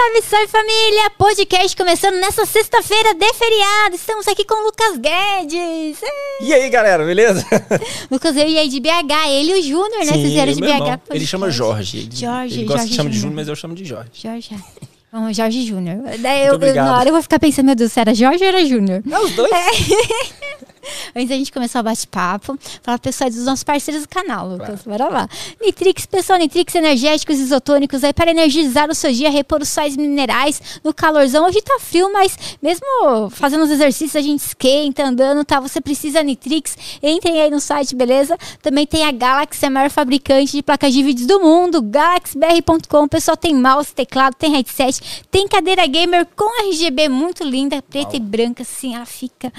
[0.00, 1.10] Salve, salve família!
[1.18, 3.94] Podcast começando nessa sexta-feira de feriado.
[3.94, 6.02] Estamos aqui com o Lucas Guedes.
[6.02, 6.42] É.
[6.42, 7.44] E aí, galera, beleza?
[8.10, 10.12] Lucas, eu e aí de BH, ele e o Júnior, né?
[10.12, 10.74] Sim, Fizeram de meu BH.
[10.74, 11.00] irmão.
[11.10, 11.98] Ele chama Jorge.
[11.98, 13.36] Ele, Jorge, ele gosta Jorge de chama de Júnior.
[13.36, 14.10] Mas eu chamo de Jorge.
[14.14, 14.56] Jorge.
[15.12, 15.98] Vamos, Jorge Júnior.
[16.18, 16.86] Daí eu, obrigado.
[16.86, 19.02] na hora eu vou ficar pensando, meu Deus, se era Jorge ou era Júnior?
[19.10, 19.50] É os dois?
[21.14, 24.82] Antes da gente começar o bate-papo, falar pessoal dos nossos parceiros do canal, Lucas.
[24.82, 25.28] Bora lá.
[25.60, 30.80] Nitrix, pessoal, Nitrix energéticos isotônicos aí para energizar o seu dia, repor os sais minerais
[30.82, 31.46] no calorzão.
[31.46, 32.86] Hoje tá frio, mas mesmo
[33.30, 35.60] fazendo os exercícios, a gente esquenta, andando, tá?
[35.60, 36.76] Você precisa Nitrix.
[37.02, 38.36] Entrem aí no site, beleza?
[38.62, 43.08] Também tem a Galaxy, a maior fabricante de placas de vídeos do mundo, galaxybr.com.
[43.08, 48.20] Pessoal tem mouse, teclado, tem headset, tem cadeira gamer com RGB muito linda, preta e
[48.20, 49.52] branca, assim, ela fica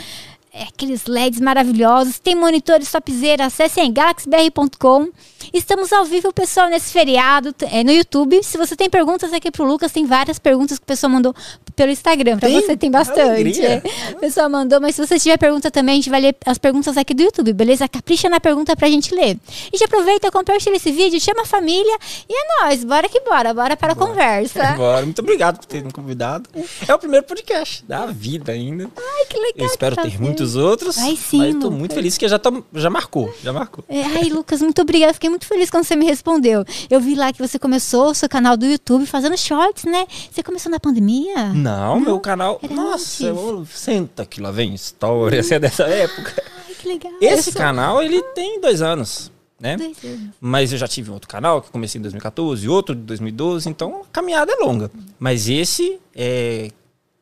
[0.53, 2.19] aqueles LEDs maravilhosos.
[2.19, 3.45] Tem monitores topzera.
[3.45, 5.09] Acessem galaxybr.com.
[5.53, 8.43] Estamos ao vivo, pessoal, nesse feriado é, no YouTube.
[8.43, 11.35] Se você tem perguntas aqui pro Lucas, tem várias perguntas que o pessoal mandou
[11.75, 12.37] pelo Instagram.
[12.37, 12.61] Pra Tem?
[12.61, 13.65] você tem bastante.
[13.65, 13.81] É.
[14.13, 16.97] O pessoal mandou, mas se você tiver pergunta também, a gente vai ler as perguntas
[16.97, 17.87] aqui do YouTube, beleza?
[17.87, 19.37] Capricha na pergunta pra gente ler.
[19.73, 21.97] E já aproveita, compartilha esse vídeo, chama a família
[22.29, 22.83] e é nóis.
[22.83, 24.61] Bora que bora, bora para a conversa.
[24.63, 26.49] Agora, muito obrigado por ter me convidado.
[26.87, 28.89] É o primeiro podcast da vida ainda.
[28.95, 29.53] Ai, que legal.
[29.57, 30.95] Eu espero que ter muitos outros.
[30.95, 31.79] Vai sim, Mas tô Lucas.
[31.79, 33.33] muito feliz que já, tá, já marcou.
[33.43, 33.83] Já marcou.
[33.89, 35.13] É, ai, Lucas, muito obrigada.
[35.13, 36.63] Fiquei muito feliz quando você me respondeu.
[36.89, 40.05] Eu vi lá que você começou o seu canal do YouTube fazendo shorts, né?
[40.31, 41.53] Você começou na pandemia?
[41.53, 42.59] Não, meu canal.
[42.61, 45.39] era Nossa, eu- senta que lá vem história.
[45.39, 46.43] Essa é dessa época.
[46.67, 47.11] Ai, que legal.
[47.19, 49.77] Esse sou- canal, ele tem dois anos, né?
[49.77, 50.29] Dois anos.
[50.39, 54.05] Mas eu já tive outro canal que comecei em 2014, outro de 2012, então a
[54.11, 54.91] caminhada é longa.
[55.19, 56.69] Mas esse é,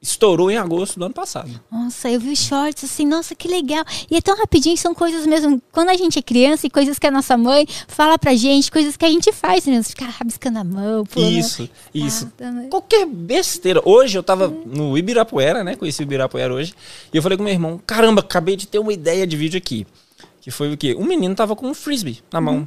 [0.02, 1.50] estourou em agosto do ano passado.
[1.70, 3.84] Nossa, eu vi os shorts assim, nossa, que legal.
[4.10, 5.62] E é tão rapidinho, são coisas mesmo.
[5.74, 8.96] Quando a gente é criança e coisas que a nossa mãe fala pra gente, coisas
[8.96, 9.84] que a gente faz, né?
[9.84, 11.32] Ficar rabiscando a mão, pulando.
[11.32, 12.32] Isso, isso.
[12.40, 12.68] Ah, né?
[12.70, 13.82] Qualquer besteira.
[13.84, 15.76] Hoje eu tava no Ibirapuera, né?
[15.76, 16.74] Conheci o Ibirapuera hoje.
[17.14, 19.86] E eu falei com meu irmão: caramba, acabei de ter uma ideia de vídeo aqui.
[20.42, 20.96] Que foi o quê?
[20.98, 22.66] Um menino tava com um frisbee na mão.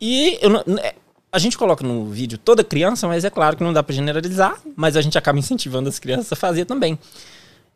[0.00, 0.94] E eu não- é,
[1.34, 4.56] a gente coloca no vídeo toda criança, mas é claro que não dá pra generalizar,
[4.76, 6.96] mas a gente acaba incentivando as crianças a fazer também.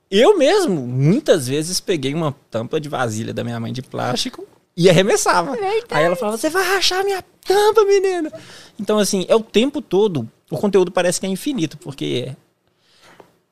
[0.09, 4.47] Eu mesmo, muitas vezes, peguei uma tampa de vasilha da minha mãe de plástico
[4.77, 5.57] e arremessava.
[5.91, 8.33] Aí ela falava: Você vai rachar minha tampa, menina.
[8.79, 10.31] Então, assim, é o tempo todo.
[10.49, 12.37] O conteúdo parece que é infinito, porque.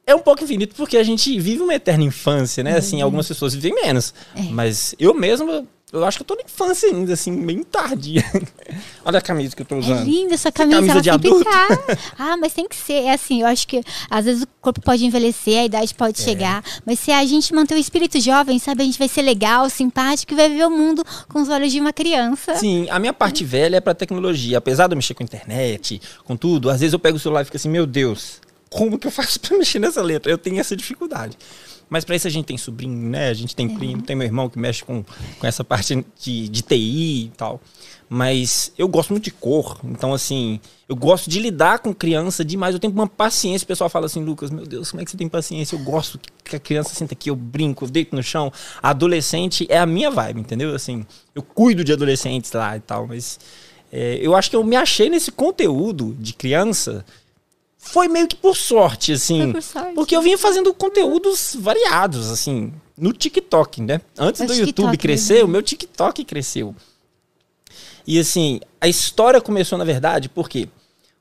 [0.07, 2.77] É um pouco infinito porque a gente vive uma eterna infância, né?
[2.77, 4.15] Assim, algumas pessoas vivem menos.
[4.53, 5.67] Mas eu mesmo,
[6.01, 8.25] eu acho que eu tô na infância ainda, assim, bem tardia.
[9.05, 10.05] Olha a camisa que eu tô É usando.
[10.05, 11.49] linda essa camisa, camisa ela de adulto.
[12.19, 13.05] Ah, mas tem que ser.
[13.05, 15.95] É assim, eu acho que às vezes o corpo pode envelhecer, a idade É.
[15.97, 16.63] pode chegar.
[16.85, 20.33] Mas se a gente manter o espírito jovem, sabe, a gente vai ser legal, simpático
[20.33, 22.55] e vai ver o mundo com os olhos de uma criança.
[22.57, 24.59] Sim, a minha parte velha é pra tecnologia.
[24.59, 27.45] Apesar de eu mexer com internet, com tudo, às vezes eu pego o celular e
[27.45, 28.41] fico assim, meu Deus,
[28.71, 30.31] como que eu faço pra mexer nessa letra?
[30.31, 31.37] Eu tenho essa dificuldade.
[31.89, 33.29] Mas pra isso a gente tem sobrinho, né?
[33.29, 35.05] A gente tem primo, tem meu irmão que mexe com,
[35.39, 37.61] com essa parte de, de TI e tal.
[38.09, 39.79] Mas eu gosto muito de cor.
[39.85, 42.75] Então, assim, eu gosto de lidar com criança demais.
[42.75, 43.65] Eu tenho uma paciência.
[43.65, 45.75] O pessoal fala assim, Lucas, meu Deus, como é que você tem paciência?
[45.75, 48.53] Eu gosto que a criança senta aqui, eu brinco, eu deito no chão.
[48.83, 50.75] Adolescente é a minha vibe, entendeu?
[50.75, 51.05] Assim,
[51.35, 53.39] eu cuido de adolescentes lá e tal, mas
[53.93, 57.05] é, eu acho que eu me achei nesse conteúdo de criança.
[57.93, 59.53] Foi meio que por sorte, assim.
[59.53, 59.95] Por sorte.
[59.95, 64.01] Porque eu vinha fazendo conteúdos variados, assim, no TikTok, né?
[64.19, 65.49] Antes No do TikTok, YouTube crescer, mesmo.
[65.49, 66.75] o meu TikTok cresceu.
[68.07, 70.69] E assim, a história começou, na verdade, porque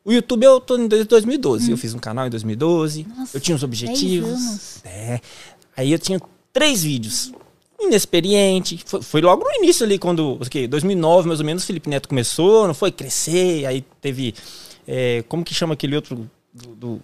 [0.04, 1.72] o YouTube eu tô em 2012.
[1.72, 3.02] Eu fiz um canal em 2012.
[3.10, 3.14] Hum.
[3.18, 4.82] Nossa, eu tinha uns 10 objetivos.
[4.86, 5.20] É.
[5.76, 6.22] Aí eu tinha
[6.54, 7.32] três vídeos.
[7.80, 8.82] Inexperiente.
[8.86, 10.34] Foi, foi logo no início ali, quando.
[10.34, 10.68] O quê?
[10.68, 12.92] 2009, mais ou menos, o Felipe Neto começou, não foi?
[12.92, 13.66] Crescer.
[13.66, 14.34] Aí teve.
[14.88, 16.30] é, como que chama aquele outro.
[16.56, 17.02] Do, do-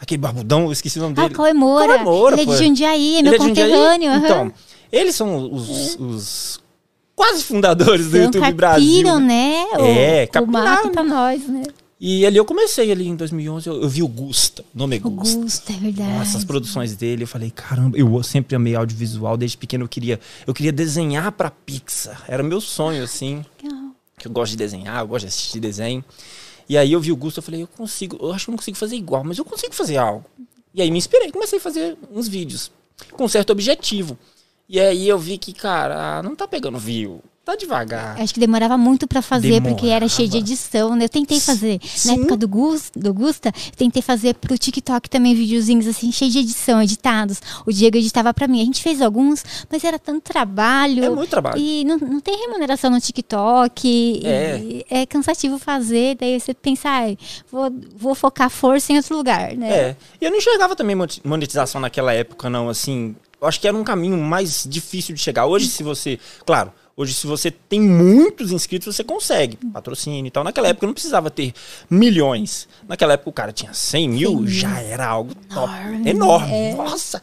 [0.00, 1.34] aquele barbudão, eu esqueci o nome Ah, dele.
[1.34, 1.86] Cauê Moura.
[1.86, 3.70] Cauê Moura, Ele é de Jundiaí, é meu Jundiaí?
[3.70, 4.10] conterrâneo.
[4.10, 4.24] aham.
[4.24, 4.52] Então,
[4.90, 6.60] eles são os, os
[7.14, 9.02] quase fundadores do YouTube Brasil.
[9.02, 9.64] capiram, né?
[9.78, 10.22] né?
[10.22, 10.90] É, capinaram.
[10.90, 11.62] pra nós, né?
[12.00, 15.00] E ali eu comecei ali em 2011, eu, eu vi o Gusta, o nome é
[15.04, 15.72] O Gusta.
[15.72, 16.10] É verdade.
[16.18, 20.18] Nossa, as produções dele, eu falei, caramba, eu sempre amei audiovisual, desde pequeno eu queria,
[20.44, 22.24] eu queria desenhar pra Pixar.
[22.26, 23.78] Era meu sonho, assim, Legal.
[24.18, 26.04] que eu gosto de desenhar, eu gosto de assistir desenho.
[26.72, 28.56] E aí eu vi o Gusto, eu falei, eu consigo, eu acho que eu não
[28.56, 30.24] consigo fazer igual, mas eu consigo fazer algo.
[30.72, 32.72] E aí me inspirei, comecei a fazer uns vídeos
[33.10, 34.18] com certo objetivo.
[34.66, 37.22] E aí eu vi que, cara, não tá pegando view.
[37.44, 38.20] Tá devagar.
[38.20, 40.52] Acho que demorava muito pra fazer, porque era cheio de Demorava.
[40.52, 41.04] edição, né?
[41.04, 41.80] Eu tentei fazer.
[41.84, 42.08] Sim.
[42.08, 46.38] Na época do, Gus, do Gusta, tentei fazer pro TikTok também videozinhos assim, cheio de
[46.38, 47.40] edição, editados.
[47.66, 48.62] O Diego editava pra mim.
[48.62, 51.04] A gente fez alguns, mas era tanto trabalho.
[51.04, 51.58] É muito trabalho.
[51.58, 54.22] E não, não tem remuneração no TikTok.
[54.24, 54.58] É.
[54.58, 56.16] e é cansativo fazer.
[56.16, 57.18] Daí você pensa, ai,
[57.50, 59.70] vou, vou focar força em outro lugar, né?
[59.72, 59.96] É.
[60.20, 63.16] E eu não enxergava também monetização naquela época, não, assim.
[63.40, 65.46] Eu acho que era um caminho mais difícil de chegar.
[65.46, 66.20] Hoje, se você.
[66.46, 69.56] Claro, hoje, se você tem muitos inscritos, você consegue.
[69.72, 70.44] Patrocínio e tal.
[70.44, 71.52] Naquela época não precisava ter
[71.88, 72.68] milhões.
[72.88, 74.48] Naquela época o cara tinha 100 mil, 100 mil.
[74.48, 75.72] já era algo top.
[75.72, 76.52] Enorme, Enorme.
[76.52, 76.74] é.
[76.74, 77.22] Nossa!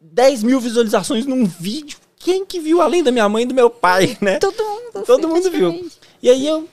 [0.00, 1.98] 10 mil visualizações num vídeo.
[2.16, 4.38] Quem que viu além da minha mãe e do meu pai, né?
[4.38, 5.06] Todo mundo.
[5.06, 5.90] Todo mundo viu.
[6.22, 6.68] E aí eu,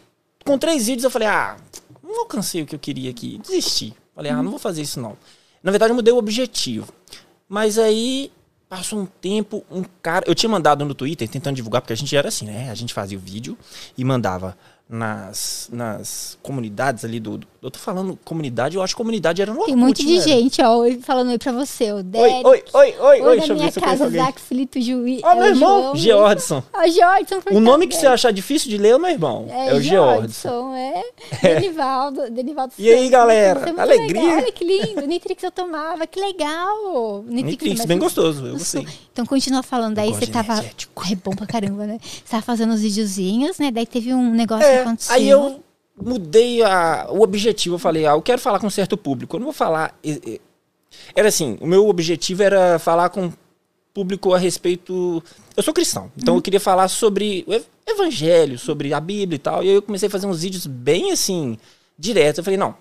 [0.46, 1.58] com três vídeos, eu falei, ah,
[2.04, 3.38] não alcancei o que eu queria aqui.
[3.40, 3.94] Desisti.
[4.16, 5.18] Falei, ah, não vou fazer isso não.
[5.64, 6.88] Na verdade, eu mudei o objetivo.
[7.50, 8.32] Mas aí,
[8.72, 10.24] passou um tempo, um cara.
[10.26, 12.72] Eu tinha mandado no Twitter tentando divulgar, porque a gente era assim, né?
[12.72, 13.58] A gente fazia o vídeo
[13.98, 14.58] e mandava
[14.88, 19.54] nas, nas comunidades ali do, do- Eu tô falando comunidade, eu acho que comunidade era
[19.54, 20.24] no Tem um monte de era?
[20.24, 21.92] gente, ó, falando oi pra você.
[21.92, 24.10] O Oi, Derek, oi, oi, oi, Oi, oi, deixa eu minha ver se eu casa.
[24.10, 25.22] Zac Filito Juiz.
[25.24, 26.64] Ó, meu irmão, Geordson.
[26.74, 27.36] Ó, Geordson.
[27.52, 29.46] O nome que você acha achar difícil de ler é o meu irmão.
[29.48, 30.72] É, o Geordson.
[31.44, 33.72] É, Denivaldo, Denivaldo E aí, galera?
[33.78, 34.38] É Alegria.
[34.38, 35.06] Olha que lindo.
[35.06, 37.24] Nitrix eu tomava, que legal.
[37.28, 38.88] Nitrix, bem gostoso, eu gostei.
[39.14, 40.64] Então continua falando, aí você tava...
[40.64, 42.00] É bom pra caramba, né?
[42.02, 43.70] Você tava fazendo os videozinhos, né?
[43.70, 45.16] Daí teve um negócio É, que aconteceu.
[45.16, 45.62] aí eu
[46.02, 47.76] mudei a- o objetivo.
[47.76, 49.36] Eu falei, ah, eu quero falar com um certo público.
[49.36, 49.98] Eu não vou falar.
[51.16, 53.32] Era assim, o meu objetivo era falar com
[53.94, 55.24] público a respeito.
[55.56, 59.40] Eu sou cristão, então eu queria falar sobre o ev- evangelho, sobre a Bíblia e
[59.40, 59.64] tal.
[59.64, 61.58] E aí eu comecei a fazer uns vídeos bem assim,
[61.98, 62.40] direto.
[62.40, 62.76] Eu falei, não,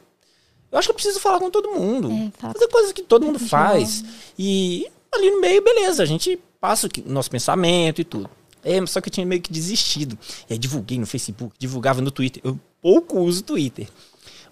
[0.70, 2.10] eu acho que eu preciso falar com todo mundo.
[2.10, 4.04] É, fala fazer coisas que todo mundo com faz.
[4.38, 8.30] E ali no meio, beleza, a gente passa o nosso pensamento e tudo.
[8.62, 10.18] É, só que eu tinha meio que desistido.
[10.48, 12.40] E aí divulguei no Facebook, divulgava no Twitter.
[12.44, 13.88] Eu pouco uso Twitter.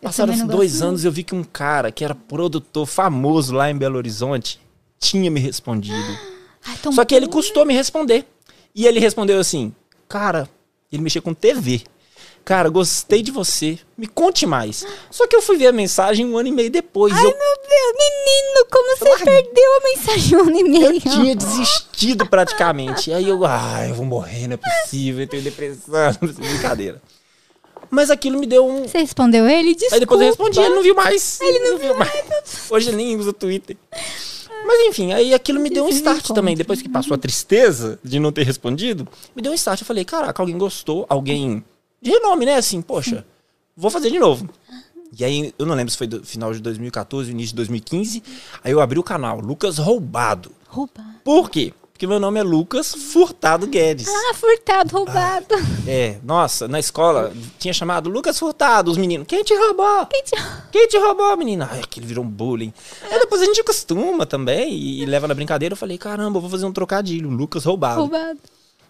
[0.01, 3.97] Passaram dois anos eu vi que um cara que era produtor famoso lá em Belo
[3.97, 4.61] Horizonte
[4.99, 5.97] tinha me respondido.
[6.65, 8.25] Ai, Só que ele custou me responder.
[8.75, 9.73] E ele respondeu assim:
[10.09, 10.49] Cara,
[10.93, 11.83] ele mexia com TV.
[12.45, 13.79] Cara, gostei de você.
[13.97, 14.87] Me conte mais.
[15.11, 17.13] Só que eu fui ver a mensagem um ano e meio depois.
[17.13, 20.85] Ai, eu, meu Deus, menino, como você Larga- perdeu a mensagem um ano e meio?
[20.87, 23.13] eu tinha desistido praticamente.
[23.13, 26.13] Aí eu, ah, eu vou morrer, não é possível, eu tenho depressão.
[26.21, 27.03] Brincadeira.
[27.90, 28.87] Mas aquilo me deu um.
[28.87, 29.75] Você respondeu ele?
[29.75, 29.94] Desculpa.
[29.94, 31.40] Aí depois eu respondi, ele não viu mais.
[31.40, 32.70] Ele não, viu mais.
[32.70, 33.76] Hoje ele nem usa o Twitter.
[34.67, 36.55] Mas enfim, aí aquilo me deu um start também.
[36.55, 39.81] Depois que passou a tristeza de não ter respondido, me deu um start.
[39.81, 41.64] Eu falei, caraca, alguém gostou, alguém
[42.02, 42.56] de renome, né?
[42.56, 43.25] Assim, poxa,
[43.76, 44.49] vou fazer de novo.
[45.19, 48.23] E aí, eu não lembro se foi do final de 2014, início de 2015.
[48.62, 50.52] Aí eu abri o canal, Lucas Roubado.
[50.69, 51.02] Rouba.
[51.25, 51.73] Por quê?
[51.99, 54.06] Porque meu nome é Lucas Furtado Guedes.
[54.09, 55.47] Ah, furtado, roubado.
[55.85, 59.27] É, nossa, na escola tinha chamado Lucas Furtado, os meninos.
[59.27, 60.06] Quem te roubou?
[60.06, 60.37] Quem te-
[60.71, 61.69] Quem te roubou, menina?
[61.73, 62.73] Ai, aquilo virou um bullying.
[63.11, 65.73] Aí depois a gente acostuma também e, e leva na brincadeira.
[65.73, 67.99] Eu falei, caramba, eu vou fazer um trocadilho, Lucas roubado.
[68.03, 68.39] Roubado.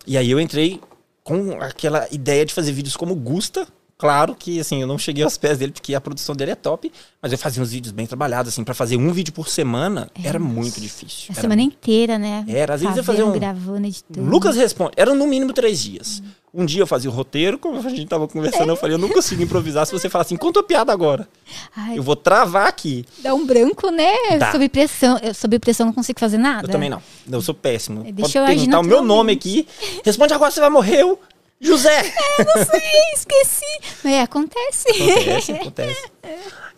[0.07, 0.79] E aí eu entrei
[1.25, 3.67] com aquela ideia de fazer vídeos como Gusta.
[3.99, 6.93] Claro que, assim, eu não cheguei aos pés dele, porque a produção dele é top.
[7.21, 10.39] Mas eu fazia uns vídeos bem trabalhados, assim, pra fazer um vídeo por semana era
[10.39, 11.27] muito difícil.
[11.31, 12.45] A Era semana inteira, né?
[12.47, 14.31] Era, às vezes eu Fazendo, fazia um- gravando, editando.
[14.31, 14.93] Lucas responde.
[14.97, 16.23] Eram no mínimo três dias.
[16.55, 19.09] Um dia eu fazia o roteiro, como a gente tava conversando, eu falei, eu não
[19.09, 21.29] consigo improvisar se você falar assim, conta a piada agora.
[21.77, 23.05] Ai, Eu vou travar aqui.
[23.19, 24.13] dá um branco, né?
[24.39, 24.53] Dá.
[24.53, 25.19] Sob pressão.
[25.21, 26.69] Eu, sob pressão não consigo fazer nada.
[26.69, 27.03] Eu também não.
[27.29, 28.01] Eu sou péssimo.
[28.03, 29.67] É, Pode deixa eu agir perguntar o meu nome aqui.
[30.05, 31.03] Responde agora, você vai morrer.
[31.03, 31.19] Eu,
[31.61, 32.03] José.
[32.39, 32.81] Não sei,
[33.15, 33.65] esqueci.
[34.05, 34.89] Mas é, acontece.
[34.91, 36.05] Acontece, acontece.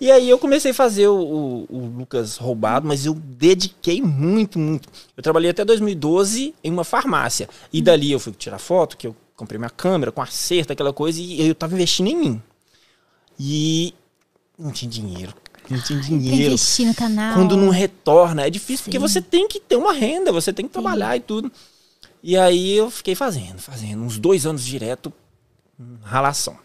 [0.00, 4.58] E aí eu comecei a fazer o, o- o Lucas roubado, mas eu dediquei muito,
[4.58, 4.88] muito.
[5.16, 7.48] Eu trabalhei até 2012 em uma farmácia.
[7.70, 11.20] E dali eu fui tirar foto, que eu comprei minha câmera com acerto, aquela coisa,
[11.20, 12.42] e eu tava investindo em mim.
[13.38, 13.94] E
[14.58, 15.34] não tinha dinheiro.
[15.68, 16.36] Não tinha dinheiro.
[16.46, 17.34] investir no canal.
[17.34, 19.02] Quando não retorna, é difícil, porque Sim.
[19.06, 21.50] você tem que ter uma renda, você tem que trabalhar e tudo.
[22.22, 25.12] E aí eu fiquei fazendo, fazendo, uns dois anos direto,
[25.78, 26.56] hum, ralação.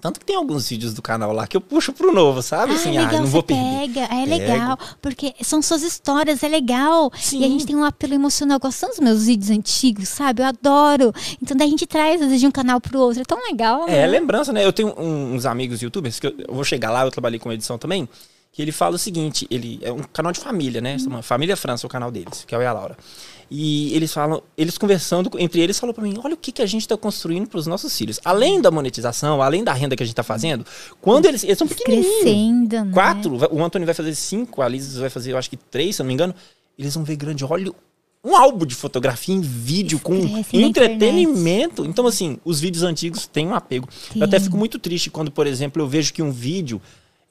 [0.00, 2.72] Tanto que tem alguns vídeos do canal lá que eu puxo pro novo, sabe?
[2.72, 3.86] Ah, assim, legal, ah, não vou perder.
[3.86, 4.00] pega.
[4.00, 4.30] É Pego.
[4.30, 7.08] legal, porque são suas histórias, é legal.
[7.16, 7.38] Sim.
[7.40, 8.58] E a gente tem um apelo emocional.
[8.58, 10.42] Gostando dos meus vídeos antigos, sabe?
[10.42, 11.14] Eu adoro.
[11.40, 13.20] Então daí a gente traz, às vezes, de um canal pro outro.
[13.22, 14.06] É tão legal, É, né?
[14.08, 14.64] lembrança, né?
[14.64, 17.78] Eu tenho uns amigos youtubers, que eu, eu vou chegar lá, eu trabalhei com edição
[17.78, 18.08] também,
[18.50, 20.98] que ele fala o seguinte, ele é um canal de família, né?
[20.98, 22.96] Chama Família França, é o canal deles, que é o e a Laura.
[23.54, 26.66] E eles falam, eles conversando entre eles, falou pra mim, olha o que, que a
[26.66, 28.18] gente tá construindo pros nossos filhos.
[28.24, 30.64] Além da monetização, além da renda que a gente tá fazendo,
[31.02, 32.90] quando eles, eles são pequenininhos, Crescendo, né?
[32.94, 36.00] quatro, o Antônio vai fazer cinco, a Liz vai fazer, eu acho que três, se
[36.00, 36.34] eu não me engano,
[36.78, 37.70] eles vão ver grande, olha
[38.24, 41.84] um álbum de fotografia em vídeo com Cresce na entretenimento.
[41.84, 43.86] Então, assim, os vídeos antigos têm um apego.
[44.16, 46.80] Eu até fico muito triste quando, por exemplo, eu vejo que um vídeo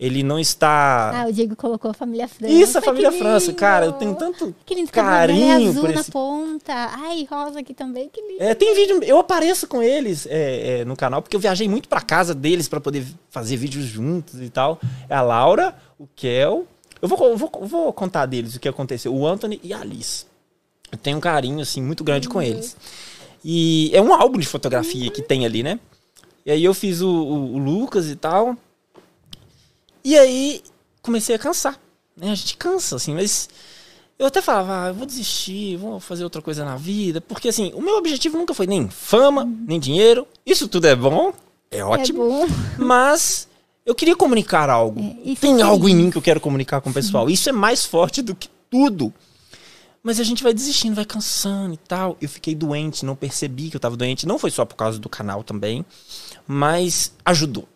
[0.02, 1.12] ele não está.
[1.22, 2.52] Ah, o Diego colocou a família França.
[2.52, 6.12] Isso, a família França, cara, eu tenho tanto Que lindo, carinho azul por na esse.
[6.12, 6.74] ponta.
[6.74, 8.42] Ai, rosa aqui também, que lindo.
[8.42, 11.88] É, tem vídeo, eu apareço com eles é, é, no canal, porque eu viajei muito
[11.88, 14.80] pra casa deles pra poder fazer vídeos juntos e tal.
[15.08, 16.66] É a Laura, o Kel.
[17.00, 19.14] Eu vou, eu vou, eu vou contar deles o que aconteceu.
[19.16, 20.26] O Anthony e a Alice.
[20.92, 22.76] Eu tenho um carinho, assim, muito grande com eles.
[23.46, 25.80] E é um álbum de fotografia que tem ali, né?
[26.46, 28.56] E aí eu fiz o, o- o Lucas e tal.
[30.04, 30.62] E aí
[31.02, 31.80] comecei a cansar.
[32.16, 32.32] Né?
[32.32, 33.50] A gente cansa, assim, mas
[34.18, 37.20] eu até falava, ah, eu vou desistir, vou fazer outra coisa na vida.
[37.20, 40.28] Porque, assim, o meu objetivo nunca foi nem fama, nem dinheiro.
[40.46, 41.34] Isso tudo é bom,
[41.72, 42.24] é ótimo.
[42.24, 42.48] É bom.
[42.78, 43.48] Mas
[43.84, 45.02] eu queria comunicar algo.
[45.02, 47.30] É, e Tem algo em mim que eu quero comunicar com o pessoal.
[47.30, 49.12] Isso é mais forte do que tudo.
[50.04, 52.18] Mas a gente vai desistindo, vai cansando e tal.
[52.22, 54.28] Eu fiquei doente, não percebi que eu tava doente.
[54.28, 55.86] Não foi só por causa do canal também,
[56.48, 57.68] mas ajudou,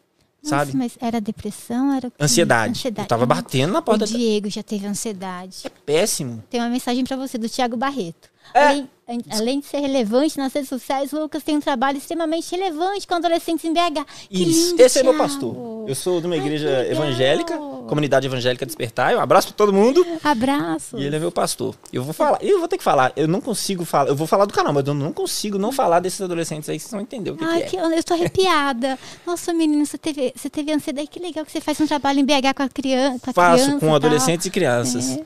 [0.46, 0.78] Nossa, sabe?
[0.78, 1.94] mas era depressão?
[1.94, 2.18] Era o quê?
[2.24, 2.82] Ansiedade.
[2.88, 4.06] Eu tava Nossa, batendo na O porta.
[4.06, 5.58] da- Diego já teve ansiedade.
[5.64, 6.44] É péssimo.
[6.50, 8.30] Tem uma mensagem pra você do Thiago Barreto.
[8.54, 8.68] É.
[8.68, 8.90] Além,
[9.32, 13.64] além de ser relevante nas redes sociais, Lucas tem um trabalho extremamente relevante com adolescentes
[13.66, 14.04] em BH.
[14.30, 14.70] Que Isso.
[14.72, 15.30] lindo, Esse é meu Thiago.
[15.30, 15.86] pastor.
[15.88, 16.92] Eu sou de uma Ai, igreja que legal.
[17.06, 17.58] evangélica,
[17.88, 19.16] comunidade evangélica Despertar.
[19.16, 20.06] Um abraço pra todo mundo.
[20.24, 20.98] Abraço.
[20.98, 21.76] E ele é meu pastor.
[21.94, 23.14] Eu vou falar, eu vou ter que falar.
[23.16, 24.10] Eu não consigo falar.
[24.10, 26.82] Eu vou falar do canal, mas eu não consigo não falar desses adolescentes aí que
[26.84, 28.00] vocês vão entender o que, Ai, que que, é.
[28.00, 28.98] eu tô arrepiada.
[29.26, 31.08] Nossa, menino, você teve, você teve ansiedade.
[31.08, 33.20] Que legal que você faz um trabalho em BH com a criança.
[33.20, 35.18] Com a Faço criança com adolescentes e crianças.
[35.18, 35.24] É,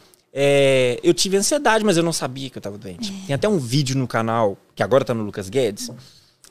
[1.03, 3.11] eu tive ansiedade, mas eu não sabia que eu tava doente.
[3.25, 5.91] Tem até um vídeo no canal, que agora tá no Lucas Guedes,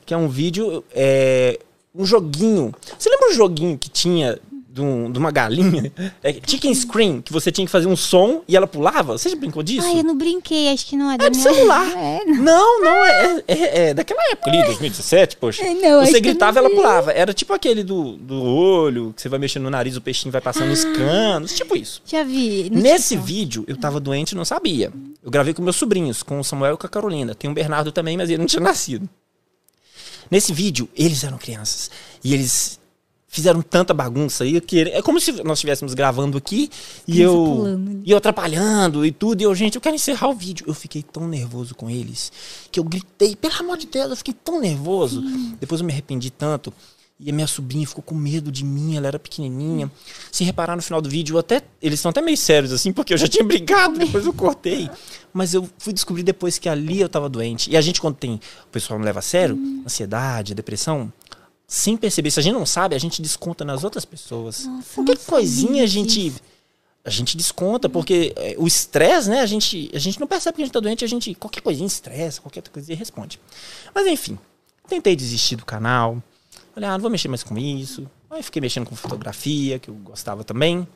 [0.05, 1.59] que é um vídeo, é,
[1.93, 2.73] um joguinho.
[2.97, 4.39] Você lembra um joguinho que tinha
[4.71, 5.91] de, um- de uma galinha?
[6.21, 9.17] É, chicken screen, que você tinha que fazer um som e ela pulava?
[9.17, 9.87] Você já brincou disso?
[9.87, 11.53] Ai, eu não brinquei, acho que não é da É do minha...
[11.53, 11.87] celular.
[11.97, 15.63] É, Não, não, é, é, é daquela época ali, 2017, poxa.
[15.63, 17.11] É, não, você gritava, não ela pulava.
[17.11, 20.41] Era tipo aquele do, do olho, que você vai mexendo no nariz, o peixinho vai
[20.41, 22.01] passando os canos, tipo isso.
[22.05, 22.69] já vi.
[22.69, 23.27] Nesse TikTok.
[23.27, 24.91] vídeo, eu tava doente e não sabia.
[25.23, 27.33] Eu gravei com meus sobrinhos, com o Samuel e com a Carolina.
[27.33, 29.07] Tem o Bernardo também, mas ele não tinha nascido.
[30.29, 31.89] Nesse vídeo, eles eram crianças.
[32.23, 32.78] E eles
[33.29, 36.69] fizeram tanta bagunça aí que é como se nós estivéssemos gravando aqui
[37.07, 38.01] e eu pulando.
[38.03, 39.41] e eu atrapalhando e tudo.
[39.41, 40.65] E eu, gente, eu quero encerrar o vídeo.
[40.67, 42.31] Eu fiquei tão nervoso com eles
[42.71, 45.21] que eu gritei, pelo amor de Deus, eu fiquei tão nervoso.
[45.59, 46.73] Depois eu me arrependi tanto.
[47.21, 49.91] E a minha sobrinha ficou com medo de mim, ela era pequenininha.
[50.31, 53.13] Se reparar no final do vídeo, eu até eles estão até meio sérios assim, porque
[53.13, 54.89] eu já tinha brincado, depois eu cortei.
[55.33, 57.69] Mas eu fui descobrir depois que ali eu tava doente.
[57.69, 61.11] E a gente quando tem, o pessoal não leva a sério, ansiedade, depressão,
[61.69, 64.65] sem perceber, se a gente não sabe, a gente desconta nas outras pessoas.
[64.65, 66.33] Nossa, Qualquer coisinha a gente
[67.05, 69.39] a gente desconta, porque é, o estresse, né?
[69.39, 71.85] A gente, a gente não percebe que a gente tá doente, a gente qualquer coisinha
[71.85, 73.39] estressa, qualquer coisinha responde.
[73.93, 74.37] Mas enfim,
[74.87, 76.21] tentei desistir do canal.
[76.73, 78.09] Falei, ah, não vou mexer mais com isso.
[78.31, 80.87] Aí fiquei mexendo com fotografia, que eu gostava também.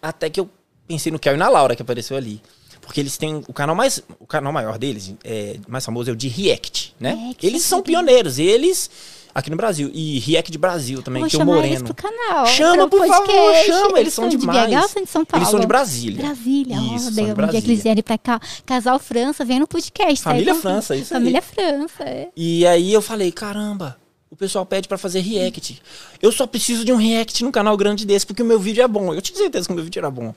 [0.00, 0.48] Até que eu
[0.86, 2.40] pensei no Kel e na Laura que apareceu ali.
[2.80, 4.02] Porque eles têm o canal mais.
[4.18, 7.12] O canal maior deles, é, mais famoso, é o de React, né?
[7.14, 8.90] React, eles são pioneiros, eles
[9.34, 9.90] aqui no Brasil.
[9.94, 11.84] E React Brasil também, Vou que é o chamar eles Moreno.
[11.84, 12.46] pro canal.
[12.46, 13.66] Chama, por favor, podcast.
[13.66, 14.70] chama, eles são de demais.
[14.70, 15.42] BH ou são de São Paulo?
[15.42, 16.24] Eles são de Brasília.
[16.24, 16.76] Brasília.
[16.76, 19.58] Isso, Ó, são de daí, um dia que eles vierem pra cá, Casal França, vem
[19.60, 20.22] no podcast.
[20.22, 20.30] tá?
[20.30, 21.20] Família Então, França, isso aí.
[21.20, 22.28] Família França, é.
[22.36, 23.96] E aí eu falei, caramba,
[24.30, 25.80] o pessoal pede pra fazer react.
[26.20, 28.88] Eu só preciso de um react num canal grande desse, porque o meu vídeo é
[28.88, 29.14] bom.
[29.14, 30.34] Eu tinha certeza que o meu vídeo era bom.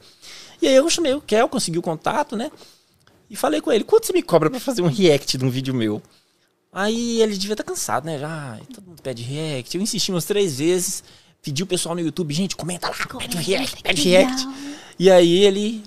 [0.61, 2.51] E aí eu chamei o Kel, consegui o contato, né?
[3.29, 5.73] E falei com ele, quanto você me cobra pra fazer um react de um vídeo
[5.73, 6.01] meu?
[6.71, 8.17] Aí ele devia estar cansado, né?
[8.17, 9.75] Já, "Ai, todo mundo pede react.
[9.75, 11.03] Eu insisti umas três vezes,
[11.41, 14.25] pedi o pessoal no YouTube, gente, comenta lá, pede um react, Que pede legal.
[14.27, 14.47] react.
[14.97, 15.83] E aí ele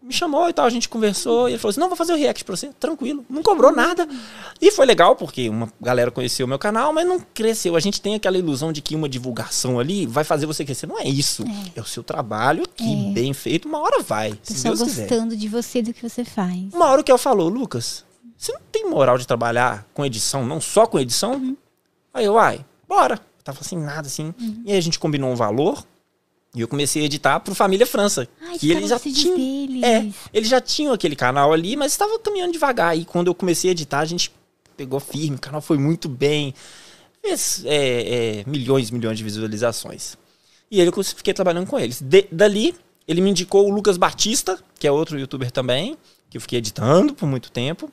[0.00, 2.16] me chamou e tal, a gente conversou, e ele falou assim, não, vou fazer o
[2.16, 4.08] react pra você, tranquilo, não cobrou nada.
[4.60, 7.76] E foi legal, porque uma galera conheceu o meu canal, mas não cresceu.
[7.76, 10.86] A gente tem aquela ilusão de que uma divulgação ali vai fazer você crescer.
[10.86, 11.44] Não é isso.
[11.76, 15.08] É, o seu trabalho aqui, bem feito, uma hora vai, se Pessoal Deus quiser.
[15.08, 16.72] gostando de você, do que você faz.
[16.72, 18.02] Uma hora o que eu falou, Lucas,
[18.38, 21.56] você não tem moral de trabalhar com edição, não só com edição?
[22.14, 23.14] Aí eu, ai, bora.
[23.16, 24.32] Eu tava sem nada, assim.
[24.64, 25.84] E aí a gente combinou um valor
[26.54, 28.28] e eu comecei a editar pro Família França.
[28.40, 29.36] Ai, que eles já tinham.
[29.36, 29.82] deles.
[29.82, 32.96] É, eles já tinham aquele canal ali, mas estava caminhando devagar.
[32.96, 34.32] E quando eu comecei a editar, a gente
[34.76, 36.54] pegou firme, o canal foi muito bem.
[37.20, 40.16] Fez é, é, milhões e milhões de visualizações.
[40.70, 42.00] E ele eu fiquei trabalhando com eles.
[42.00, 42.74] De- dali,
[43.06, 45.96] ele me indicou o Lucas Batista, que é outro youtuber também,
[46.30, 47.90] que eu fiquei editando por muito tempo.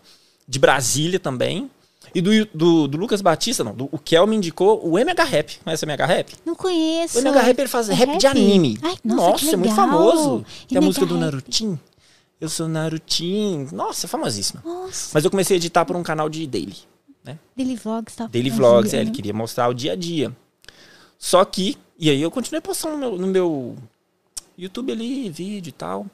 [0.47, 1.69] De Brasília também.
[2.13, 5.59] E do, do, do Lucas Batista, não, do, o Kel me indicou o MH Rap.
[5.63, 6.33] Conhece o MH Rap?
[6.45, 7.17] Não conheço.
[7.17, 8.77] O MH Rap ele faz É rap, de anime.
[8.81, 10.45] Ai, nossa, que é muito famoso.
[10.67, 11.23] Tem a música do Rap.
[11.23, 11.79] Narutinho.
[12.39, 13.67] Eu sou Narutinho.
[13.71, 14.61] Nossa, famosíssima.
[14.63, 15.11] Nossa.
[15.13, 16.75] Mas eu comecei a editar por um canal de daily.
[17.55, 18.27] Daily Vlogs, tá?
[18.27, 20.35] Daily Vlogs, é, ele queria mostrar o dia a dia.
[21.17, 23.75] Só que, e aí eu continuei postando no meu, no meu
[24.57, 26.05] YouTube ali, vídeo e tal.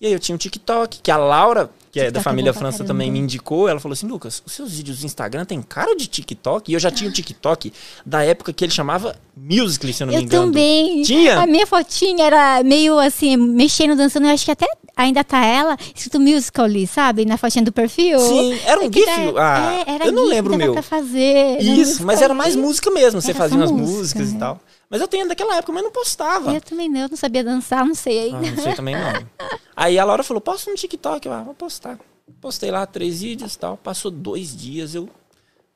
[0.00, 2.52] E aí eu tinha um TikTok, que a Laura, que é TikTok da é família
[2.52, 2.94] bom pra França, caramba.
[2.94, 3.68] também me indicou.
[3.68, 6.70] Ela falou assim, Lucas, os seus vídeos do Instagram tem cara de TikTok.
[6.70, 7.72] E eu já tinha o TikTok
[8.06, 10.44] da época que ele chamava Musical.ly, se eu não me Eu engano.
[10.46, 11.02] também.
[11.02, 11.40] Tinha?
[11.40, 14.26] A minha fotinha era meio assim, mexendo, dançando.
[14.26, 17.24] Eu acho que até ainda tá ela, escrito Musical.ly, sabe?
[17.24, 18.20] Na fotinha do perfil.
[18.20, 19.08] Sim, era um É GIF.
[19.36, 20.72] ah, é, era eu não GIF, lembro o meu.
[20.74, 21.58] pra fazer.
[21.60, 23.20] Isso, mas era mais música mesmo.
[23.20, 24.38] Você Era fazia umas música, músicas e né?
[24.38, 24.60] tal.
[24.90, 26.52] Mas eu tenho daquela época, mas não postava.
[26.54, 28.50] Eu também não, eu não sabia dançar, não sei Ah, ainda.
[28.56, 29.28] não sei também não.
[29.76, 31.26] Aí a Laura falou, posta no TikTok.
[31.26, 31.98] Eu, ah, vou postar.
[32.40, 33.76] Postei lá três vídeos e tal.
[33.76, 35.08] Passou dois dias, eu...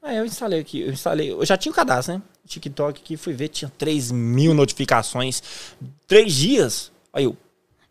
[0.02, 1.30] Aí eu instalei aqui, eu instalei...
[1.30, 2.22] Eu já tinha o cadastro, né?
[2.46, 5.42] TikTok que fui ver, tinha 3 mil notificações.
[6.08, 6.90] Três dias.
[7.12, 7.36] Aí eu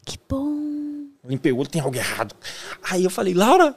[0.05, 1.05] Que bom.
[1.23, 2.35] limpei o olho, tem algo errado.
[2.83, 3.73] Aí eu falei, Laura,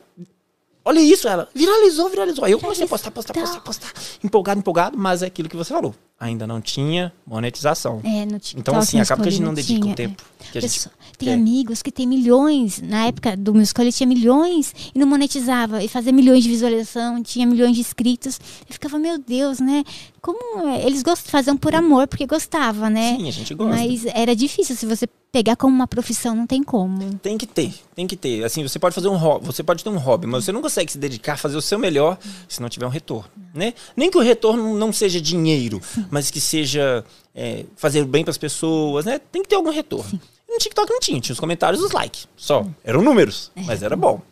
[0.85, 1.29] olha isso.
[1.29, 2.45] Ela, viralizou, viralizou.
[2.45, 3.93] Aí eu comecei a postar, postar, postar, postar.
[4.25, 4.99] Empolgado, empolgado.
[4.99, 5.95] Mas é aquilo que você falou.
[6.19, 8.01] Ainda não tinha monetização.
[8.05, 8.61] É, no TikTok.
[8.61, 10.53] Então, assim, acaba que a gente não dedica o tinha, tempo é.
[10.53, 11.35] que a gente Pessoa- Tem quer.
[11.35, 16.13] amigos que tem milhões, na época do Musical.ly tinha milhões e não monetizava, e fazia
[16.13, 18.39] milhões de visualização, tinha milhões de inscritos.
[18.69, 19.83] Eu ficava, meu Deus, né?
[20.25, 20.87] Como é?
[20.87, 23.15] eles gostam, faziam por amor, porque gostava, né?
[23.19, 23.77] Sim, a gente gosta.
[23.77, 27.15] Mas era difícil, se você pegar como uma profissão, não tem como.
[27.17, 28.43] Tem que ter, tem que ter.
[28.43, 30.91] Assim, você pode fazer um hobby, você pode ter um hobby, mas você não consegue
[30.91, 32.17] se dedicar a fazer o seu melhor
[32.49, 33.75] se não tiver um retorno, né?
[33.95, 35.79] Nem que o retorno não seja dinheiro,
[36.11, 37.05] mas que seja
[37.35, 39.21] é, fazer bem para as pessoas, né?
[39.31, 40.19] Tem que ter algum retorno.
[40.49, 42.67] No TikTok não tinha, tinha os comentários e os likes, só.
[42.83, 44.23] Eram números, mas era bom.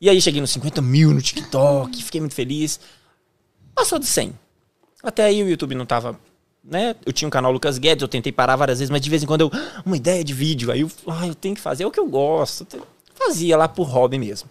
[0.00, 2.78] E aí cheguei nos 50 mil no TikTok, fiquei muito feliz.
[3.74, 4.43] Passou de 100.
[5.04, 6.18] Até aí o YouTube não tava,
[6.64, 6.96] né?
[7.04, 9.26] Eu tinha um canal Lucas Guedes, eu tentei parar várias vezes, mas de vez em
[9.26, 11.86] quando eu, "Ah, uma ideia de vídeo, aí eu, ah, eu tenho que fazer é
[11.86, 12.66] o que eu gosto.
[13.14, 14.48] Fazia lá por hobby mesmo.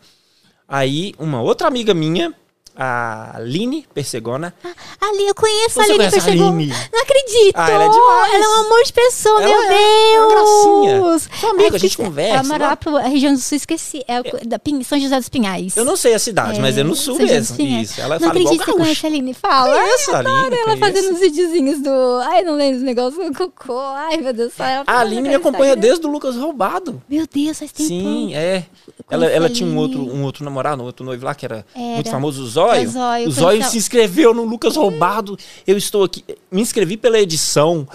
[0.68, 2.34] Aí uma outra amiga minha,
[2.76, 4.54] a Aline Persegona,
[5.00, 6.50] Ali, eu conheço Você a Aline Persegona.
[6.50, 6.74] Aline?
[6.92, 7.56] Não acredito!
[7.56, 8.34] Ah, ela é demais.
[8.34, 10.14] Ela é um amor de pessoa, Ela meu é, Deus!
[10.14, 11.30] é uma gracinha.
[11.40, 12.76] Sou amigo, a gente conversa, Ela mora lá.
[12.76, 14.04] pra região do sul, esqueci.
[14.08, 15.78] É, o- da São José dos Pinhais.
[15.78, 17.62] eu não sei a cidade, mas é no sul São mesmo.
[17.62, 19.34] Isso, ela não fala igual acredito que você conhece a Aline.
[19.34, 19.76] Fala.
[19.80, 21.90] Conheço Ai, adoro Aline, ela fazendo os videozinhos do...
[22.24, 23.80] Ai, não lembro os negócios do cocô.
[23.80, 24.54] Ai, meu Deus.
[24.60, 27.02] Ela A Aline me acompanha desde o Lucas Roubado.
[27.10, 27.88] Meu Deus, faz tempo.
[27.88, 28.66] Sim, é.
[29.10, 31.86] Ela, ela tinha um outro, um outro namorado, um outro noivo lá, que era, Era.
[31.96, 32.82] muito famoso, o Zóio.
[32.82, 35.38] É, Zóio, o Zóio se inscreveu no Lucas Roubado.
[35.66, 37.88] Eu estou aqui, me inscrevi pela edição.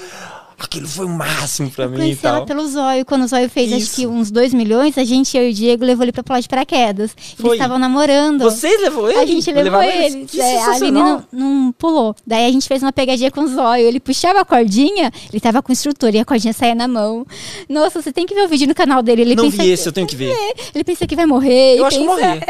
[0.60, 2.46] Aquilo foi o máximo pra mim e Conheci ela tal.
[2.46, 3.04] pelo Zóio.
[3.04, 3.94] Quando o Zóio fez, acho Isso.
[3.96, 6.48] que uns 2 milhões, a gente, eu e o Diego, levou ele pra pular de
[6.48, 7.12] paraquedas.
[7.16, 7.56] Eles Foi.
[7.56, 8.42] estavam namorando.
[8.42, 9.20] Vocês levou ele?
[9.20, 10.26] A gente levou ele.
[10.26, 11.22] Que É, a sensacional.
[11.32, 12.14] não, não pulou.
[12.26, 13.86] Daí a gente fez uma pegadinha com o zóio.
[13.86, 17.24] Ele puxava a cordinha, ele tava com o instrutor e a cordinha saía na mão.
[17.68, 19.22] Nossa, você tem que ver o vídeo no canal dele.
[19.22, 20.36] Ele Não pensa vi esse, que, eu tenho que ver.
[20.74, 21.76] Ele pensa que vai morrer.
[21.78, 22.40] Eu e acho que eu pensa- morri.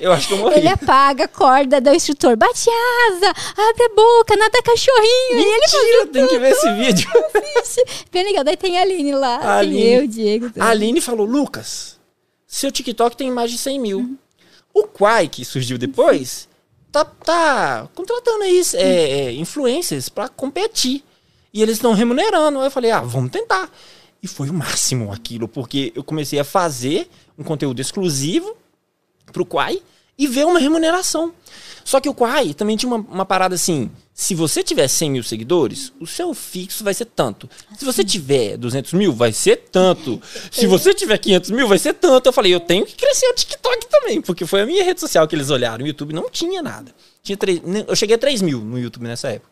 [0.00, 0.54] Eu acho que eu morri.
[0.56, 2.70] Ele apaga a corda do instrutor, bate
[3.10, 5.32] asa, abre a boca, nada cachorrinho.
[5.32, 7.10] E ele Mentira, tem que ver esse vídeo.
[7.58, 8.06] Assiste.
[8.10, 8.44] Bem legal.
[8.44, 9.36] Daí tem a Aline lá.
[9.36, 9.82] A tem Aline.
[9.82, 10.50] eu, Diego.
[10.58, 11.98] A Aline falou, Lucas,
[12.46, 14.18] seu TikTok tem mais de 100 mil.
[14.74, 16.48] O Quai, que surgiu depois,
[16.90, 21.02] tá, tá contratando aí é, é, influencers pra competir.
[21.52, 22.58] E eles estão remunerando.
[22.58, 23.70] Aí eu falei, ah, vamos tentar.
[24.22, 28.56] E foi o máximo aquilo, porque eu comecei a fazer um conteúdo exclusivo
[29.32, 29.82] pro Quai
[30.16, 31.34] e ver uma remuneração.
[31.84, 35.22] Só que o Quai também tinha uma, uma parada assim: se você tiver 100 mil
[35.22, 37.48] seguidores, o seu fixo vai ser tanto.
[37.78, 40.20] Se você tiver 200 mil, vai ser tanto.
[40.50, 42.26] Se você tiver 500 mil, vai ser tanto.
[42.28, 45.26] Eu falei: eu tenho que crescer o TikTok também, porque foi a minha rede social
[45.26, 45.84] que eles olharam.
[45.84, 46.94] O YouTube não tinha nada.
[47.22, 49.50] Tinha três, nem- eu cheguei a 3 mil no YouTube nessa época.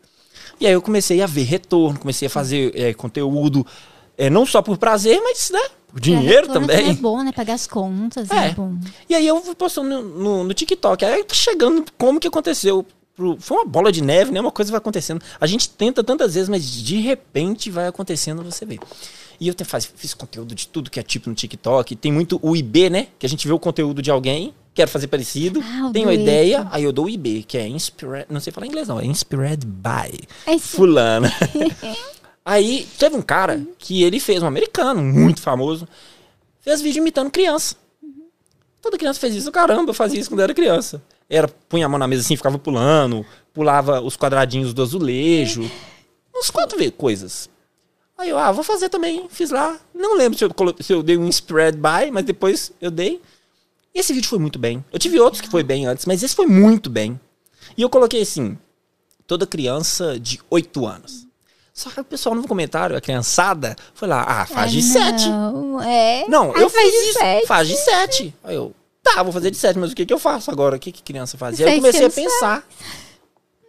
[0.59, 3.65] E aí eu comecei a ver retorno, comecei a fazer é, conteúdo,
[4.17, 5.61] é, não só por prazer, mas né,
[5.91, 6.89] por dinheiro também.
[6.89, 7.31] É bom, né?
[7.31, 8.29] Pagar as contas.
[8.31, 8.53] É, É.
[8.53, 8.75] bom.
[9.09, 11.03] E aí eu fui postando no, no, no TikTok.
[11.05, 12.85] Aí tá chegando como que aconteceu.
[13.15, 14.39] Pro- Foi uma bola de neve, né?
[14.39, 15.21] Uma coisa vai acontecendo.
[15.39, 18.79] A gente tenta tantas vezes, mas de repente vai acontecendo, você vê.
[19.39, 21.95] E eu te- faz, fiz conteúdo de tudo que é tipo no TikTok.
[21.95, 23.07] Tem muito o IB, né?
[23.19, 26.11] Que a gente vê o conteúdo de alguém, quero fazer parecido, Ah, o tenho uma
[26.13, 26.21] dueto.
[26.23, 28.27] ideia, aí eu dou o IB, que é Inspired.
[28.29, 28.99] Não sei falar inglês, não.
[28.99, 30.77] É Inspired by É isso.
[30.77, 31.29] Fulana.
[32.45, 35.87] aí teve um cara que ele fez, um americano, muito famoso,
[36.59, 37.75] fez vídeo imitando criança.
[38.81, 41.01] Toda criança fez isso, caramba, eu fazia isso quando era criança.
[41.29, 45.69] Era, punha a mão na mesa assim, ficava pulando, pulava os quadradinhos do azulejo.
[46.35, 47.49] Uns quatro coisas.
[48.17, 49.27] Aí eu, ah, vou fazer também.
[49.29, 49.79] Fiz lá.
[49.93, 53.21] Não lembro se eu, se eu dei um spread by, mas depois eu dei.
[53.93, 54.83] E esse vídeo foi muito bem.
[54.91, 57.19] Eu tive outros que foi bem antes, mas esse foi muito bem.
[57.77, 58.57] E eu coloquei assim:
[59.25, 61.27] toda criança de 8 anos.
[61.73, 65.29] Só que o pessoal no comentário, a criançada, foi lá, ah, faz de Ah, 7.
[65.29, 66.25] Não, é.
[66.27, 67.19] Não, Ai, eu faz fiz de isso.
[67.19, 67.47] sete.
[67.47, 68.35] Faz de 7.
[68.43, 70.75] Aí eu, tá, vou fazer de 7, mas o que, que eu faço agora?
[70.75, 71.65] O que, que criança fazia?
[71.67, 72.67] Aí eu Sete comecei a pensar.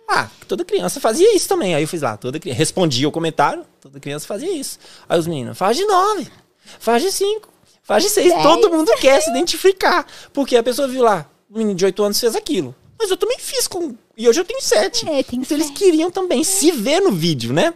[0.09, 1.75] Ah, toda criança fazia isso também.
[1.75, 2.59] Aí eu fiz lá, toda criança.
[2.59, 4.79] Respondia o comentário, toda criança fazia isso.
[5.09, 6.27] Aí os meninos, faz de 9,
[6.81, 7.49] faz de 5,
[7.83, 8.29] faz de 6.
[8.33, 8.43] Dez.
[8.43, 10.07] Todo mundo quer se identificar.
[10.33, 12.75] Porque a pessoa viu lá, o menino de 8 anos fez aquilo.
[12.99, 13.95] Mas eu também fiz com.
[14.17, 15.09] E hoje eu tenho 7.
[15.09, 15.79] É, tem então eles sete.
[15.79, 17.73] queriam também se ver no vídeo, né?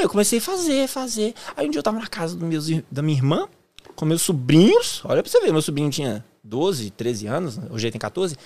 [0.00, 1.34] E eu comecei a fazer, fazer.
[1.56, 3.48] Aí um dia eu tava na casa do meus, da minha irmã,
[3.94, 5.00] com meus sobrinhos.
[5.04, 8.36] Olha pra você ver, meu sobrinho tinha 12, 13 anos, hoje ele tem 14.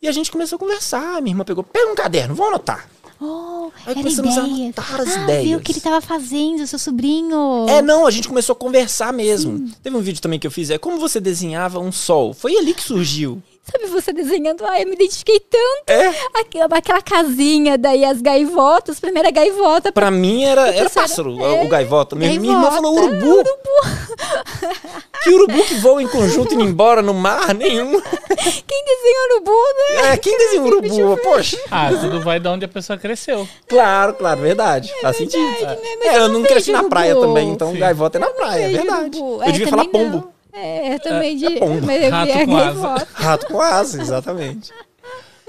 [0.00, 1.20] E a gente começou a conversar.
[1.20, 2.88] Minha irmã pegou, pega um caderno, vamos anotar.
[3.20, 4.60] Oh, Aí começamos a ideias.
[4.60, 5.44] anotar as ah, ideias.
[5.44, 7.66] viu o que ele tava fazendo, seu sobrinho.
[7.68, 9.68] É, não, a gente começou a conversar mesmo.
[9.82, 12.32] Teve um vídeo também que eu fiz, é como você desenhava um sol.
[12.32, 13.42] Foi ali que surgiu.
[13.70, 14.64] Sabe você desenhando?
[14.64, 15.82] Ai, eu me identifiquei tanto.
[15.88, 16.08] É,
[16.40, 19.92] Aquela, aquela casinha, daí as gaivotas, primeira gaivota.
[19.92, 22.16] pra mim era, era pássaro, é, o gaivota.
[22.16, 23.42] Minha, minha irmã falou urubu.
[25.22, 27.52] Que urubu que voa em conjunto e indo embora no mar?
[27.54, 27.90] Nenhum.
[28.00, 30.12] Quem desenha urubu, né?
[30.12, 31.16] É, quem desenha urubu?
[31.22, 31.58] Poxa.
[31.70, 33.46] Ah, tudo vai de onde a pessoa cresceu.
[33.66, 34.92] Claro, claro, verdade.
[35.02, 35.42] Faz sentido.
[35.60, 35.76] né?
[36.02, 37.26] É, eu eu não não cresci na praia urubu.
[37.34, 37.78] também, então Sim.
[37.78, 39.18] gaivota é na praia, é verdade.
[39.18, 39.42] urubu.
[39.42, 40.16] Eu É, devia falar pombo.
[40.18, 40.37] não.
[40.52, 41.50] É, eu também de.
[41.58, 41.86] pombo.
[41.86, 43.06] Mas eu Rato vi com asa.
[43.14, 44.70] Rato com asa, exatamente.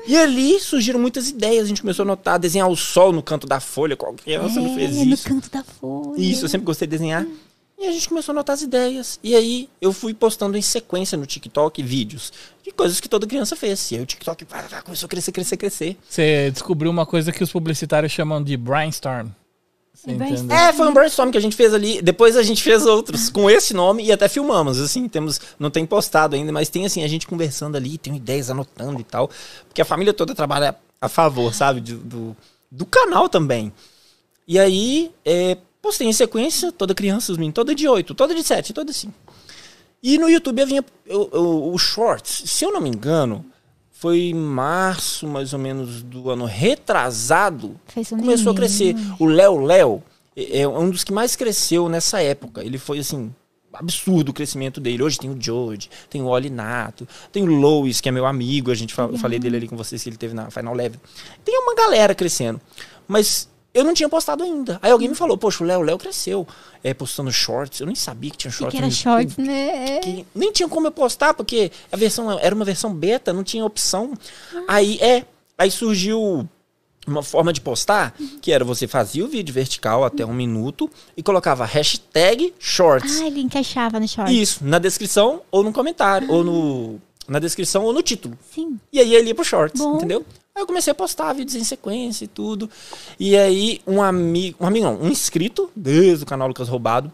[0.08, 1.66] E ali surgiram muitas ideias.
[1.66, 3.96] A gente começou a notar, desenhar o sol no canto da folha.
[3.96, 5.28] Qual criança não fez É, no isso?
[5.28, 6.20] canto da folha.
[6.20, 7.26] Isso, eu sempre gostei de desenhar.
[7.82, 9.20] E a gente começou a notar as ideias.
[9.24, 12.34] E aí eu fui postando em sequência no TikTok vídeos
[12.64, 13.92] de coisas que toda criança fez.
[13.92, 15.98] E aí o TikTok pá, pá, começou a crescer, crescer, crescer.
[16.10, 19.30] Você descobriu uma coisa que os publicitários chamam de brainstorm.
[20.54, 22.02] É foi um brainstorm que a gente fez ali.
[22.02, 24.80] Depois a gente fez outros com esse nome e até filmamos.
[24.80, 25.40] Assim, temos.
[25.60, 29.04] Não tem postado ainda, mas tem assim, a gente conversando ali, tem ideias, anotando e
[29.04, 29.30] tal.
[29.68, 31.82] Porque a família toda trabalha a favor, sabe?
[31.82, 32.36] de- do,
[32.72, 33.72] do canal também.
[34.48, 38.44] E aí, é, postei em sequência, toda criança, os meninos, toda de 8, toda de
[38.44, 39.14] 7, toda assim.
[40.02, 40.86] E no YouTube eu vinha.
[41.06, 43.46] eu- eu- o Shorts, se eu não me engano,
[44.00, 47.76] foi em março, mais ou menos, do ano retrasado.
[48.14, 48.94] Um começou a crescer.
[48.96, 49.16] né?
[49.20, 50.04] O Léo Léo
[50.36, 52.64] é é um dos que mais cresceu nessa época.
[52.64, 53.34] Ele foi assim.
[53.72, 55.04] Absurdo o crescimento dele.
[55.04, 58.72] Hoje tem o George, tem o Olinato, tem o Lois, que é meu amigo.
[58.72, 61.00] A gente fa- eu falei dele ali com vocês que ele teve na Final Level.
[61.46, 62.60] Tem uma galera crescendo.
[63.08, 64.80] Mas eu não tinha postado ainda.
[64.82, 66.48] Aí alguém me falou, poxa, o Léo Léo cresceu
[66.84, 67.80] é, postando shorts.
[67.80, 68.72] Eu nem sabia que tinha shorts.
[68.72, 69.98] que era no shorts, né?
[69.98, 70.00] É.
[70.00, 73.64] Que nem tinha como eu postar, porque a versão era uma versão beta, não tinha
[73.64, 74.14] opção.
[74.68, 75.24] Aí é,
[75.58, 76.48] aí surgiu
[77.08, 81.24] uma forma de postar, que era você fazia o vídeo vertical até um minuto e
[81.24, 83.20] colocava hashtag shorts.
[83.20, 84.34] Ah, ele encaixava no shorts.
[84.36, 88.38] Isso, na descrição ou no comentário, ou no na descrição ou no título.
[88.52, 88.80] Sim.
[88.92, 89.98] E aí ele ia pro shorts, Bom.
[89.98, 90.26] entendeu?
[90.60, 92.70] Aí eu comecei a postar vídeos em sequência e tudo.
[93.18, 97.10] E aí um amigo, um amigo não, um inscrito desde o canal Lucas Roubado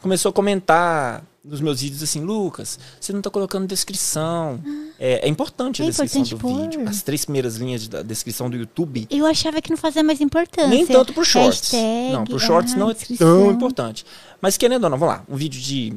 [0.00, 4.60] começou a comentar nos meus vídeos assim, Lucas, você não tá colocando descrição.
[4.96, 6.80] É, é importante a É descrição importante do vídeo.
[6.84, 6.88] pôr.
[6.90, 9.08] As três primeiras linhas da descrição do YouTube.
[9.10, 10.68] Eu achava que não fazia mais importância.
[10.68, 11.72] Nem tanto pro shorts.
[11.72, 13.26] Hashtag, não, pro shorts ah, não é descrição.
[13.42, 14.06] tão importante.
[14.40, 15.94] Mas querendo ou não, vamos lá, um vídeo de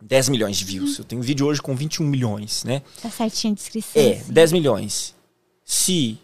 [0.00, 0.68] 10 milhões de Hum.
[0.68, 0.98] views.
[0.98, 2.82] Eu tenho um vídeo hoje com 21 milhões, né?
[3.02, 4.00] Tá certinho a descrição.
[4.00, 4.32] É, assim.
[4.32, 5.14] 10 milhões.
[5.64, 6.18] Se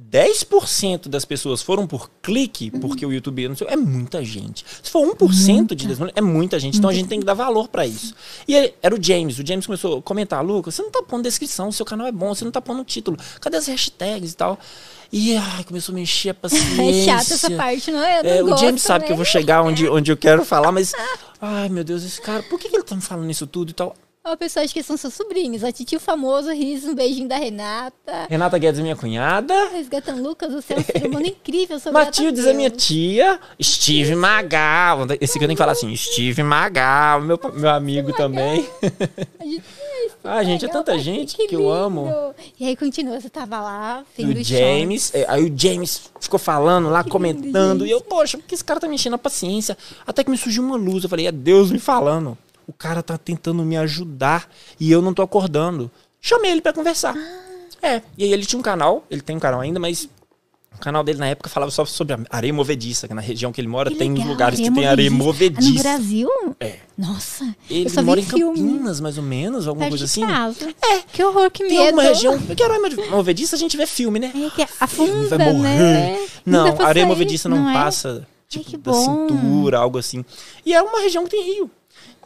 [0.00, 4.64] 10% das pessoas foram por clique, porque o YouTube não sei, é muita gente.
[4.82, 6.78] Se for 1% de 10 milhões, é muita gente.
[6.78, 8.14] Então a gente tem que dar valor pra isso.
[8.48, 9.38] E era o James.
[9.38, 12.12] O James começou a comentar: Lucas, você não tá pondo descrição, o seu canal é
[12.12, 13.18] bom, você não tá pondo título.
[13.40, 14.58] Cadê as hashtags e tal?
[15.12, 16.70] E ai, começou a me encher a paciência.
[16.80, 18.22] É chato essa parte, não é?
[18.22, 20.72] Não É, o gosto, James sabe que eu vou chegar onde, onde eu quero falar,
[20.72, 20.92] mas.
[21.42, 23.74] Ai, meu Deus, esse cara, por que, que ele tá me falando isso tudo e
[23.74, 23.94] tal?
[24.22, 25.64] Ó, pessoal, acho que são seus sobrinhos.
[25.64, 28.26] A titio famoso, Riz, um beijinho da Renata.
[28.28, 29.70] Renata Guedes minha cunhada.
[29.70, 31.78] Resgatando Lucas, você é um ser humano incrível.
[31.90, 33.40] Matildes é minha tia.
[33.62, 35.06] Steve Magal.
[35.22, 38.68] Esse aqui eu tenho que falar assim, Steve Magal, meu, meu amigo também.
[39.40, 39.62] A gente-
[40.22, 42.34] Ah, gente, é tanta gente que que eu amo.
[42.58, 46.90] E aí continua, você tava lá, vendo o James, é, aí o James ficou falando
[46.90, 49.78] lá, Que comentando, e eu, poxa, porque esse cara tá me enchendo a paciência.
[50.06, 52.36] Até que me surgiu uma luz, eu falei, é Deus me falando.
[52.70, 55.90] O cara tá tentando me ajudar e eu não tô acordando.
[56.20, 57.16] Chamei ele pra conversar.
[57.16, 57.40] Ah.
[57.82, 60.08] É, e aí ele tinha um canal, ele tem um canal ainda, mas
[60.76, 63.66] o canal dele na época falava só sobre areia movediça, que na região que ele
[63.66, 65.82] mora Que tem legal, lugares que tem areia Ah, no movediça.
[65.82, 66.28] Brasil?
[66.60, 66.76] É.
[66.96, 68.56] Nossa, Ele mora em filme.
[68.60, 70.20] Campinas, mais ou menos, alguma Perto coisa assim.
[70.24, 70.72] casa.
[70.80, 71.00] É.
[71.12, 71.86] Que horror, que Tem medo.
[71.88, 72.38] alguma região.
[72.38, 74.30] Que areia movediça a gente vê filme, né?
[74.32, 75.76] É que afunda, vai morrer.
[75.78, 76.28] né?
[76.46, 77.72] Não, pra areia sair, movediça não, é?
[77.72, 79.28] passa tipo que da bom.
[79.28, 80.24] cintura, algo assim.
[80.66, 81.70] E é uma região que tem rio.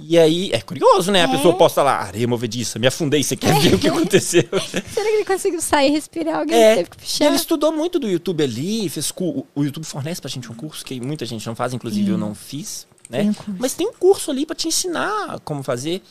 [0.00, 1.24] E aí, é curioso, né?
[1.24, 1.30] A É.
[1.36, 4.42] pessoa posta lá, areia movediça, me afundei, você quer ver o que aconteceu?
[4.42, 6.40] Será que ele conseguiu sair, respirar?
[6.40, 7.26] Alguém É, teve que puxar?
[7.26, 10.84] ele estudou muito do YouTube ali, fez cu- o YouTube fornece pra gente um curso
[10.84, 13.20] que muita gente não faz, inclusive eu não fiz, né?
[13.20, 13.56] Tem um.
[13.58, 16.02] Mas tem um curso ali pra te ensinar como fazer.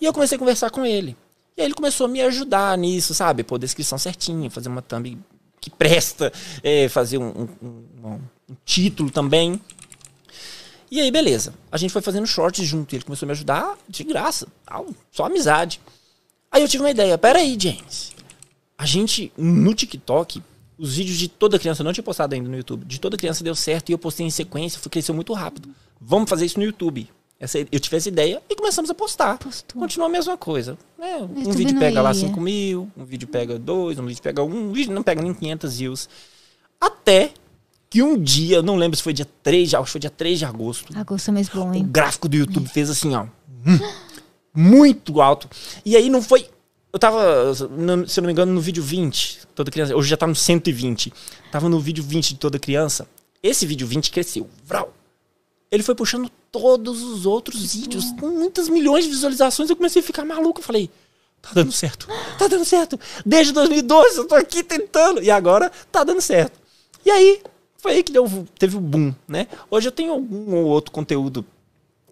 [0.00, 1.16] E eu comecei a conversar com ele.
[1.56, 3.42] E aí ele começou a me ajudar nisso, sabe?
[3.44, 5.16] Pôr descrição certinha, fazer uma thumb
[5.60, 7.48] que presta, é, fazer um, um-
[8.04, 8.20] um-
[8.50, 9.60] um título também.
[10.90, 11.54] E aí, beleza.
[11.70, 12.94] A gente foi fazendo shorts junto.
[12.94, 14.46] Ele começou a me ajudar de graça.
[15.10, 15.80] Só amizade.
[16.50, 17.18] Aí eu tive uma ideia.
[17.18, 18.12] Pera aí, James.
[18.76, 20.42] A gente, no TikTok,
[20.78, 23.42] os vídeos de toda criança, eu não tinha postado ainda no YouTube, de toda criança
[23.42, 25.68] deu certo e eu postei em sequência, foi, cresceu muito rápido.
[26.00, 27.10] Vamos fazer isso no YouTube.
[27.40, 29.38] Essa, eu tive essa ideia e começamos a postar.
[29.38, 29.80] Postou.
[29.80, 30.78] Continua a mesma coisa.
[30.96, 31.18] né?
[31.20, 32.14] Um vídeo pega lá ia.
[32.14, 35.34] 5 mil, um vídeo pega 2, um vídeo pega 1, um vídeo não pega nem
[35.34, 36.08] 500 views.
[36.80, 37.32] Até
[37.90, 40.38] que um dia, não lembro se foi dia 3, de- acho que foi dia 3
[40.38, 41.86] de agosto, Agosto é mais bom, o hein?
[41.90, 43.26] gráfico do YouTube fez assim, ó.
[44.54, 45.48] muito alto.
[45.84, 46.48] E aí não foi.
[46.92, 49.94] Eu tava, se eu não me engano, no vídeo 20, toda criança.
[49.94, 51.12] Hoje já tá no 120.
[51.52, 53.06] Tava no vídeo 20 de toda criança.
[53.42, 54.48] Esse vídeo 20 cresceu.
[54.64, 54.92] Vral.
[55.70, 59.68] Ele foi puxando todos os outros vídeos com muitas milhões de visualizações.
[59.68, 60.60] Eu comecei a ficar maluco.
[60.60, 60.90] Eu falei,
[61.42, 62.08] tá dando certo.
[62.38, 62.98] Tá dando certo.
[63.24, 65.22] Desde 2012 eu tô aqui tentando.
[65.22, 66.58] E agora tá dando certo.
[67.04, 67.42] E aí,
[67.78, 68.26] foi aí que deu,
[68.58, 69.46] teve o boom, né?
[69.70, 71.44] Hoje eu tenho algum ou outro conteúdo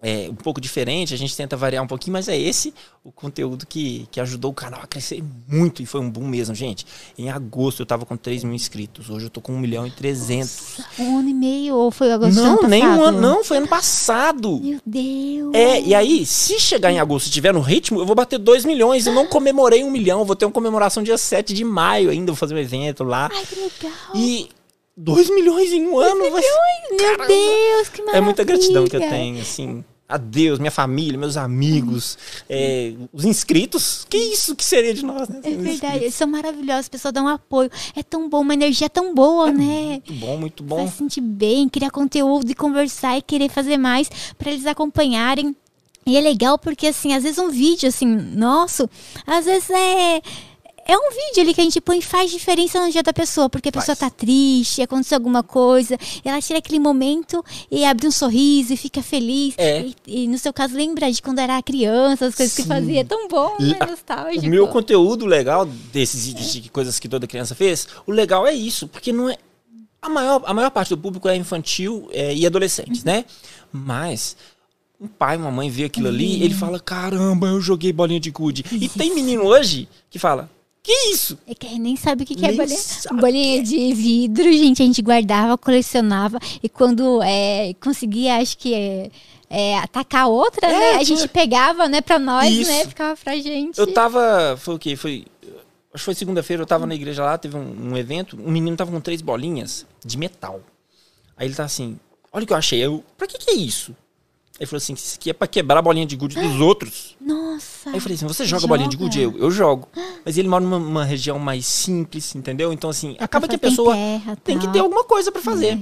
[0.01, 3.65] é, um pouco diferente, a gente tenta variar um pouquinho, mas é esse o conteúdo
[3.65, 6.85] que, que ajudou o canal a crescer muito e foi um boom mesmo, gente.
[7.17, 9.91] Em agosto eu tava com 3 mil inscritos, hoje eu tô com 1 milhão e
[9.91, 10.81] 300.
[10.99, 14.59] Um ano e meio ou foi agosto Não, nem um ano, não, foi ano passado.
[14.61, 15.53] Meu Deus.
[15.53, 18.65] É, e aí, se chegar em agosto e tiver no ritmo, eu vou bater 2
[18.65, 19.07] milhões.
[19.07, 22.35] Eu não comemorei um milhão, vou ter uma comemoração dia 7 de maio ainda, vou
[22.35, 23.29] fazer um evento lá.
[23.33, 23.97] Ai, que legal.
[24.13, 24.49] E
[24.97, 26.49] 2 milhões em um ano vai ser.
[26.89, 28.17] Meu Deus, que maravilha.
[28.17, 29.85] É muita gratidão que eu tenho, assim.
[30.09, 32.17] A Deus, minha família, meus amigos,
[32.49, 34.07] é, os inscritos.
[34.09, 35.41] Que isso que seria de nós, né?
[35.43, 37.69] É verdade, eles são maravilhosos, as pessoas dão um apoio.
[37.93, 40.01] É tão bom, uma energia tão boa, né?
[40.07, 40.77] Muito bom, muito bom.
[40.77, 45.53] Faz sentir bem, criar conteúdo e conversar e querer fazer mais pra eles acompanharem.
[46.05, 48.89] E é legal porque, assim, às vezes um vídeo, assim, nosso,
[49.27, 50.21] às vezes é.
[50.87, 53.49] É um vídeo ali que a gente põe e faz diferença no dia da pessoa,
[53.49, 54.09] porque a pessoa Faz.
[54.09, 58.77] tá triste, aconteceu alguma coisa, e ela tira aquele momento e abre um sorriso e
[58.77, 59.53] fica feliz.
[59.57, 59.81] É.
[59.81, 62.69] E, e no seu caso, lembra de quando era criança, as coisas que Sim.
[62.69, 63.01] fazia.
[63.01, 63.77] É tão bom, né?
[63.85, 64.45] Nostálgico.
[64.45, 68.53] O meu conteúdo legal desses vídeos de coisas que toda criança fez, o legal é
[68.53, 69.37] isso, porque não é.
[70.01, 73.25] A maior, a maior parte do público é infantil é, e adolescentes, né?
[73.73, 74.37] Mas
[75.01, 78.63] um pai, uma mãe vê aquilo ali, ele fala: caramba, eu joguei bolinha de gude.
[78.71, 80.49] E tem menino hoje que fala:
[80.87, 81.37] que isso?
[81.45, 82.77] É que nem sabe o que, que é bolinha.
[82.77, 84.81] sabe Bolinha de vidro, gente.
[84.81, 86.39] A gente guardava, colecionava.
[86.63, 89.11] E quando é, conseguia, acho que é,
[89.49, 90.91] é, atacar outra, É, né?
[90.97, 92.71] A gente pegava, né, pra nós, Isso.
[92.71, 92.85] né?
[92.85, 93.77] Ficava pra gente.
[93.77, 94.55] Eu tava.
[94.57, 94.95] Foi o quê?
[94.95, 95.25] Foi.
[95.93, 98.77] Acho que foi segunda-feira, eu tava na igreja lá, teve um, um evento, um menino
[98.77, 100.61] tava com três bolinhas de metal.
[101.35, 101.99] Aí ele tá assim,
[102.31, 102.79] olha o que eu achei.
[102.79, 103.93] Eu, pra que que é isso?
[104.59, 107.15] Ele falou assim, isso aqui é pra quebrar a bolinha de gude dos outros.
[107.21, 107.89] Nossa.
[107.89, 109.05] Aí eu falei assim, você joga, bolinha de Joga?
[109.05, 109.21] gude?
[109.21, 109.87] Eu, eu jogo.
[110.25, 112.73] Mas ele mora numa uma região mais simples, entendeu?
[112.73, 115.79] Então assim, Dá acaba que a pessoa terra, tem que ter alguma coisa pra fazer.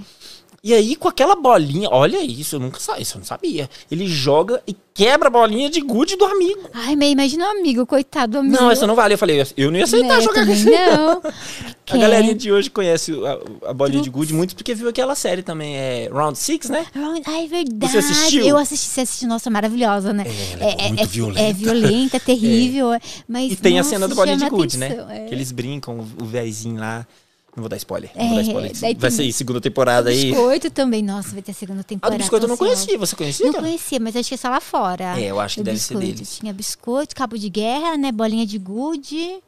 [0.68, 3.70] E aí, com aquela bolinha, olha isso, eu nunca sabia, isso eu não sabia.
[3.92, 6.62] Ele joga e quebra a bolinha de gude do amigo.
[6.74, 8.56] Ai, mas imagina um amigo, coitado do amigo.
[8.56, 9.14] Não, essa não vale.
[9.14, 10.68] Eu falei, eu não ia aceitar Né, jogar com isso.
[10.68, 11.22] não.
[11.88, 13.12] A galerinha de hoje conhece
[13.64, 16.84] a, a bolinha de gude muito porque viu aquela série também, é Round Six, né?
[17.28, 17.92] Ai, verdade.
[17.92, 18.44] Você assistiu?
[18.44, 20.26] Eu assisti, você assistiu, nossa, maravilhosa, né?
[20.60, 21.42] ela é muito violenta.
[21.42, 22.92] É violenta, terrível.
[22.92, 23.00] é.
[23.28, 24.98] Mas, E tem a nossa, cena do bolinha de gude, né?
[25.12, 25.26] é.
[25.28, 27.06] Que eles brincam, o- o véizinho lá.
[27.56, 28.12] Não vou dar spoiler.
[28.16, 28.72] É, vou dar spoiler.
[28.74, 30.32] daí Vai tem- sair segunda temporada aí.
[30.32, 32.18] Biscoito também, nossa, vai ter segunda temporada.
[32.18, 32.98] do biscoito eu não conhecia.
[32.98, 33.66] Você conhecia, Não cara?
[33.66, 35.20] conhecia, mas acho que é só lá fora.
[35.20, 36.14] É, eu acho que deve ser biscoito.
[36.16, 36.38] deles.
[36.40, 38.12] Tinha biscoito, cabo de guerra, né?
[38.12, 39.40] Bolinha de gude.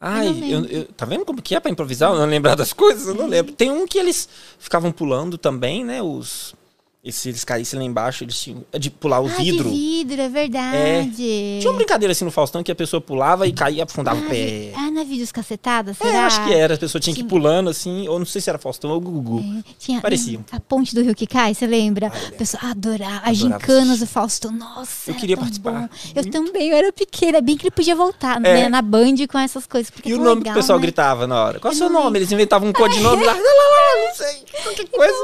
[0.00, 2.12] Ai, Eu eu- tá vendo como que é pra improvisar?
[2.12, 3.06] Eu não lembrar das coisas?
[3.06, 3.52] Eu não lembro.
[3.52, 4.28] Tem um que eles
[4.58, 6.02] ficavam pulando também, né?
[6.02, 6.54] Os.
[7.04, 8.64] E se eles caíssem lá embaixo, eles tinham.
[8.78, 9.68] De pular o ah, vidro.
[9.68, 11.58] de vidro, é verdade.
[11.60, 14.28] Tinha uma brincadeira assim no Faustão que a pessoa pulava e caía, afundava o ah,
[14.28, 14.34] pé.
[14.34, 16.18] vi- ah, na vídeos cacetadas, É, será?
[16.18, 16.74] eu acho que era.
[16.74, 19.40] A pessoa tinha que ir pulando assim, ou não sei se era Faustão ou Gugu.
[19.40, 20.38] É, Tinha Parecia.
[20.52, 22.06] A ponte do Rio que cai, você lembra?
[22.12, 22.28] Lembro.
[22.34, 23.28] A pessoa adorava.
[23.28, 24.52] As gincanas do Faustão.
[24.52, 25.72] Nossa, Eu queria tão participar.
[25.72, 25.88] bom.
[26.14, 27.40] Eu também, eu era pequena.
[27.40, 28.40] Bem que ele podia voltar, É.
[28.40, 28.68] né?
[28.68, 29.90] Na Band com essas coisas.
[29.90, 30.82] Porque E é o nome legal, que o pessoal né?
[30.82, 31.58] gritava na hora?
[31.58, 32.18] Qual é o Eu seu nome?
[32.20, 35.14] Eles inventavam um codinome lá, lá, lá, lá, não sei, qualquer coisa,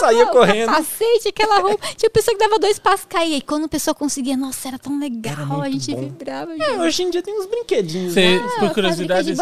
[0.00, 0.66] saía correndo.
[0.66, 1.86] Capacete, aquela roupa.
[1.96, 3.36] Tinha pessoa que dava dois passos caía.
[3.36, 5.34] E quando a pessoa conseguia, nossa, era tão legal.
[5.58, 6.00] Era a gente bom.
[6.00, 6.52] vibrava.
[6.54, 6.78] É, gente.
[6.78, 8.48] hoje em dia tem uns brinquedinhos, Você, né?
[8.60, 9.34] por curiosidade,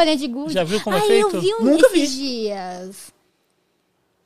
[0.48, 1.36] já viu como é feito?
[1.36, 2.06] eu vi um Nunca vi.
[2.06, 3.12] dias.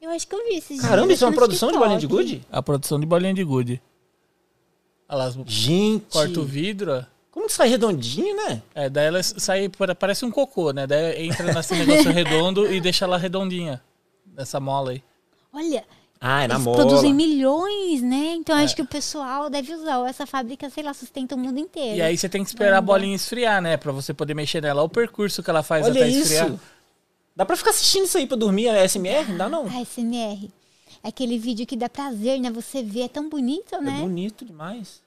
[0.01, 0.87] Eu acho que eu vi esses dias.
[0.88, 2.47] Caramba, isso é uma produção de bolinha de gude?
[2.53, 3.81] A produção de bolinha de gude.
[5.09, 6.05] Elas Gente.
[6.11, 7.03] cortam o vidro, ó.
[7.31, 8.62] Como que sai redondinho, né?
[8.75, 10.87] É, daí ela sai, pare- parece um cocô, né?
[10.87, 13.83] Daí entra nesse negócio redondo e deixa ela redondinha.
[14.37, 15.03] Essa mola aí.
[15.53, 15.85] Olha,
[16.27, 16.79] Ah, é na eles mola.
[16.79, 18.33] produzem milhões, né?
[18.37, 20.09] Então acho que o pessoal deve usar.
[20.09, 21.99] Essa fábrica, sei lá, sustenta o mundo inteiro.
[21.99, 23.77] E aí você tem que esperar a bolinha esfriar, né?
[23.77, 24.81] Pra você poder mexer nela.
[24.81, 26.33] Olha o percurso que ela faz Olha até isso.
[26.33, 26.55] esfriar.
[27.37, 29.29] Dá pra ficar assistindo isso aí pra dormir, é SMR?
[29.29, 29.67] Não dá não.
[29.67, 30.51] A SMR.
[31.03, 32.51] É aquele vídeo que dá prazer, né?
[32.53, 33.99] Você vê, é tão bonito, É né?
[34.01, 35.03] bonito demais.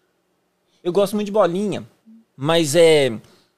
[0.83, 1.83] Eu gosto muito de bolinha,
[2.35, 3.17] mas é...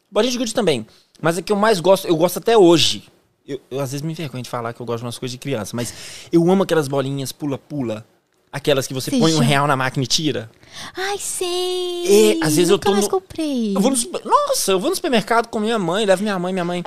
[0.10, 0.88] Bolinha de gude também.
[1.22, 3.04] Mas é que eu mais gosto, eu gosto até hoje.
[3.50, 5.40] Eu, eu, às vezes me envergonho de falar que eu gosto de umas coisas de
[5.40, 5.92] criança, mas
[6.32, 8.06] eu amo aquelas bolinhas pula-pula.
[8.52, 10.50] Aquelas que você Sim, põe um real na máquina e tira.
[10.96, 12.38] Ai, sei!
[12.42, 13.76] É, às vezes eu Nunca tô mais no- comprei.
[13.76, 16.66] Eu vou no Nossa, eu vou no supermercado com minha mãe, levo minha mãe, minha
[16.66, 16.84] mãe.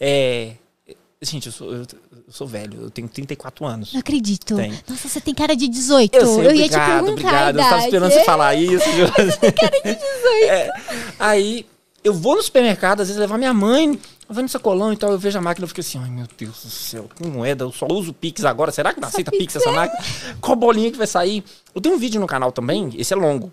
[0.00, 0.52] É.
[1.20, 1.86] Gente, eu sou, eu, eu
[2.32, 3.92] sou velho, eu tenho 34 anos.
[3.92, 4.56] Não acredito.
[4.56, 4.72] Tem.
[4.88, 6.14] Nossa, você tem cara de 18.
[6.14, 7.56] Eu sei, ia te obrigado, perguntar obrigado.
[7.58, 9.06] Eu tava esperando você falar isso, viu?
[10.48, 10.70] É,
[11.18, 11.66] aí,
[12.02, 13.98] eu vou no supermercado, às vezes levar minha mãe,
[14.40, 16.70] no sacolão e tal, eu vejo a máquina, eu fico assim, ai meu Deus do
[16.70, 20.00] céu, com moeda, eu só uso Pix agora, será que não aceita Pix essa máquina?
[20.40, 21.44] Qual bolinha que vai sair?
[21.74, 23.52] Eu tenho um vídeo no canal também, esse é longo,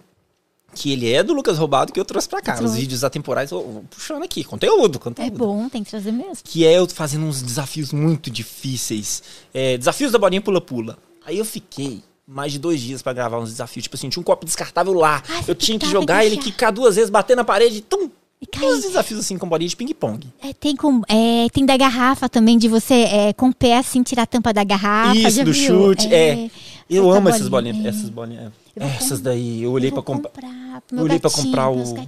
[0.73, 2.61] que ele é do Lucas Roubado, que eu trouxe pra cá.
[2.61, 5.37] Os vídeos atemporais, eu vou puxando aqui, conteúdo, É conteúdo.
[5.37, 6.37] bom, tem que trazer mesmo.
[6.43, 9.23] que é eu fazendo uns desafios muito difíceis.
[9.53, 10.97] É, desafios da bolinha pula-pula.
[11.25, 13.83] Aí eu fiquei mais de dois dias pra gravar uns desafios.
[13.83, 15.23] Tipo assim, tinha um copo descartável lá.
[15.27, 18.07] Ah, eu tinha que e jogar ele, quicar duas vezes, bater na parede, tum.
[18.41, 18.71] E Tem cair.
[18.73, 20.25] uns desafios assim com bolinha de ping-pong.
[20.41, 24.01] É, tem, com, é, tem da garrafa também, de você é, com o pé assim
[24.01, 25.15] tirar a tampa da garrafa.
[25.17, 25.67] Isso, do viu?
[25.93, 26.49] chute, é.
[26.89, 27.95] Eu Essa amo essas bolinha, bolinhas.
[27.95, 27.97] é.
[27.99, 28.53] Essas bolinhas.
[28.75, 30.31] Eu Essas daí, eu olhei Eu pra vou comprar
[30.91, 32.07] eu olhei pra gatinho, comprar o-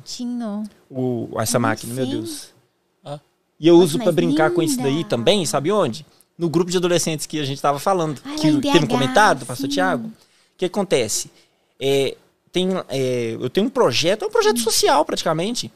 [0.89, 2.05] o, essa Eu máquina, meu.
[2.07, 2.47] Deus.
[3.03, 3.19] Ah.
[3.59, 4.89] E eu Nossa, uso pra mas brincar com isso linda.
[4.89, 6.05] daí também, sabe onde?
[6.37, 8.21] No grupo de adolescentes que a gente tava falando.
[8.25, 9.73] Ah, que teve um BH, comentário do pastor sim.
[9.73, 10.07] Tiago.
[10.07, 10.11] O
[10.57, 11.29] que acontece?
[11.79, 12.15] É,
[12.51, 15.71] tem, é, eu tenho um projeto, é um projeto social praticamente,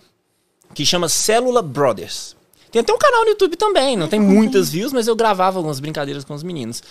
[0.76, 2.36] que chama Célula Brothers.
[2.72, 5.80] Tem até um canal no YouTube também, não tem muitas views, mas eu gravava algumas
[5.80, 6.84] brincadeiras com os meninos.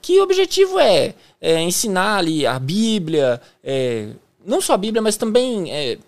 [0.00, 4.10] Que o objetivo é, é ensinar ali a Bíblia, é,
[4.46, 5.98] não só a Bíblia, mas também é,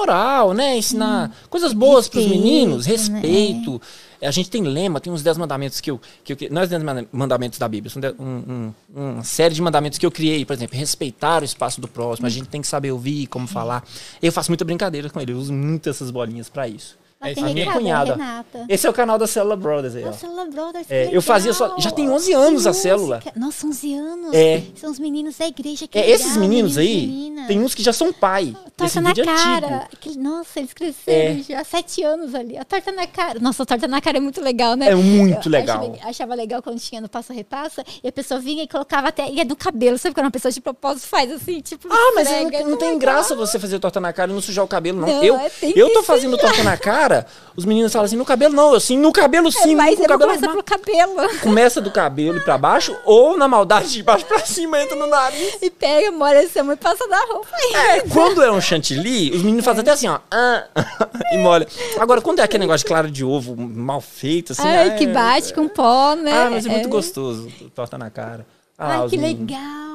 [0.00, 0.76] moral, né?
[0.76, 2.92] Ensinar coisas boas para os Respeito, meninos, né?
[2.92, 3.80] respeito.
[4.22, 6.00] A gente tem lema, tem uns 10 mandamentos que eu.
[6.24, 8.72] Que eu não é os 10 manda- mandamentos da Bíblia, são um- um-
[9.14, 10.44] uma série de mandamentos que eu criei.
[10.44, 13.84] Por exemplo, respeitar o espaço do próximo, a gente tem que saber ouvir, como falar.
[14.22, 16.96] Eu faço muita brincadeira com ele, eu uso muito essas bolinhas para isso.
[17.30, 17.54] É tem isso aí.
[17.54, 18.12] Minha cunhada.
[18.14, 18.64] Renata.
[18.68, 20.12] Esse é o canal da Célula Brothers aí, ó.
[20.12, 23.22] Célula Brothers, É, eu fazia só- já tem 11 anos a célula.
[23.36, 24.32] Nossa, 11 anos.
[24.34, 24.62] É.
[24.76, 25.86] São os meninos da igreja.
[25.86, 27.46] Que É, legal, esses meninos aí, e meninas.
[27.46, 28.54] tem uns que já são pai.
[28.76, 29.88] Torta na é cara.
[29.92, 31.42] Aquele- nossa, eles cresceram É.
[31.42, 32.56] já há sete anos ali.
[32.58, 33.38] A torta na cara.
[33.40, 34.88] Nossa, a torta na cara é muito legal, né?
[34.90, 35.92] É muito Eu legal.
[35.94, 39.28] Achava, achava legal quando tinha no Passa Repassa e a pessoa vinha e colocava até.
[39.30, 41.88] E é do cabelo, sabe quando uma pessoa de propósito faz assim, tipo.
[41.90, 44.40] Ah, mas não, é não tão tem graça você fazer torta na cara e não
[44.42, 45.08] sujar o cabelo, não.
[45.08, 47.15] Não, eu é, eu tô fazendo torta na cara,
[47.56, 50.04] os meninos falam assim, no cabelo não, eu sim, no cabelo sim, É, mas no
[50.04, 50.62] ele cabelo começa normal.
[50.64, 51.36] pelo cabelo.
[51.40, 55.06] Começa do cabelo e pra baixo, ou na maldade de baixo pra cima, entra no
[55.06, 55.58] nariz.
[55.62, 57.48] E pega, molha essa mão e passa na roupa.
[57.74, 60.64] É, quando é um chantilly, os meninos fazem até assim, ó, ah,
[61.32, 61.66] e molha.
[61.98, 64.66] Agora, quando é aquele negócio de clara de ovo mal feito, assim...
[64.66, 66.32] Ai, ah, que é- bate com pó, né?
[66.32, 68.46] Ah, mas é muito gostoso, torta na cara.
[68.78, 69.86] Ah, Ai, que meninos- legal.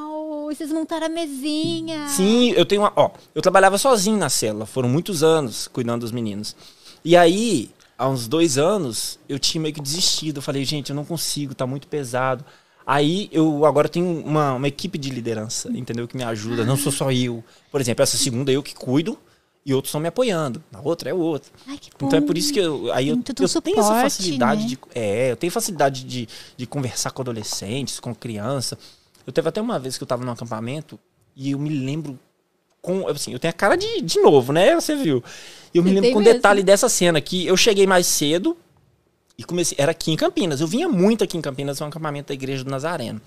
[0.52, 2.08] Vocês montaram a mesinha.
[2.10, 2.92] Sim, eu tenho uma.
[2.98, 6.56] Ó, eu trabalhava sozinho na célula, foram muitos anos cuidando dos meninos.
[7.04, 10.38] E aí, há uns dois anos, eu tinha meio que desistido.
[10.38, 12.44] Eu falei, gente, eu não consigo, tá muito pesado.
[12.86, 16.08] Aí eu agora tenho uma, uma equipe de liderança, entendeu?
[16.08, 16.66] Que me ajuda.
[16.66, 17.44] Não sou só eu.
[17.72, 19.18] Por exemplo, essa segunda eu que cuido
[19.66, 20.64] e outros estão me apoiando.
[20.72, 21.52] Na outra é o outro.
[21.68, 22.08] Ai, que bom.
[22.08, 24.68] Então é por isso que eu, aí eu, eu tenho essa facilidade né?
[24.68, 24.80] de.
[24.96, 28.78] É, eu tenho facilidade de, de conversar com adolescentes, com criança.
[29.26, 31.00] Eu teve até uma vez que eu tava num acampamento
[31.36, 32.20] e eu me lembro.
[32.82, 34.74] Com, assim, eu tenho a cara de, de novo, né?
[34.76, 35.24] Você viu.
[35.74, 36.34] E eu me Você lembro com mesmo.
[36.34, 38.58] detalhe dessa cena que eu cheguei mais cedo
[39.38, 39.76] e comecei.
[39.80, 40.62] Era aqui em Campinas.
[40.62, 43.22] Eu vinha muito aqui em Campinas, é um acampamento da igreja do Nazareno.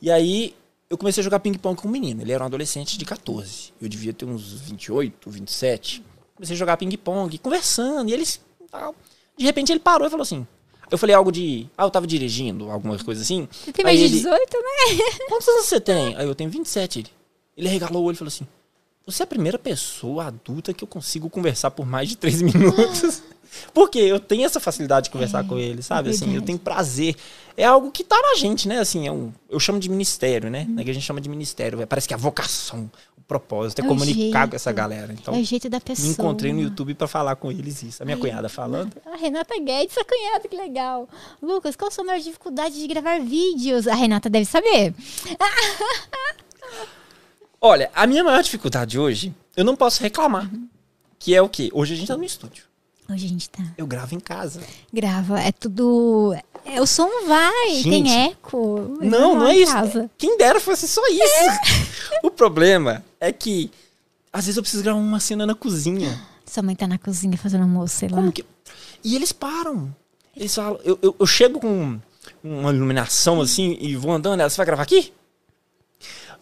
[0.00, 0.54] E aí
[0.90, 2.20] eu comecei a jogar ping-pong com um menino.
[2.20, 3.72] Ele era um adolescente de 14.
[3.80, 6.04] Eu devia ter uns 28, 27.
[6.34, 8.40] Comecei a jogar ping-pong, conversando, e eles.
[9.38, 10.46] De repente ele parou e falou assim.
[10.90, 11.66] Eu falei algo de.
[11.78, 13.48] Ah, eu tava dirigindo, alguma coisa assim.
[13.50, 14.98] Você tem mais de ele- 18, né?
[15.28, 16.14] Quantos anos você tem?
[16.16, 16.98] Aí eu tenho 27.
[16.98, 17.08] Ele,
[17.56, 18.46] ele regalou o olho e falou assim:
[19.06, 23.22] Você é a primeira pessoa adulta que eu consigo conversar por mais de três minutos.
[23.74, 26.08] Porque eu tenho essa facilidade de conversar com ele, sabe?
[26.10, 27.14] assim, eu tenho prazer.
[27.54, 28.78] É algo que tá na gente, né?
[28.78, 30.64] Assim, é um, eu chamo de ministério, né?
[30.70, 31.82] Na igreja a gente chama de ministério.
[31.82, 34.50] é, Parece que a vocação, o propósito é, É comunicar jeito.
[34.50, 35.12] com essa galera.
[35.12, 36.06] Então, é o jeito da pessoa.
[36.06, 38.02] me encontrei no YouTube pra falar com eles isso.
[38.02, 38.90] A minha Ai, cunhada falando.
[39.04, 41.06] A Renata Guedes, sua cunhada, que legal.
[41.42, 43.86] Lucas, qual a sua maior dificuldade de gravar vídeos?
[43.86, 44.94] A Renata deve saber.
[47.64, 50.50] Olha, a minha maior dificuldade hoje eu não posso reclamar.
[51.16, 51.70] Que é o quê?
[51.72, 52.64] Hoje a gente tá no estúdio.
[53.08, 53.62] Hoje a gente tá.
[53.78, 54.60] Eu gravo em casa.
[54.92, 56.34] Grava, é tudo.
[56.64, 58.98] É, o som vai, Gente, tem eco.
[59.00, 59.72] Não, não é isso.
[59.72, 60.10] casa.
[60.18, 61.86] Quem dera fosse só isso.
[62.24, 63.70] o problema é que
[64.32, 66.20] às vezes eu preciso gravar uma cena na cozinha.
[66.44, 68.16] Sua mãe tá na cozinha fazendo almoço, sei lá.
[68.16, 68.44] Como que...
[69.04, 69.94] E eles param.
[70.36, 72.00] Eles falam, eu, eu, eu chego com
[72.42, 75.12] uma iluminação assim e vou andando, ela, você vai gravar aqui?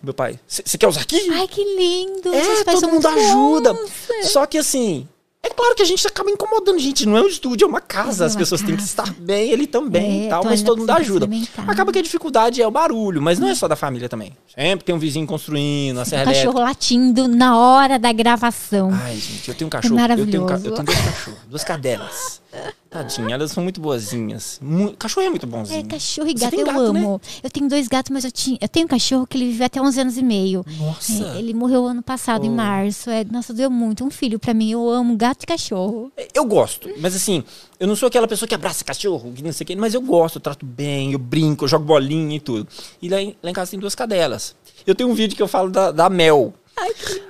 [0.02, 1.28] Meu pai, você quer usar aqui?
[1.30, 2.32] Ai, que lindo!
[2.34, 3.74] É, todo mundo ajuda.
[3.74, 3.90] bons.
[4.30, 5.06] Só que assim,
[5.42, 7.04] é claro que a gente acaba incomodando, gente.
[7.06, 8.24] Não é um estúdio, é uma casa.
[8.24, 8.86] É As uma pessoas têm que casa.
[8.88, 11.28] estar bem, ele também É, e tal, tô mas todo mundo ajuda.
[11.66, 14.34] Acaba que a dificuldade é o barulho, mas não é só da família também.
[14.54, 16.60] Sempre tem um vizinho construindo, a serra cachorro elétrica.
[16.68, 18.90] latindo na hora da gravação.
[18.92, 19.98] Ai, gente, eu tenho um cachorro.
[20.00, 20.66] eu, tenho, um ca- maravilhoso.
[20.66, 22.40] eu tenho dois cachorros, duas cadelas.
[22.90, 24.58] Tadinha, elas são muito boazinhas.
[24.60, 25.78] Mu- cachorro é muito bonzinho.
[25.78, 27.00] É, cachorro e gato tem eu gato, né?
[27.00, 27.20] amo.
[27.40, 29.80] Eu tenho dois gatos, mas eu, tinha, eu tenho um cachorro que ele vive até
[29.80, 30.66] 11 anos e meio.
[30.76, 31.12] Nossa.
[31.34, 32.52] É, ele morreu ano passado, em Oh.
[32.54, 33.08] março.
[33.08, 34.04] É, nossa, doeu muito.
[34.04, 34.72] Um filho pra mim.
[34.72, 36.10] Eu amo gato e cachorro.
[36.34, 37.44] Eu gosto, mas assim,
[37.78, 40.00] eu não sou aquela pessoa que abraça cachorro, que não sei o quê, mas eu
[40.00, 42.66] gosto, eu trato bem, eu brinco, eu jogo bolinha e tudo.
[43.00, 44.56] E lá em, lá em casa tem duas cadelas.
[44.84, 46.52] Eu tenho um vídeo que eu falo da, da Mel.
[46.76, 47.22] Ai, que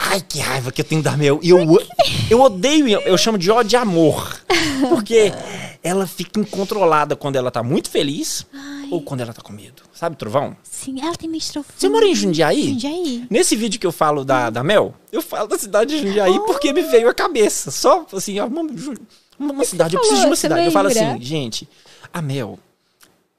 [0.00, 1.38] raiva que eu tenho da Mel.
[1.42, 1.58] E eu,
[2.30, 4.40] eu odeio, eu chamo de ódio de amor.
[4.88, 5.32] Porque
[5.82, 8.46] ela fica incontrolada quando ela tá muito feliz
[8.90, 9.82] ou quando ela tá com medo.
[9.92, 10.56] Sabe, Trovão?
[10.62, 11.74] Sim, ela tem mistrofone.
[11.78, 12.68] Você mora em Jundiaí?
[12.70, 13.26] Jundiaí.
[13.30, 16.72] Nesse vídeo que eu falo da, da Mel, eu falo da cidade de Jundiaí porque
[16.72, 17.70] me veio à cabeça.
[17.70, 18.62] Só assim, ó, uma,
[19.38, 20.64] uma, cidade, eu preciso de uma cidade.
[20.66, 21.68] Eu falo assim, gente,
[22.12, 22.58] a Mel.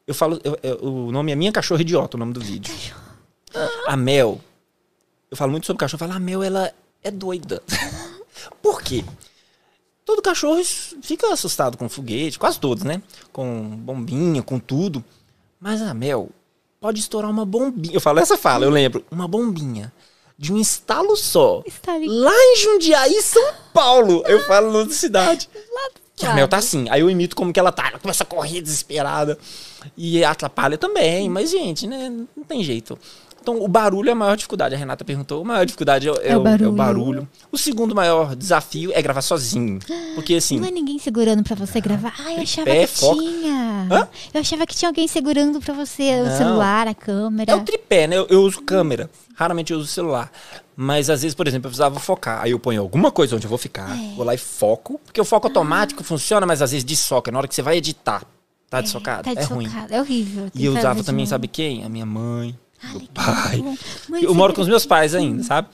[0.07, 2.73] Eu falo, eu- eu- o nome é Minha Cachorra Idiota, o nome do vídeo.
[3.87, 4.39] A Mel.
[5.31, 6.03] Eu falo muito sobre cachorro.
[6.03, 7.63] Eu falo, a Mel, ela é doida.
[8.61, 9.05] Por quê?
[10.03, 10.61] Todo cachorro
[11.01, 13.01] fica assustado com foguete, quase todos, né?
[13.31, 15.03] Com bombinha, com tudo.
[15.57, 16.29] Mas a Mel
[16.81, 17.93] pode estourar uma bombinha.
[17.93, 19.05] Eu falo essa fala, eu lembro.
[19.09, 19.93] Uma bombinha.
[20.37, 21.63] De um estalo só.
[22.07, 24.23] Lá em Jundiaí, São Paulo.
[24.25, 25.47] Eu falo outra cidade.
[26.15, 26.33] Que a.
[26.33, 26.89] Mel tá assim.
[26.89, 27.87] Aí eu imito como que ela tá.
[27.89, 29.37] Ela começa a correr desesperada.
[29.95, 31.29] E atrapalha também.
[31.29, 32.09] Mas, gente, né?
[32.35, 32.97] Não tem jeito.
[33.41, 34.75] Então, o barulho é a maior dificuldade.
[34.75, 35.41] A Renata perguntou.
[35.41, 36.71] A maior dificuldade é, o- é É o o, é o barulho.
[36.73, 37.29] barulho.
[37.51, 39.79] O segundo maior desafio é gravar sozinho.
[40.13, 40.59] Porque, assim...
[40.59, 42.13] Não é ninguém segurando pra você gravar.
[42.19, 43.19] Ah, eu achava Tripé, que foca.
[43.21, 43.87] tinha.
[43.91, 44.07] Hã?
[44.33, 46.37] Eu achava que tinha alguém segurando pra você o Não.
[46.37, 47.51] celular, a câmera.
[47.51, 48.17] É o tripé, né?
[48.17, 49.09] Eu, eu uso câmera.
[49.35, 50.31] Raramente eu uso celular.
[50.75, 52.41] Mas às vezes, por exemplo, eu precisava focar.
[52.43, 54.13] Aí eu ponho alguma coisa onde eu vou ficar, É.
[54.15, 54.99] vou lá e foco.
[55.03, 57.31] Porque o foco automático funciona, mas às vezes desfoca.
[57.31, 58.23] Na hora que você vai editar,
[58.69, 59.23] tá desfocado.
[59.33, 59.67] Tá é ruim.
[59.89, 60.47] É horrível.
[60.53, 61.83] E eu usava também, sabe quem?
[61.83, 63.55] A minha mãe, Ai, pai.
[63.57, 63.77] que bom.
[64.09, 65.67] Mãe, Eu moro com os meus pais ainda, sabe?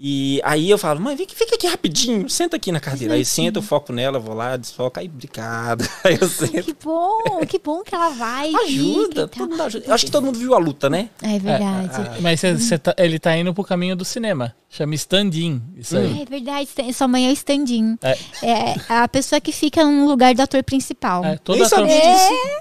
[0.00, 3.14] E aí eu falo, mãe, vem, aqui- fica aqui rapidinho, senta aqui na cadeira.
[3.14, 5.84] Aí senta, eu foco nela, vou lá, desfoca, aí obrigado.
[6.04, 6.62] Aí eu sento.
[6.62, 8.52] Que bom, que bom que ela vai.
[8.54, 9.86] Ajuda, fica todo mundo ajuda.
[9.88, 11.10] Eu acho que todo mundo viu a luta, né?
[11.20, 12.20] É verdade.
[12.22, 14.54] Mas cê- cê tá- ele tá indo pro caminho do cinema.
[14.70, 15.60] Chama stand-in.
[15.76, 16.22] Isso aí.
[16.22, 17.98] É verdade, sua mãe é o stand-in.
[18.00, 18.16] É.
[18.40, 21.24] É a pessoa que fica no lugar do ator principal.
[21.24, 21.88] É, todo, ator,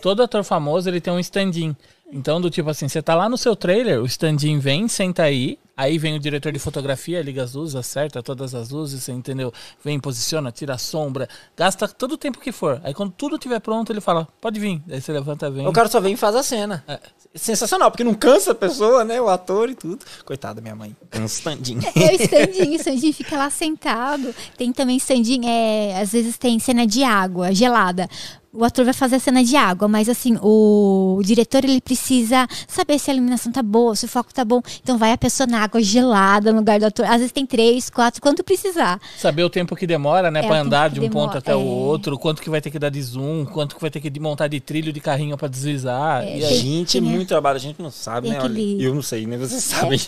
[0.01, 1.75] todo ator famoso ele tem um stand-in.
[2.11, 5.59] Então, do tipo assim, você tá lá no seu trailer, o stand-in vem, senta aí,
[5.75, 9.53] aí vem o diretor de fotografia, liga as luzes, acerta todas as luzes, você entendeu?
[9.83, 12.79] Vem, posiciona, tira a sombra, gasta todo o tempo que for.
[12.83, 14.81] Aí quando tudo estiver pronto, ele fala, pode vir.
[14.87, 15.67] Daí você levanta, vem.
[15.67, 16.81] O cara só vem e faz a cena.
[16.87, 16.97] É.
[17.35, 19.19] Sensacional, porque não cansa a pessoa, né?
[19.19, 20.05] O ator e tudo.
[20.25, 20.95] Coitada da minha mãe.
[21.11, 24.33] É o stand-in, o stand-in fica lá sentado.
[24.57, 28.09] Tem também stand-in, é, às vezes tem cena de água gelada.
[28.59, 32.97] O ator vai fazer a cena de água, mas assim, o, diretor ele precisa saber
[32.97, 34.61] se a iluminação tá boa, se o foco tá bom.
[34.81, 37.05] Então vai a pessoa na água gelada no lugar do ator.
[37.05, 38.99] Às vezes tem três, quatro, quanto precisar.
[39.15, 41.59] Saber o tempo que demora, né, É, o pra andar de um ponto até o
[41.59, 41.63] é.
[41.63, 44.47] outro, quanto que vai ter que dar de zoom, quanto que vai ter que montar
[44.47, 46.23] de trilho de carrinho pra deslizar.
[46.23, 48.39] É, e A gente, é tem- muito trabalho, a gente não sabe, tem né?
[48.43, 49.37] Olha, aquele- eu não sei, né?
[49.37, 49.99] Vocês sabem.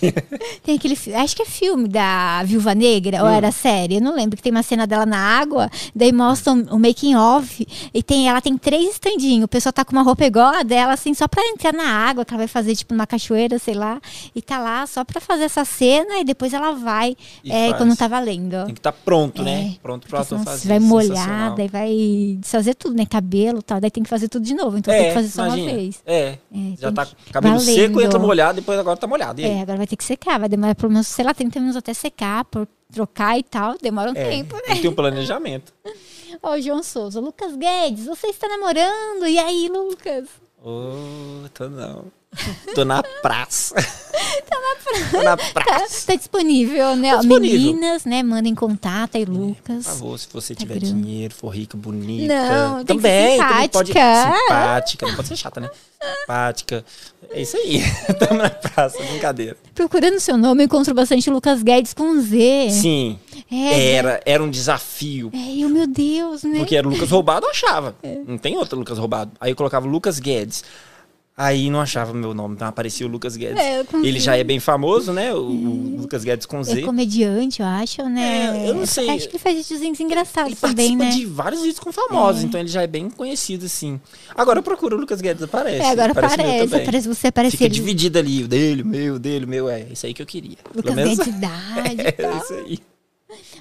[0.63, 3.27] Tem aquele acho que é filme da Viúva Negra, Hum.
[3.27, 6.65] ou era série, eu não lembro, que tem uma cena dela na água, daí mostram
[6.71, 10.25] o making off, e tem, ela tem três standinhos, o pessoal tá com uma roupa
[10.25, 13.07] igual a dela, assim, só pra entrar na água, que ela vai fazer, tipo, numa
[13.07, 13.99] cachoeira, sei lá,
[14.35, 17.77] e tá lá só pra fazer essa cena, e depois ela vai, E é, faz.
[17.77, 18.65] quando tá valendo.
[18.65, 19.75] Tem que estar pronto, É, né?
[19.81, 20.67] Pronto pro Porque ator fazer.
[20.67, 23.05] vai molhar, daí vai fazer tudo, né?
[23.05, 24.77] Cabelo e tal, daí tem que fazer tudo de novo.
[24.77, 25.71] Então tem que fazer só imagina.
[25.71, 26.01] uma vez.
[26.05, 26.19] É.
[26.19, 26.37] É,
[26.79, 27.75] Já tá cabelo valendo.
[27.75, 29.41] seco, entra molhado, depois agora tá molhado.
[29.41, 31.93] É, agora vai ter que secar, vai demorar pelo menos, sei lá, 30 minutos até
[31.93, 34.75] secar, por trocar e tal, demora um É, tempo, né?
[34.75, 35.71] tem um planejamento.
[36.41, 39.27] Ó, o João Souza, Lucas Guedes, você está namorando?
[39.27, 40.29] E aí, Lucas?
[40.63, 42.18] Ô, tô não.
[42.75, 43.75] Tô na praça.
[45.11, 46.07] Tô na Tá, praça.
[46.07, 47.11] tá disponível, né?
[47.11, 47.59] Tá disponível.
[47.59, 48.23] Meninas, né?
[48.23, 49.85] Mandem contato aí, Por Lucas.
[49.85, 51.01] favor, se você tiver Instagram.
[51.01, 52.33] dinheiro, for rica, bonita.
[52.33, 54.37] Não, também, também pode simpática.
[54.39, 55.69] simpática, não pode ser chata, né?
[56.21, 56.85] Simpática.
[57.31, 57.81] É isso aí.
[58.19, 59.57] Tamo na praça, brincadeira.
[59.75, 62.69] Procurando seu nome, eu encontro bastante Lucas Guedes com Z.
[62.71, 63.19] Sim.
[63.51, 65.31] É, Era, era um desafio.
[65.33, 66.59] É, meu Deus, né?
[66.59, 67.95] Porque era Lucas roubado, eu achava.
[68.01, 68.17] É.
[68.27, 69.31] Não tem outro Lucas roubado.
[69.39, 70.63] Aí eu colocava Lucas Guedes.
[71.41, 73.57] Aí não achava meu nome, então aparecia o Lucas Guedes.
[73.57, 75.33] É, Ele já é bem famoso, né?
[75.33, 76.81] O, o Lucas Guedes com Z.
[76.81, 78.65] É comediante, eu acho, né?
[78.65, 79.09] É, eu não sei.
[79.09, 81.11] Acho que ele faz videozinhos engraçados Ele também, participa né?
[81.11, 84.01] de vários vídeos com famosos, então ele já é bem conhecido, assim.
[84.35, 85.81] Agora eu procuro o Lucas Guedes, aparece.
[85.81, 87.55] É, agora Aparece aparece, aparece você aparecer.
[87.55, 89.69] Fica dividido ali, o dele, o meu, o dele, o meu.
[89.69, 90.57] É isso aí que eu queria.
[90.75, 92.79] Lucas Guedes idade é isso aí.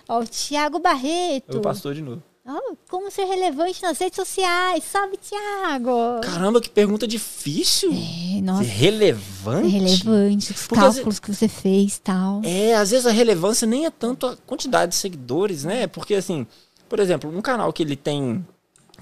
[0.09, 1.59] Ó, o Thiago Barreto.
[1.59, 2.25] O pastor de novo.
[2.51, 4.83] Ó, como ser relevante nas redes sociais.
[4.83, 6.23] Salve, Thiago.
[6.23, 7.93] Caramba, que pergunta difícil.
[7.93, 9.69] É, nossa, relevante?
[9.69, 10.53] relevante.
[10.53, 12.41] Os Porque cálculos que você fez e tal.
[12.43, 15.87] É, às vezes a relevância nem é tanto a quantidade de seguidores, né?
[15.87, 16.47] Porque assim,
[16.89, 18.43] por exemplo, um canal que ele tem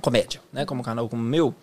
[0.01, 0.67] comédia, né?
[0.67, 1.55] Como um canal como o meu,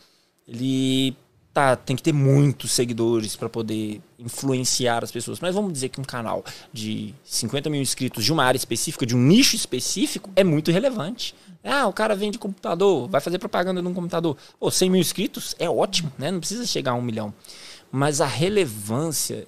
[0.48, 1.18] ele
[1.54, 5.42] tá, tem que ter muitos seguidores para poder influenciar as pessoas.
[5.42, 9.14] Mas vamos dizer que um canal de 50 mil inscritos de uma área específica, de
[9.14, 11.36] um nicho específico, é muito relevante.
[11.64, 14.38] Ah, o cara vende computador, vai fazer propaganda num computador.
[14.60, 16.30] Pô, 100 mil inscritos é ótimo, né?
[16.30, 17.34] Não precisa chegar a um milhão.
[17.92, 19.48] Mas a relevância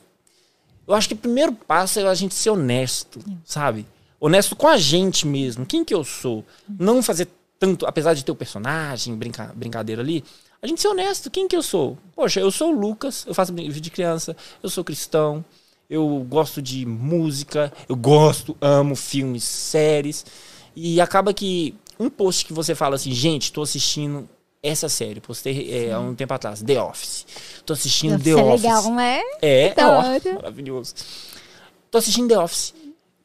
[0.87, 3.87] eu acho que o primeiro passo é a gente ser honesto, sabe?
[4.19, 5.65] Honesto com a gente mesmo.
[5.65, 6.45] Quem que eu sou?
[6.67, 10.23] Não fazer tanto, apesar de ter o personagem, brinca, brincadeira ali,
[10.61, 11.31] a gente ser honesto.
[11.31, 11.97] Quem que eu sou?
[12.15, 15.43] Poxa, eu sou o Lucas, eu faço vídeo de criança, eu sou cristão,
[15.89, 20.25] eu gosto de música, eu gosto, amo filmes, séries.
[20.75, 24.27] E acaba que um post que você fala assim, gente, tô assistindo
[24.61, 27.25] essa série, postei é, há um tempo atrás, The Office.
[27.65, 28.61] Tô assistindo The é Office.
[28.63, 29.21] legal, não é?
[29.41, 30.33] É, é hora.
[30.33, 30.95] maravilhoso.
[31.91, 32.73] Tô assistindo The Office.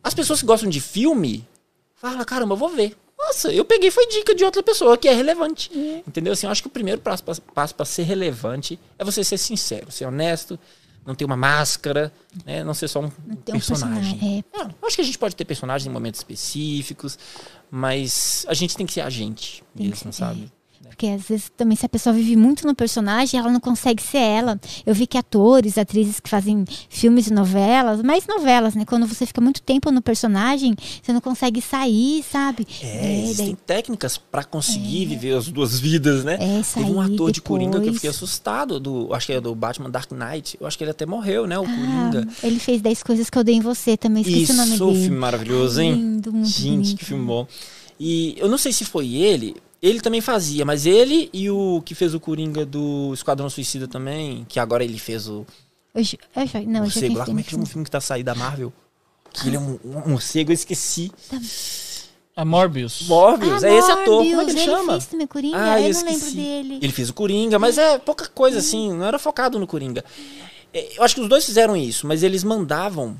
[0.05, 1.47] As pessoas que gostam de filme,
[1.95, 2.97] falam, caramba, eu vou ver.
[3.19, 5.71] Nossa, eu peguei, foi dica de outra pessoa que é relevante.
[6.07, 6.33] Entendeu?
[6.33, 7.23] Assim, eu acho que o primeiro passo
[7.55, 10.59] passo para ser relevante é você ser sincero, ser honesto,
[11.07, 12.13] não ter uma máscara,
[12.45, 12.63] né?
[12.63, 14.19] não ser só um ter um personagem.
[14.19, 17.19] personagem, É, eu acho que a gente pode ter personagens em momentos específicos,
[17.71, 20.51] mas a gente tem que ser a gente Tem mesmo, sabe?
[20.89, 24.19] Porque às vezes também se a pessoa vive muito no personagem, ela não consegue ser
[24.19, 24.61] ela.
[24.85, 28.85] Eu vi que atores, atrizes que fazem filmes e novelas, mais novelas, né?
[28.85, 32.67] Quando você fica muito tempo no personagem, você não consegue sair, sabe?
[32.83, 36.35] É, existem daí- técnicas pra conseguir viver as duas vidas, né?
[36.41, 37.97] É, Teve um ator de Coringa que eu depois.
[37.97, 40.57] fiquei assustado, do, acho que é do Batman Dark Knight.
[40.61, 41.59] Eu acho que ele até morreu, né?
[41.59, 42.29] O Ah, Coringa.
[42.43, 44.93] ele fez 10 coisas que eu dei em você também, esqueci Isso, o nome filme
[44.95, 45.11] dele.
[45.11, 45.95] maravilhoso, hein?
[45.95, 47.47] Lindo, muito Gente, que filme bom.
[47.99, 51.95] E eu não sei se foi ele, ele também fazia, mas ele e o que
[51.95, 55.47] fez o Coringa do Esquadrão Suicida também, que agora ele fez o
[55.95, 57.25] Eu, eu, não, eu lá.
[57.25, 58.73] Como é que chama o filme que tá saindo da Marvel?
[59.33, 61.11] Que ele é um, um morcego, eu esqueci.
[62.37, 63.03] A Morbius.
[63.07, 64.25] Morbius, Ah, é esse ator.
[64.25, 64.93] Como é que ele, Morbius, chama?
[64.95, 65.57] fez também Coringa?
[65.59, 66.37] Ah, eu eu não lembro esqueci.
[66.37, 66.79] dele.
[66.81, 70.05] Ele fez o Coringa, mas é pouca coisa assim, não era focado no Coringa.
[70.73, 73.17] É, Eu acho que os dois fizeram isso, mas eles mandavam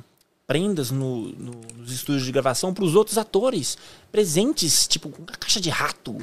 [0.47, 3.77] prendas no- no- nos estúdios de gravação para os outros atores,
[4.11, 6.17] presentes, tipo uma caixa de rato,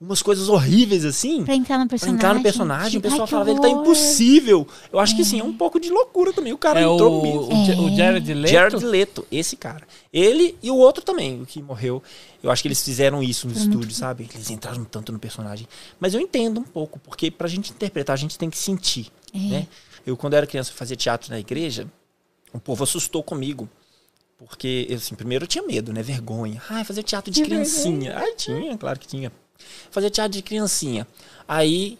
[0.00, 1.44] umas coisas horríveis assim.
[1.44, 2.14] Pra entrar no Pra personagem.
[2.16, 4.66] entrar no personagem, o pessoal Ai, que falava, ele tá impossível.
[4.92, 6.52] Eu acho que sim, é um pouco de loucura também.
[6.52, 7.40] O cara É entrou o, mesmo.
[7.52, 8.52] o, Ja- o Jared Leto.
[8.52, 9.86] Jared Leto, esse cara.
[10.12, 12.02] Ele e o outro também, o que morreu.
[12.42, 14.28] Eu acho que eles fizeram isso no estúdio, sabe?
[14.32, 15.66] Eles entraram tanto no personagem.
[15.98, 19.38] Mas eu entendo um pouco, porque pra gente interpretar, a gente tem que sentir, É.
[19.38, 19.66] né?
[20.06, 21.86] Eu, quando era criança, fazia teatro na igreja,
[22.52, 23.68] o povo assustou comigo.
[24.38, 26.00] Porque, eu, assim, primeiro eu tinha medo, né?
[26.00, 26.62] Vergonha.
[26.70, 28.16] Ai, fazer teatro de Que criancinha.
[28.16, 29.32] Ai, tinha, claro que tinha.
[29.90, 31.06] Fazer teatro de criancinha.
[31.46, 31.98] Aí,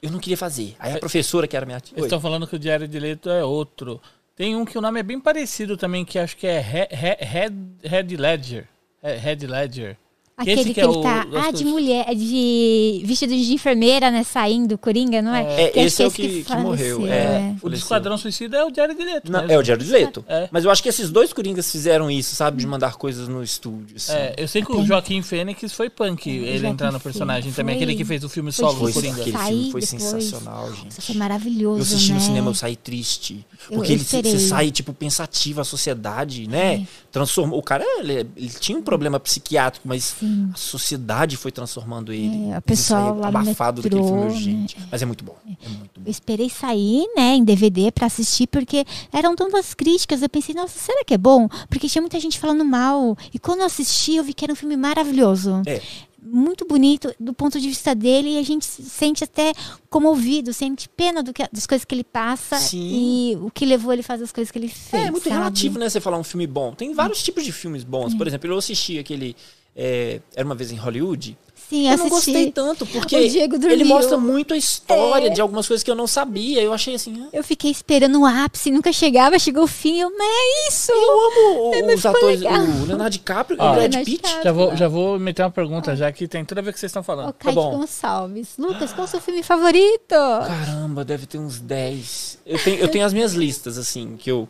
[0.00, 0.76] eu não queria fazer.
[0.78, 1.94] Aí a professora, que era minha tia...
[1.94, 4.00] Eles estão falando que o Jared Leto é outro.
[4.36, 8.68] Tem um que o nome é bem parecido também, que acho que é Head Ledger.
[9.02, 9.96] É, Head Ledger.
[10.36, 11.26] Aquele Esse que, é ele o- tá.
[11.46, 14.24] Ah, de mulher, de vestido de enfermeira, né?
[14.24, 15.66] Saindo, Coringa, não é?
[15.66, 17.06] É, Que esse é o que, que morreu.
[17.06, 17.10] é.
[17.10, 17.74] É, O do.
[17.76, 19.30] Esquadrão Suicida é o Jared Leto.
[19.30, 19.52] Não, mesmo.
[19.52, 20.24] é o Jared Leto.
[20.26, 20.48] É.
[20.50, 22.58] Mas eu acho que esses dois Coringas fizeram isso, sabe?
[22.58, 23.94] De mandar coisas no estúdio.
[23.94, 24.12] assim.
[24.12, 27.76] É, eu sei que o Joaquim Fênix foi punk, ele Joaquim entrar no personagem também.
[27.76, 27.84] foi.
[27.84, 29.22] Aquele que fez o filme Foi solo do Foi, difícil.
[29.24, 29.38] Coringa.
[29.38, 30.02] aquele filme foi depois.
[30.02, 31.00] sensacional, Isso gente.
[31.06, 31.78] foi maravilhoso.
[31.78, 32.24] Eu assisti no né?
[32.24, 33.46] cinema, eu saí triste.
[33.68, 36.74] Porque eu ele, você sai, tipo, pensativo a sociedade, né?
[36.74, 36.82] É.
[37.12, 37.58] Transformou.
[37.58, 40.50] O cara, ele, ele tinha um problema psiquiátrico, mas Sim.
[40.52, 42.50] A sociedade foi transformando ele.
[42.50, 44.40] É, a pessoa Isso aí é lá abafado daquele metrô, filme, né?
[44.40, 44.76] gente.
[44.90, 45.36] Mas é muito bom.
[45.46, 46.06] É muito bom.
[46.06, 50.22] Eu esperei sair, né, em DVD pra assistir, porque eram tantas críticas.
[50.22, 51.48] Eu pensei, nossa, será que é bom?
[51.68, 53.16] Porque tinha muita gente falando mal.
[53.32, 55.62] E quando eu assisti, eu vi que era um filme maravilhoso.
[55.66, 55.80] É.
[56.26, 59.52] Muito bonito do ponto de vista dele, e a gente se sente até
[59.90, 62.78] comovido, sente pena do que, das coisas que ele passa Sim.
[62.78, 65.04] e o que levou ele a fazer as coisas que ele fez.
[65.04, 65.36] É, é muito sabe?
[65.36, 65.86] relativo, né?
[65.86, 66.72] Você falar um filme bom.
[66.72, 68.14] Tem vários tipos de filmes bons.
[68.14, 68.16] É.
[68.16, 69.36] Por exemplo, eu assisti aquele.
[69.76, 71.36] É, Era uma vez em Hollywood.
[71.68, 72.10] Sim, Eu não assisti.
[72.10, 75.30] gostei tanto, porque ele mostra muito a história É.
[75.30, 76.60] de algumas coisas que eu não sabia.
[76.60, 77.22] Eu achei assim.
[77.24, 80.92] ah, Eu fiquei esperando o ápice, nunca chegava, chegou o fim, eu, mas é isso!
[80.92, 82.60] Eu amo o- mas os atores, legal.
[82.60, 84.28] o Leonardo DiCaprio, Ó, o Brad Pitt.
[84.44, 86.74] Já vou, já vou meter uma pergunta, já que tem tudo a ver com o
[86.74, 87.30] que vocês estão falando.
[87.30, 87.78] O Kaique bom.
[87.78, 88.48] Gonçalves.
[88.58, 90.10] Lucas, qual é o seu filme favorito?
[90.10, 92.38] Caramba, deve ter uns 10.
[92.44, 94.46] Eu tenho, eu tenho as minhas listas, assim, que eu,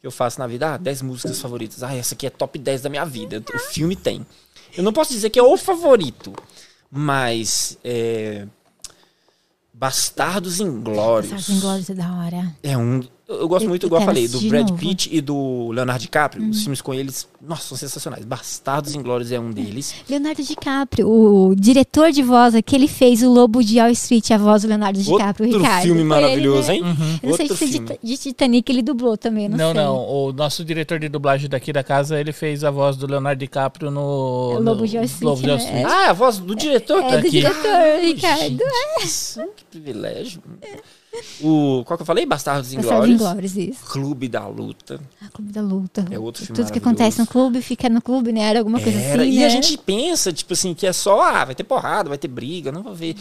[0.00, 0.72] que eu faço na vida.
[0.72, 1.82] Ah, 10 músicas favoritas.
[1.82, 3.44] Ah, essa aqui é top 10 da minha vida.
[3.54, 4.26] O filme tem.
[4.76, 6.32] Eu não posso dizer que é o favorito,
[6.90, 7.78] mas.
[7.82, 8.46] É,
[9.72, 11.30] Bastardos Inglórios.
[11.30, 12.56] Sargento Inglórios é da hora.
[12.62, 13.02] É um.
[13.28, 14.72] Eu eu gosto Eu- muito, igual eu falei, do Brad novo.
[14.74, 14.78] Uhum.
[14.78, 16.48] Pitt e do Leonardo DiCaprio.
[16.48, 18.24] Os filmes com eles, nossa, são sensacionais.
[18.24, 19.94] Bastardos Inglórios é um deles.
[20.08, 24.38] Leonardo DiCaprio, o diretor de voz que ele fez o Lobo de Wall Street, a
[24.38, 25.82] voz do Leonardo DiCaprio, Outro Ricardo.
[25.82, 26.88] filme maravilhoso, ele, né?
[26.88, 27.18] hein?
[27.22, 27.98] Eu não sei Outro se de, filme.
[28.00, 29.82] de Titanic ele dublou também, não, Não, sei.
[29.82, 29.96] não.
[30.08, 33.90] O nosso diretor de dublagem daqui da casa, ele fez a voz do Leonardo DiCaprio
[33.90, 34.52] no.
[34.54, 35.64] É o Lobo de Wall Street, Lobo de Wall né?
[35.64, 35.84] Street.
[35.86, 37.30] Ah, a voz do diretor É tá do aqui.
[37.30, 38.40] diretor, Ricardo.
[38.40, 40.40] Gente, isso, que privilégio.
[41.40, 42.26] O, qual que eu falei?
[42.26, 43.20] Bastardos Bastardos Inglórios.
[43.20, 43.84] Inglórios, isso.
[43.86, 45.00] Clube da Luta.
[45.20, 46.06] Ah, Clube da Luta.
[46.10, 48.40] É outro filme Tudo que acontece no clube fica no clube, né?
[48.40, 49.22] Era alguma coisa Era.
[49.22, 49.46] assim, e né?
[49.46, 52.72] a gente pensa, tipo assim, que é só, ah, vai ter porrada, vai ter briga,
[52.72, 53.16] não vai ver.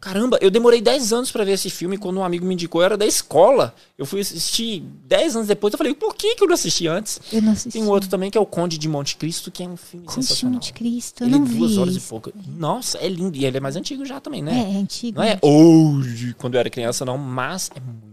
[0.00, 1.98] Caramba, eu demorei 10 anos pra ver esse filme.
[1.98, 3.74] Quando um amigo me indicou, eu era da escola.
[3.98, 5.74] Eu fui assistir 10 anos depois.
[5.74, 7.20] Eu falei, por que, que eu não assisti antes?
[7.30, 7.72] Eu não assisti.
[7.72, 10.06] Tem um outro também que é o Conde de Monte Cristo, que é um filme
[10.06, 10.54] Conde de sensacional.
[10.54, 12.32] Monte Cristo, eu Ele é não duas vi horas e pouco.
[12.56, 13.36] Nossa, é lindo.
[13.36, 14.66] E ele é mais antigo já também, né?
[14.70, 15.18] É, é antigo.
[15.18, 18.09] Não é hoje, quando eu era criança, não, mas é muito.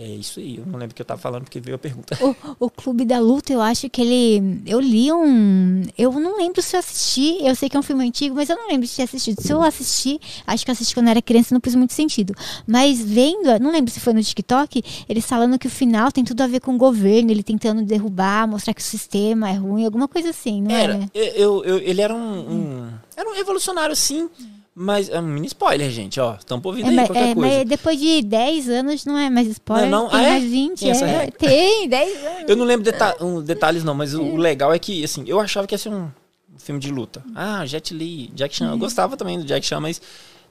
[0.00, 0.58] É isso aí.
[0.58, 2.16] Eu não lembro o que eu tava falando porque veio a pergunta.
[2.24, 4.62] O, o Clube da Luta, eu acho que ele.
[4.64, 5.82] Eu li um.
[5.98, 7.38] Eu não lembro se eu assisti.
[7.44, 9.42] Eu sei que é um filme antigo, mas eu não lembro de ter assistido.
[9.42, 12.32] Se eu assisti, acho que eu assisti quando eu era criança não fez muito sentido.
[12.64, 16.42] Mas vendo, não lembro se foi no TikTok, eles falando que o final tem tudo
[16.42, 20.06] a ver com o governo, ele tentando derrubar, mostrar que o sistema é ruim, alguma
[20.06, 20.94] coisa assim, não Era.
[20.94, 21.10] era?
[21.12, 24.30] Eu, eu- ele era um, um- Era um revolucionário, sim.
[24.80, 26.34] Mas é um mini spoiler, gente, ó.
[26.36, 27.56] Estão ouvindo É, aí qualquer é, coisa.
[27.58, 30.10] mas depois de 10 anos não é mais spoiler, Não, não?
[30.10, 30.30] tem Ah, é?
[30.30, 30.78] mais 20.
[30.80, 32.44] Tem é, tem, 10 anos.
[32.48, 35.40] Eu não lembro deta um, detalhes, não, mas o, o legal é que, assim, eu
[35.40, 36.08] achava que ia ser um
[36.58, 37.24] filme de luta.
[37.34, 38.70] Ah, Jet Li, Jack Chan.
[38.70, 40.00] Eu gostava também do Jack Chan, mas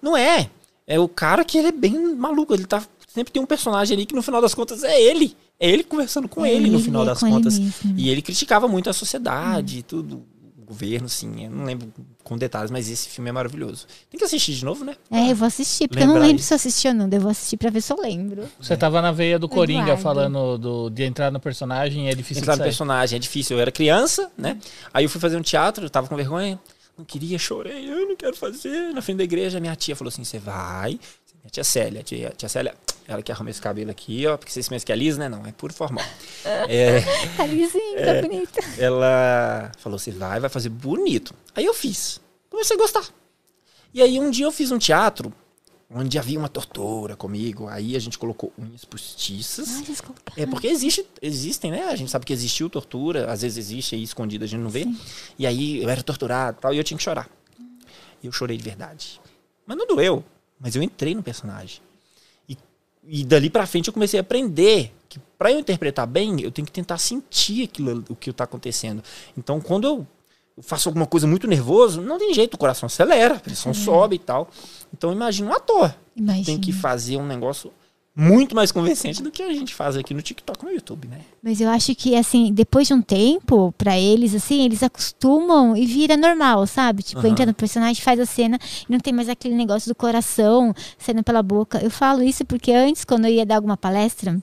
[0.01, 0.49] não é.
[0.85, 2.53] É o cara que ele é bem maluco.
[2.53, 2.83] Ele tá.
[3.07, 5.35] Sempre tem um personagem ali que no final das contas é ele.
[5.59, 7.57] É ele conversando com É ele no ele, final é das ele contas.
[7.57, 7.93] mesmo.
[7.97, 10.23] E ele criticava muito a sociedade, tudo.
[10.67, 11.45] Governo, assim.
[11.45, 11.87] Eu não lembro
[12.23, 13.87] com detalhes, mas esse filme é maravilhoso.
[14.11, 14.95] Tem que assistir de novo, né?
[15.09, 16.47] É, eu vou assistir, porque eu não lembro isso.
[16.47, 17.09] se eu assisti ou não.
[17.09, 18.43] Eu vou assistir pra ver se eu lembro.
[18.59, 20.03] Você tava na veia do Coringa Eduardo.
[20.03, 23.55] falando do, de entrar no personagem, é difícil Entrar de no personagem é difícil.
[23.55, 24.57] Eu era criança, né?
[24.93, 26.59] Aí eu fui fazer um teatro, eu tava com vergonha.
[26.97, 28.91] Não queria, chorei, eu não quero fazer.
[28.91, 30.99] Na frente da igreja, minha tia falou assim: você vai.
[31.47, 32.75] Minha tia Célia, tia, tia Célia,
[33.07, 35.29] ela que arruma esse cabelo aqui, ó, porque vocês pensam que é liso, né?
[35.29, 36.03] Não, é puro formal.
[36.69, 36.99] É,
[37.37, 38.59] Tá lisinho, tá bonito.
[38.77, 41.33] ela falou: você vai, vai fazer bonito.
[41.55, 42.19] Aí eu fiz.
[42.49, 43.05] Comecei a gostar.
[43.93, 45.33] E aí um dia eu fiz um teatro
[45.89, 47.67] onde havia uma tortura comigo.
[47.67, 49.69] Aí a gente colocou unhas postiças.
[50.01, 50.15] Colocaram.
[50.35, 51.85] É porque existe, existem, né?
[51.85, 54.85] A gente sabe que existiu tortura, às vezes existe aí escondida, a gente não vê.
[55.39, 57.29] E aí eu era torturado e tal, e eu tinha que chorar.
[58.21, 59.21] E eu chorei de verdade.
[59.65, 60.23] Mas não doeu,
[60.59, 61.81] mas eu entrei no personagem.
[62.47, 62.57] E,
[63.07, 66.65] e dali pra frente eu comecei a aprender que pra eu interpretar bem, eu tenho
[66.65, 69.03] que tentar sentir aquilo, o que tá acontecendo.
[69.37, 70.07] Então, quando eu
[70.61, 74.19] faço alguma coisa muito nervoso, não tem jeito, o coração acelera, a pressão sobe e
[74.19, 74.49] tal.
[74.93, 76.45] Então, imagina um ator Imagina.
[76.45, 77.71] tem que fazer um negócio
[78.19, 81.19] muito mais convincente do que a gente faz aqui no TikTok no YouTube, né?
[81.43, 85.85] Mas eu acho que, assim, depois de um tempo, pra eles, assim, eles acostumam e
[85.85, 87.03] vira normal, sabe?
[87.03, 87.29] Tipo, Aham.
[87.29, 88.57] entra no personagem, faz a cena
[88.89, 91.77] e não tem mais aquele negócio do coração saindo pela boca.
[91.77, 94.41] Eu falo isso porque antes, quando eu ia dar alguma palestra,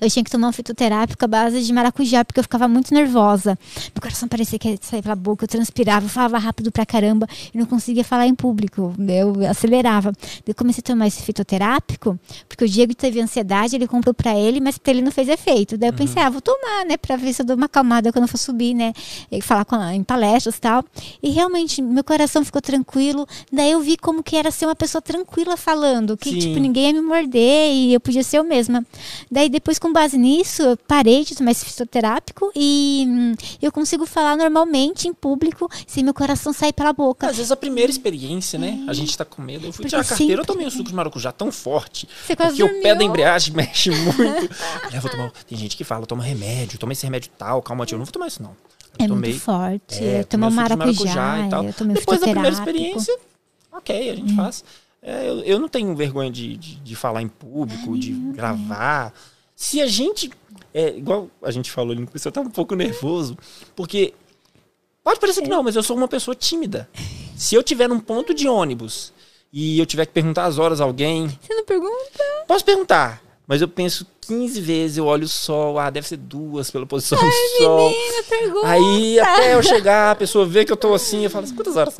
[0.00, 3.58] eu tinha que tomar um fitoterápico à base de maracujá, porque eu ficava muito nervosa.
[3.94, 7.26] Meu coração parecia que ia sair pela boca, eu transpirava, eu falava rápido pra caramba
[7.54, 8.94] e não conseguia falar em público.
[9.08, 10.12] Eu acelerava.
[10.12, 12.18] Daí Eu comecei a tomar esse fitoterápico,
[12.48, 15.76] porque o Diego teve ansiedade, ele comprou pra ele, mas pra ele não fez efeito.
[15.76, 18.24] Daí eu pensei, ah, vou tomar, né, pra ver se eu dou uma acalmada quando
[18.24, 18.92] eu for subir, né,
[19.30, 20.84] e falar com em palestras e tal.
[21.22, 23.26] E realmente, meu coração ficou tranquilo.
[23.52, 26.38] Daí eu vi como que era ser uma pessoa tranquila falando, que, Sim.
[26.38, 28.84] tipo, ninguém ia me morder e eu podia ser eu mesma.
[29.30, 33.72] Daí depois depois, com base nisso, eu parei de tomar esse fisioterápico e hum, eu
[33.72, 37.28] consigo falar normalmente em público sem meu coração sair pela boca.
[37.28, 38.84] Às vezes a primeira experiência, né?
[38.86, 39.66] A gente tá com medo.
[39.66, 42.06] Eu fui Porque tirar a carteira, eu sempre tomei um suco de maracujá tão forte.
[42.26, 42.96] Você quase Porque o pé dormiu.
[42.98, 44.22] da embreagem mexe muito.
[44.92, 47.94] Eu vou tomar- Tem gente que fala, toma remédio, toma esse remédio tal, calma, tio.
[47.94, 48.50] Eu não vou tomar isso, não.
[48.98, 50.04] Eu É tomei, muito forte.
[50.04, 51.64] é, eu tomei suco de maracujá, e tal.
[51.64, 53.16] eu tomei Depois da primeira experiência,
[53.72, 54.16] ok, a Hum.
[54.16, 54.64] gente faz.
[55.04, 59.12] É, eu, eu não tenho vergonha de, de, de falar em público, de gravar.
[59.62, 60.28] Se a gente.
[60.74, 63.38] É, igual a gente falou ali no eu tava um pouco nervoso,
[63.76, 64.12] porque.
[65.04, 66.88] Pode parecer que não, mas eu sou uma pessoa tímida.
[67.36, 69.12] Se eu tiver num ponto de ônibus
[69.52, 72.24] e eu tiver que perguntar as horas a alguém, Você não pergunta?
[72.48, 73.22] posso perguntar.
[73.46, 77.18] Mas eu penso 15 vezes, eu olho o sol, ah, deve ser duas pela posição
[77.18, 77.90] do sol.
[77.90, 78.66] Menina, pergunta.
[78.68, 81.76] Aí até eu chegar, a pessoa vê que eu tô assim, eu falo assim, quantas
[81.76, 81.96] horas?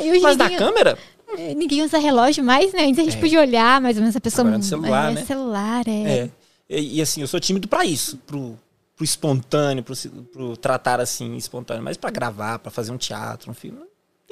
[0.00, 0.98] Hoje Mas da câmera?
[1.38, 2.84] eh, ninguém usa relógio mais, né?
[2.84, 3.20] Antes a gente É.
[3.20, 4.42] podia olhar mais ou menos a pessoa.
[4.42, 5.24] Agora é no celular, é, né?
[5.24, 6.02] celular, é.
[6.20, 6.30] É.
[6.68, 8.58] E, e, assim, eu sou tímido pra isso, pro,
[8.94, 9.94] pro espontâneo, pro,
[10.32, 11.82] pro tratar assim, espontâneo.
[11.82, 13.80] Mas pra gravar, pra fazer um teatro, um filme,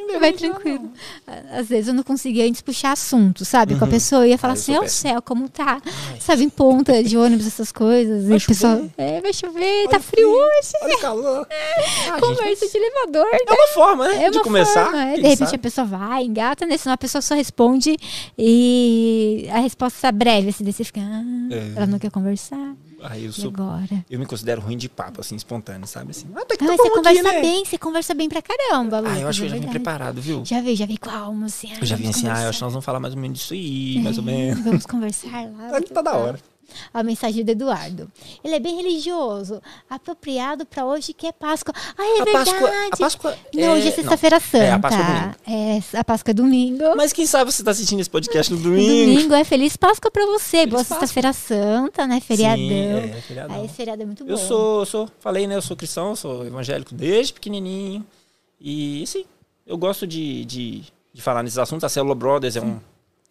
[0.07, 0.91] não Vai de tranquilo.
[1.53, 3.77] Às vezes eu não conseguia antes puxar assunto, sabe?
[3.77, 4.23] Com a pessoa.
[4.25, 5.11] Eu ia falar Ah, eu assim, meu péssimo.
[5.11, 5.81] céu, como tá?
[5.85, 6.21] Ai.
[6.21, 8.25] Sabe, em ponta de ônibus, essas coisas.
[8.25, 8.91] Vai e o pessoal, chover.
[8.99, 10.31] é, vai chover, Olha tá o frio frio.
[10.31, 10.73] hoje.
[10.83, 11.49] Olha o calor.
[12.11, 13.45] Ah, Conversa gente, de elevador, É né?
[13.57, 14.25] uma forma, né?
[14.25, 14.85] É de uma começar.
[14.85, 15.15] forma, é.
[15.17, 15.57] De repente sabe?
[15.57, 16.77] a pessoa vai, engata, né?
[16.77, 17.97] Senão a pessoa só responde
[18.39, 21.73] e a resposta é breve, assim, daí você fica, ah, É.
[21.77, 22.75] ela não quer conversar.
[23.11, 23.51] Aí eu sou.
[23.51, 24.05] agora?
[24.11, 26.11] Eu me considero ruim de papo, assim, espontâneo, sabe?
[26.13, 27.41] Assim, ah, tá que Ah, tá mas você conversa aqui, né?
[27.43, 29.69] bem, você conversa bem pra caramba, Lucas, Ah, eu acho que é eu já vim
[29.69, 30.43] preparado, viu?
[30.45, 31.69] Já veio, já veio com a alma, assim.
[31.79, 32.49] Eu já vim assim, ah, eu conversar.
[32.49, 34.65] acho que nós vamos falar mais ou menos disso aí, mais ou menos.
[34.65, 35.77] Vamos conversar lá.
[35.77, 36.39] Aqui tá da hora.
[36.93, 38.11] A mensagem do Eduardo.
[38.43, 41.75] Ele é bem religioso, apropriado pra hoje que é Páscoa.
[41.97, 42.51] Ah, é A verdade.
[42.51, 43.97] Páscoa, a Páscoa Não, hoje é não.
[43.97, 44.65] sexta-feira santa.
[44.65, 45.35] É, a Páscoa é domingo.
[45.47, 46.85] É, a Páscoa é domingo.
[46.97, 49.13] Mas quem sabe você tá assistindo esse podcast no domingo.
[49.15, 50.67] Domingo é feliz Páscoa pra você.
[50.67, 50.99] Boa Páscoa.
[51.01, 52.21] sexta-feira santa, né?
[52.21, 52.57] Feriadão.
[52.59, 53.57] Sim, é, feriadão.
[53.57, 54.31] Aí esse feriado é muito bom.
[54.31, 55.57] Eu sou, eu sou, falei, né?
[55.57, 58.05] Eu sou cristão, sou evangélico desde pequenininho.
[58.61, 59.25] E sim,
[59.67, 61.85] eu gosto de, de, de falar nesses assuntos.
[61.85, 62.79] A Célula Brothers é um,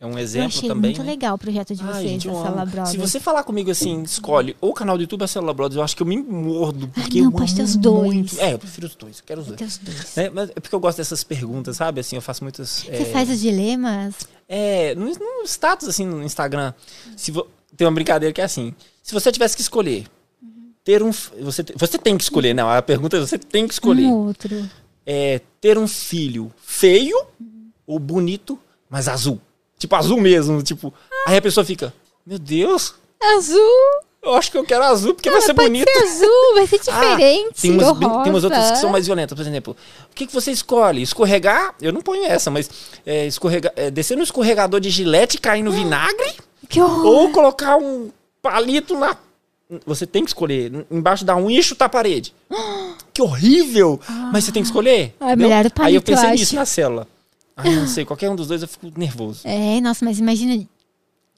[0.04, 0.92] é um Eu exemplo achei também.
[0.92, 1.12] muito né?
[1.12, 2.44] legal o projeto de Ai, vocês, gente, eu da.
[2.44, 2.90] Sala Brothers.
[2.90, 5.78] Se você falar comigo assim, escolhe ou o canal do YouTube ou a Célula Brothers,
[5.78, 6.88] eu acho que eu me mordo.
[6.90, 8.04] Porque não, eu pode ter os dois.
[8.14, 8.40] muito.
[8.40, 9.62] É, eu prefiro os dois, eu quero os dois.
[9.62, 10.16] Os dois.
[10.16, 10.30] Né?
[10.30, 12.02] Mas é porque eu gosto dessas perguntas, sabe?
[12.02, 12.84] Assim, eu faço muitas.
[12.86, 14.16] Você é, faz os dilemas?
[14.50, 16.74] É, no, no status, assim, no Instagram,
[17.16, 17.48] se vo-
[17.78, 20.06] tem uma brincadeira que é assim: se você tivesse que escolher,
[20.84, 21.12] ter um.
[21.42, 22.70] Você, te- você tem que escolher, não.
[22.70, 24.04] A pergunta é: você tem que escolher.
[24.06, 24.70] Um outro.
[25.06, 27.16] É, ter um filho feio
[27.88, 28.58] ou bonito,
[28.90, 29.40] mas azul.
[29.84, 30.64] Tipo, azul mesmo.
[30.64, 30.94] Tipo,
[31.28, 31.94] aí a pessoa fica:
[32.26, 32.96] Meu Deus,
[33.36, 33.60] Azul!
[34.24, 35.86] eu acho que eu quero azul porque vai ser bonito.
[35.92, 37.62] ser azul, vai ser Ah, diferente.
[37.62, 39.36] tem, umas, bem- tem umas outras que são mais violentas.
[39.36, 39.76] Por exemplo,
[40.10, 41.02] o que, que você escolhe?
[41.02, 41.76] Escorregar?
[41.82, 42.70] Eu não ponho essa, mas
[43.06, 46.34] é, escorregar, é, descer no escorregador de gilete e cair no vinagre?
[46.70, 47.06] Que horror!
[47.06, 48.10] Ou colocar um
[48.42, 49.18] palito na.
[49.86, 50.86] Você tem que escolher.
[50.90, 52.34] Embaixo da unha e chutar a parede.
[53.14, 54.00] Que horrível!
[54.32, 55.14] Mas você tem que escolher.
[55.20, 56.40] Ah, é melhor o Aí eu palito, eu pensei acho.
[56.40, 57.08] nisso na célula.
[57.56, 59.48] Ah, não sei, qualquer um dos dois eu fico nervoso.
[59.48, 60.66] É, nossa, mas imagina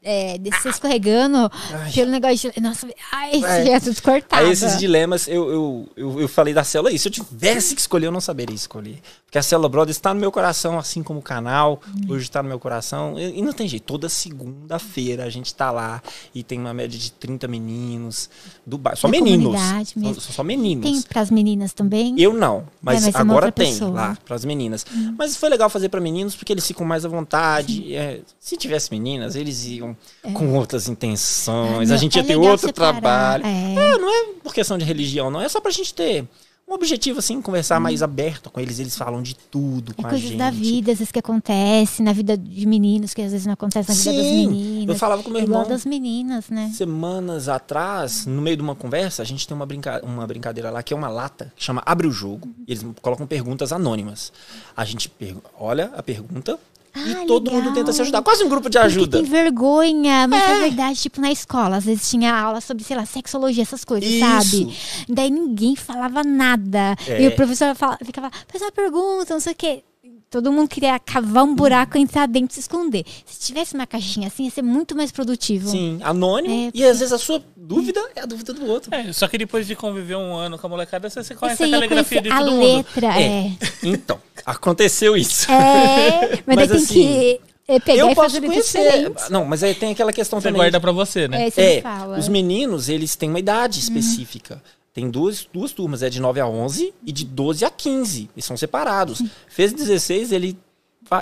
[0.06, 1.92] é, descer escorregando Ai.
[1.92, 2.62] pelo negócio de.
[2.62, 3.80] Nossa, ai, É.
[3.80, 4.46] tudo cortado.
[4.46, 7.00] Aí esses dilemas, eu, eu, eu, eu falei da célula aí.
[7.00, 9.00] Se eu tivesse que escolher, eu não saberia escolher.
[9.26, 11.82] Porque a Célula Brothers está no meu coração, assim como o canal.
[12.08, 13.20] Hoje está no meu coração.
[13.20, 13.84] E, e não tem jeito.
[13.84, 16.02] Toda segunda-feira a gente tá lá
[16.34, 18.30] e tem uma média de 30 meninos
[18.66, 18.98] do bairro.
[18.98, 19.46] Só Da meninos.
[19.56, 20.22] comunidade Só, mesmo.
[20.22, 20.90] só meninos.
[20.92, 22.16] Tem pras meninas também?
[22.18, 23.90] Eu não, mas, mas é uma agora tem pessoa.
[23.92, 23.94] Hum.
[23.94, 24.86] lá para as meninas.
[25.18, 27.94] Mas foi legal fazer para meninos porque eles ficam mais à vontade.
[27.96, 29.95] É, se tivesse meninas, eles iam
[30.34, 31.90] com outras intenções.
[31.90, 31.94] É.
[31.94, 33.46] Ah, a gente é ia ter legal outro separar, trabalho.
[33.46, 33.76] é.
[33.76, 35.42] É, não é por questão de religião, não.
[35.42, 36.26] É só pra gente ter
[36.68, 38.80] um objetivo, assim, conversar mais aberto com eles.
[38.80, 40.38] Eles falam de tudo É com a coisas gente.
[40.40, 43.88] da vida, às vezes que acontece na vida de meninos, que às vezes não acontece
[43.90, 44.88] na vida das meninas.
[44.96, 45.70] eu falava com meu Igual irmão.
[45.72, 46.72] das meninas, né?
[46.74, 50.82] Semanas atrás, no meio de uma conversa, a gente tem uma, brinca uma brincadeira lá
[50.82, 52.50] que é uma lata que chama Abre o Jogo.
[52.68, 54.34] E eles colocam perguntas anônimas.
[54.76, 55.12] A gente
[55.60, 56.58] olha a pergunta
[56.96, 57.74] Ah, e todo mundo legal.
[57.76, 58.22] tenta se ajudar.
[58.22, 59.18] Quase um grupo de Porque ajuda.
[59.22, 60.60] tem vergonha, mas é.
[60.62, 64.20] verdade, tipo, na escola, às vezes tinha aula sobre, sei lá, sexologia, essas coisas, Isso.
[64.20, 64.78] sabe?
[65.10, 66.96] Daí ninguém falava nada.
[67.08, 67.22] É.
[67.24, 69.84] E o professor fala- ficava, faz uma pergunta, não sei o quê.
[70.30, 73.06] Todo mundo queria cavar um buraco, entrar dentro e se esconder.
[73.26, 75.70] Se tivesse uma caixinha assim, ia ser muito mais produtivo.
[75.70, 76.68] Sim, anônimo.
[76.68, 78.94] É, E às vezes a sua dúvida é a dúvida do outro.
[78.94, 81.64] É, só que depois de conviver um ano com a molecada, você, você conhece Você
[81.64, 82.76] a ia caligrafia conhecer de a todo mundo.
[82.78, 83.52] letra, é.
[83.84, 85.50] Então, aconteceu isso.
[85.52, 88.84] É, mas, Mas tem assim, que é, pegar eu e posso conhecer.
[88.84, 89.30] diferentes.
[89.30, 90.60] Não, mas aí tem aquela questão Você também.
[90.62, 91.48] guarda pra você, né?
[91.48, 94.62] É, você É, os meninos, eles têm uma idade específica.
[94.96, 98.30] Tem duas, duas turmas, é de 9 a 11 e de 12 a 15.
[98.34, 99.22] Eles são separados.
[99.48, 100.58] Fez 16, ele,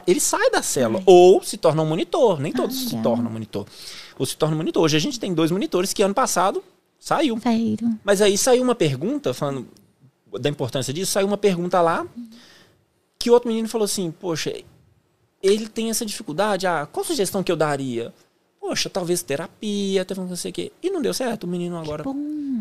[0.07, 1.03] ele sai da célula.
[1.05, 2.39] Ou se torna um monitor.
[2.39, 3.15] Nem todos se legal.
[3.15, 3.65] tornam monitor.
[4.17, 4.83] Ou se torna um monitor.
[4.83, 6.63] Hoje a gente tem dois monitores que ano passado
[7.03, 7.37] Saiu.
[7.37, 7.99] Saíram.
[8.01, 9.67] Mas aí saiu uma pergunta, falando
[10.39, 12.07] da importância disso, saiu uma pergunta lá
[13.19, 14.53] que o outro menino falou assim, poxa,
[15.41, 18.13] ele tem essa dificuldade, ah, qual sugestão que eu daria?
[18.65, 20.71] Poxa, talvez terapia, talvez não sei o quê.
[20.81, 22.01] E não deu certo, o menino agora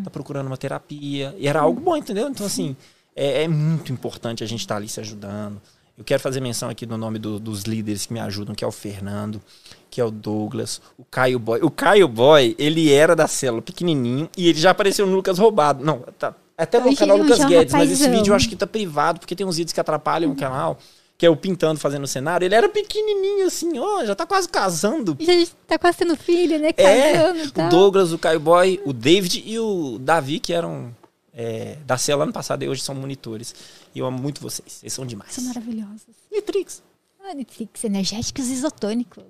[0.03, 1.33] tá procurando uma terapia.
[1.39, 2.29] E era algo bom, entendeu?
[2.29, 2.75] Então, assim,
[3.15, 5.63] é, é muito importante a gente estar ali se ajudando.
[5.97, 8.67] Eu quero fazer menção aqui do nome do- dos líderes que me ajudam, que é
[8.67, 9.41] o Fernando,
[9.89, 11.61] que é o Douglas, o Caio Boy.
[11.63, 15.85] O Caio Boy, ele era da célula pequenininho e ele já apareceu no Lucas Roubado.
[15.85, 18.19] Não, tá, até no Hoje canal Lucas é Guedes, mas esse rapazão.
[18.19, 20.79] vídeo eu acho que tá privado, porque tem uns vídeos que atrapalham o canal,
[21.23, 22.45] que é o pintando, fazendo o cenário.
[22.45, 25.16] Ele era pequenininho assim, ó, já tá quase casando.
[25.23, 25.33] Já
[25.68, 26.70] tá quase tendo filho, né?
[26.77, 27.68] É, Casando e o tal.
[27.68, 30.93] Douglas, o Caio Boy, o David e o Davi, que eram
[31.33, 33.55] é, da célula ano passado e hoje são monitores.
[33.95, 35.31] E eu amo muito vocês, vocês são demais.
[35.31, 36.09] São maravilhosos.
[36.29, 36.83] Nitrix.
[37.25, 39.23] Ah, Nitrix, energéticos isotônicos.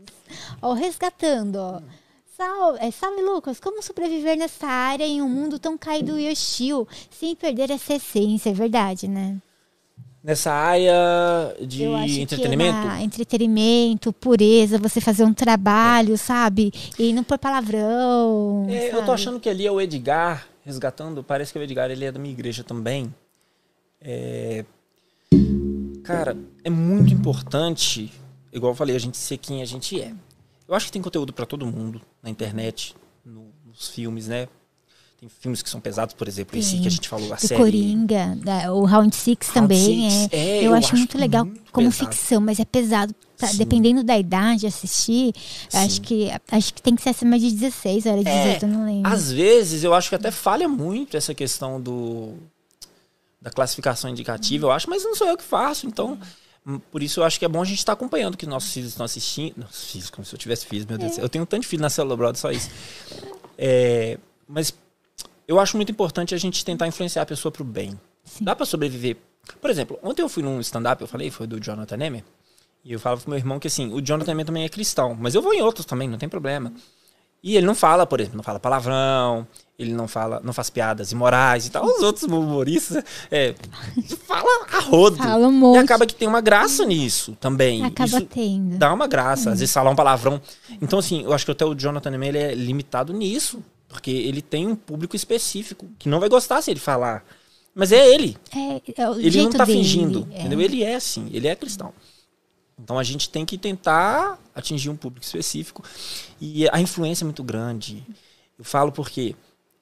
[0.62, 1.82] Ó, resgatando, ó.
[2.34, 3.60] Salve, é, salve, Lucas.
[3.60, 8.48] Como sobreviver nessa área em um mundo tão caído e hostil, sem perder essa essência?
[8.48, 9.36] É verdade, né?
[10.24, 10.94] Nessa área
[11.66, 16.72] de acho entretenimento, na entretenimento, pureza, você fazer um trabalho, sabe?
[16.96, 18.66] E não por palavrão.
[18.68, 21.24] É, eu tô achando que ali é o Edgar resgatando.
[21.24, 23.12] Parece que o Edgar ele é da minha igreja também.
[24.00, 24.64] É,
[26.04, 28.12] Cara, é muito importante,
[28.52, 30.12] igual eu falei, a gente ser quem a gente é.
[30.68, 32.94] Eu acho que tem conteúdo pra todo mundo na internet,
[33.24, 34.48] no- nos filmes, né?
[35.22, 36.82] Tem filmes que são pesados, por exemplo, esse Tem.
[36.82, 37.60] que a gente falou, a Do série.
[37.60, 40.36] Coringa, da- o Round Six também Six, é.
[40.36, 42.10] é, eu, eu acho, acho muito legal muito como pesado.
[42.12, 43.14] ficção, mas é pesado.
[43.38, 43.58] Tá, Sim.
[43.58, 45.32] dependendo da idade assistir,
[45.72, 46.00] acho Sim.
[46.02, 49.12] que acho que tem que ser acima de 16 horas, É, 18, eu não lembro.
[49.12, 52.34] Às vezes, eu acho que até falha muito essa questão do
[53.40, 56.18] da classificação indicativa, eu acho, mas não sou eu que faço, então
[56.66, 58.72] hum, por isso eu acho que é bom a gente estar acompanhando o que nossos
[58.72, 59.54] filhos estão assistindo.
[59.58, 61.22] Nossos filhos, como se eu tivesse filhos, meu Deus céu.
[61.24, 62.68] Eu tenho um tanto de filho na célula Brother, só isso.
[63.56, 64.18] É,
[64.48, 64.72] mas
[65.46, 67.98] eu acho muito importante a gente tentar influenciar a pessoa pro bem.
[68.24, 68.44] Sim.
[68.44, 69.16] Dá pra sobreviver.
[69.60, 72.24] Por exemplo, ontem eu fui num stand-up, eu falei, foi do Jonathan Neme,
[72.84, 75.34] e eu falava pro meu irmão que assim, o Jonathan Neme também é cristão, mas
[75.34, 76.72] eu vou em outros também, não tem problema.
[77.44, 79.44] E ele não fala, por exemplo, não fala palavrão,
[79.76, 81.84] ele não fala, não faz piadas imorais e tal.
[81.84, 83.52] Os outros humoristas é,
[84.28, 85.16] fala a rodo.
[85.16, 85.78] Fala um E monte.
[85.78, 87.84] acaba que tem uma graça nisso também.
[87.84, 88.78] Acaba Isso tendo.
[88.78, 90.40] dá uma graça, às vezes falar um palavrão.
[90.80, 93.60] Então, assim, eu acho que até o Jonathan Neme, ele é limitado nisso.
[93.92, 97.24] Porque ele tem um público específico que não vai gostar se ele falar.
[97.74, 98.36] Mas é ele.
[98.54, 100.26] É, é Ele não tá dele, fingindo.
[100.32, 100.40] é.
[100.40, 100.60] Entendeu?
[100.60, 101.92] Ele é assim, ele é cristão.
[102.82, 105.84] Então a gente tem que tentar atingir um público específico.
[106.40, 108.02] E a influência é muito grande.
[108.58, 109.36] Eu falo porque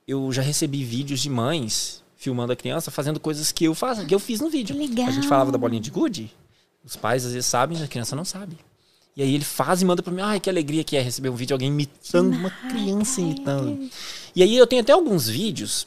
[0.06, 4.14] eu já recebi vídeos de mães filmando a criança fazendo coisas que eu faço, que
[4.14, 4.76] eu fiz no vídeo.
[4.76, 5.06] Legal.
[5.06, 6.30] A gente falava da bolinha de gude.
[6.84, 8.58] Os pais às vezes sabem, a criança não sabe.
[9.20, 11.34] E aí ele faz e manda pra mim, ai, que alegria que é receber um
[11.34, 13.90] vídeo de alguém imitando uma criança imitando.
[14.34, 15.86] E aí eu tenho até alguns vídeos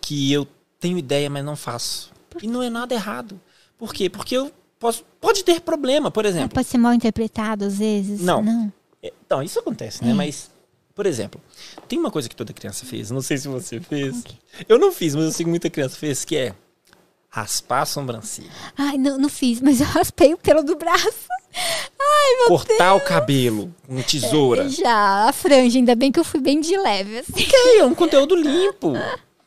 [0.00, 0.48] que eu
[0.80, 2.10] tenho ideia, mas não faço.
[2.42, 3.38] E não é nada errado.
[3.76, 4.08] Por quê?
[4.08, 5.04] Porque eu posso.
[5.20, 6.54] Pode ter problema, por exemplo.
[6.54, 8.22] Pode ser mal interpretado às vezes.
[8.22, 8.42] Não.
[8.42, 8.72] Não.
[9.02, 10.14] É, Então, isso acontece, né?
[10.14, 10.50] Mas,
[10.94, 11.38] por exemplo,
[11.86, 13.10] tem uma coisa que toda criança fez.
[13.10, 14.24] Não sei se você fez.
[14.66, 16.54] Eu não fiz, mas eu sei que muita criança fez, que é
[17.28, 18.48] raspar a sobrancelha.
[18.78, 21.28] Ai, não, não fiz, mas eu raspei o pelo do braço.
[21.56, 24.68] Ai, meu cortar o cabelo com tesoura.
[24.68, 27.32] Já, a franja, ainda bem que eu fui bem de leve, assim.
[27.32, 28.92] Ok, é um conteúdo limpo.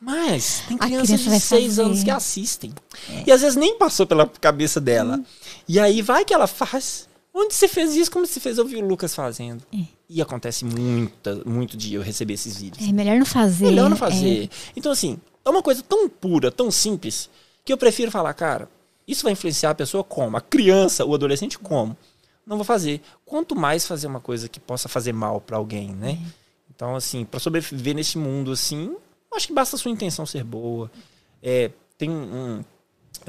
[0.01, 1.81] Mas tem crianças criança de vai 6 fazer.
[1.81, 1.85] É.
[1.85, 2.73] anos que assistem.
[3.27, 5.17] E às vezes nem passou pela cabeça dela.
[5.17, 5.25] Hum.
[5.67, 7.07] E aí vai que ela faz.
[7.33, 8.09] Onde você fez isso?
[8.09, 8.57] Como você fez?
[8.57, 9.63] Eu vi o Lucas fazendo.
[9.73, 9.83] É.
[10.09, 12.87] E acontece muita, muito de eu receber esses vídeos.
[12.87, 13.65] É melhor não fazer.
[13.65, 13.99] Melhor não é.
[13.99, 14.49] fazer.
[14.75, 17.29] Então, assim, é uma coisa tão pura, tão simples,
[17.63, 18.67] que eu prefiro falar, cara,
[19.11, 20.37] isso vai influenciar a pessoa como?
[20.37, 21.97] A criança, o adolescente como?
[22.45, 23.01] Não vou fazer.
[23.25, 26.19] Quanto mais fazer uma coisa que possa fazer mal pra alguém, né?
[26.69, 28.95] Então, assim, pra sobreviver nesse mundo, assim,
[29.33, 30.89] acho que basta a sua intenção ser boa.
[31.41, 32.63] É, tem um, um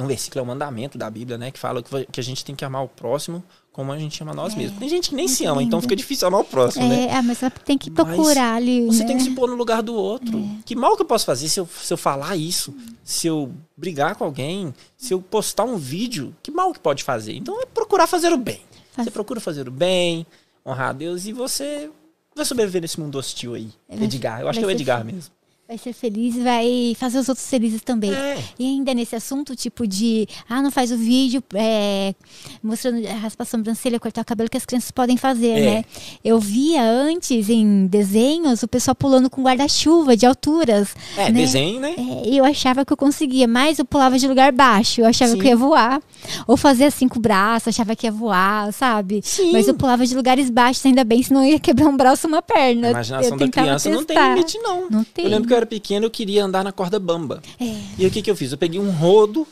[0.07, 1.51] versículo, é um mandamento da Bíblia, né?
[1.51, 3.43] Que fala que, a gente tem que amar o próximo
[3.73, 4.79] como a gente ama nós mesmos.
[4.79, 7.07] Tem gente que nem se ama, então fica difícil amar o próximo, né?
[7.11, 8.85] É, mas ela tem que Mas procurar ali.
[8.87, 9.07] Você né?
[9.07, 10.45] tem que se pôr no lugar do outro.
[10.65, 12.75] Que mal que eu posso fazer se eu, se eu falar isso?
[13.05, 14.75] Se eu brigar com alguém?
[14.97, 16.35] Se eu postar um vídeo?
[16.43, 17.35] Que mal que pode fazer?
[17.35, 18.61] Então é procurar fazer o bem.
[18.93, 20.27] Faz- Você procura fazer o bem,
[20.67, 21.89] honrar a Deus e você
[22.35, 23.71] vai sobreviver nesse mundo hostil aí.
[23.89, 25.33] Edgar, eu acho que é o Edgar mesmo.
[25.71, 28.13] Vai ser feliz e vai fazer os outros felizes também.
[28.13, 28.37] É.
[28.59, 32.13] E ainda nesse assunto, tipo de, ah, não faz o vídeo é,
[32.61, 35.61] mostrando raspar a sobrancelha, cortar o cabelo que as crianças podem fazer, É.
[35.61, 35.85] né?
[36.25, 40.89] Eu via antes em desenhos o pessoal pulando com guarda-chuva de alturas.
[41.17, 41.41] É, né?
[41.41, 41.95] desenho, né?
[41.97, 45.35] É, e eu achava que eu conseguia, mas eu pulava de lugar baixo, eu achava
[45.35, 45.39] Sim.
[45.39, 46.03] que ia voar.
[46.49, 49.21] Ou fazia assim com o braço, achava que ia voar, sabe?
[49.23, 49.53] Sim.
[49.53, 52.43] Mas eu pulava de lugares baixos, ainda bem, senão eu ia quebrar um braço uma
[52.43, 52.89] perna.
[52.89, 54.35] A imaginação eu da criança não tem testar.
[54.35, 54.91] limite, não.
[54.91, 55.27] Não tem.
[55.27, 57.41] Eu lembro que eu era pequeno, eu queria andar na corda bamba.
[57.61, 57.75] É.
[57.99, 58.53] E o que, que eu fiz?
[58.53, 59.47] Eu peguei um rodo,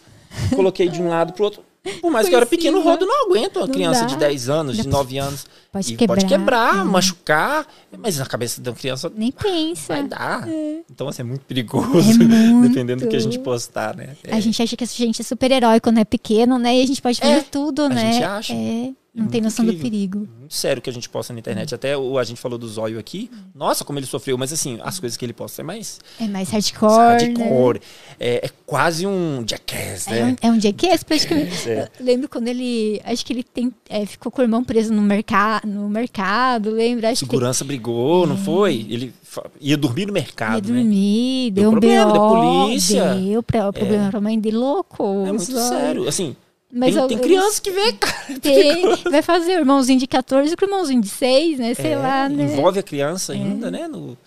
[0.54, 1.62] coloquei de um lado pro outro.
[2.02, 4.06] Por mais que eu era pequeno, o rodo não aguenta uma Não criança dá.
[4.08, 5.46] de 10 anos, de 9 anos.
[5.72, 6.14] Pode quebrar.
[6.16, 6.84] pode quebrar, É.
[6.84, 7.66] machucar.
[7.96, 9.94] Mas na cabeça da criança Nem pensa.
[9.94, 10.46] vai dar.
[10.90, 11.88] Então, assim, é muito perigoso.
[12.20, 12.60] É muito.
[12.68, 14.16] Dependendo do que a gente postar, né?
[14.24, 14.34] É.
[14.34, 16.76] A gente acha que a gente é super-herói quando é pequeno, né?
[16.76, 18.12] E a gente pode fazer É, tudo, a né?
[18.12, 18.52] gente acha.
[18.52, 19.90] É, não muito tem noção do incrível.
[19.90, 20.28] perigo.
[20.38, 21.74] muito sério que a gente posta na internet.
[21.74, 23.30] Até o, a gente falou do zóio aqui.
[23.54, 24.38] Nossa, como ele sofreu.
[24.38, 26.88] Mas assim, as coisas que ele posta é mais É mais hardcore.
[26.88, 27.18] né?
[27.44, 27.80] hardcore.
[28.20, 30.36] É, é quase um jackass, É né?
[30.42, 31.48] um, é um jackass, praticamente.
[31.68, 31.88] É.
[31.98, 33.00] Eu lembro quando ele.
[33.04, 37.10] Acho que ele tem, é, ficou com o irmão preso no, merca, no mercado, lembra?
[37.10, 38.86] Acho Segurança brigou, não foi?
[38.88, 39.12] Ele
[39.60, 40.80] ia dormir no mercado, ia né?
[40.80, 43.14] dormir, Deu deu, um problema, BO, deu polícia.
[43.14, 45.02] Deu pra, problema pra mãe dele, louco.
[45.26, 45.68] É muito só.
[45.68, 46.08] sério.
[46.08, 46.34] Assim,
[46.70, 48.18] Mas tem, eu- tem eu- criança que vê, cara.
[48.40, 51.72] Tem, vai fazer o irmãozinho de 14 com o irmãozinho de 6, né?
[51.74, 52.44] Sei É, lá, né?
[52.44, 53.88] Envolve a criança ainda, né?
[53.88, 54.18] No,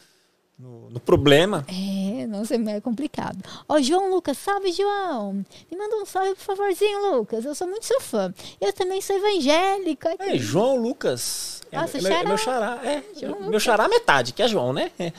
[0.57, 1.63] no, no problema.
[1.69, 3.37] É, nossa, é complicado.
[3.69, 5.33] Ó, João Lucas, salve, João.
[5.71, 7.45] Me manda um salve, por favorzinho, Lucas.
[7.45, 8.33] Eu sou muito seu fã.
[8.59, 10.07] Eu também sou evangélico.
[10.07, 10.23] aqui.
[10.23, 11.61] É, João Lucas.
[11.71, 12.77] É, Nossa, é meu, é meu xará.
[12.77, 12.89] xará.
[12.89, 13.63] É, João meu Lucas.
[13.63, 14.91] xará metade, que é João, né?
[14.97, 15.11] É.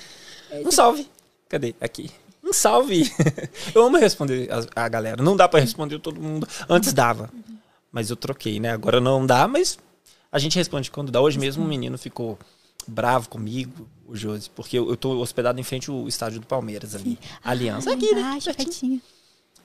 [0.66, 1.08] Um salve.
[1.48, 1.74] Cadê?
[1.80, 2.10] Aqui.
[2.42, 3.10] Um salve.
[3.74, 5.22] Eu amo responder a, a galera.
[5.22, 6.46] Não dá pra responder todo mundo.
[6.68, 7.30] Antes dava.
[7.90, 8.70] Mas eu troquei, né?
[8.70, 9.78] Agora não dá, mas
[10.30, 11.20] a gente responde quando dá.
[11.20, 12.38] Hoje mesmo um menino ficou
[12.88, 16.94] bravo comigo, o Josi, porque eu, eu tô hospedado em frente ao estádio do Palmeiras
[16.94, 17.18] ali.
[17.44, 17.92] Aliança.
[17.92, 18.20] Aqui, né?
[18.20, 19.00] Embaixo, pertinho.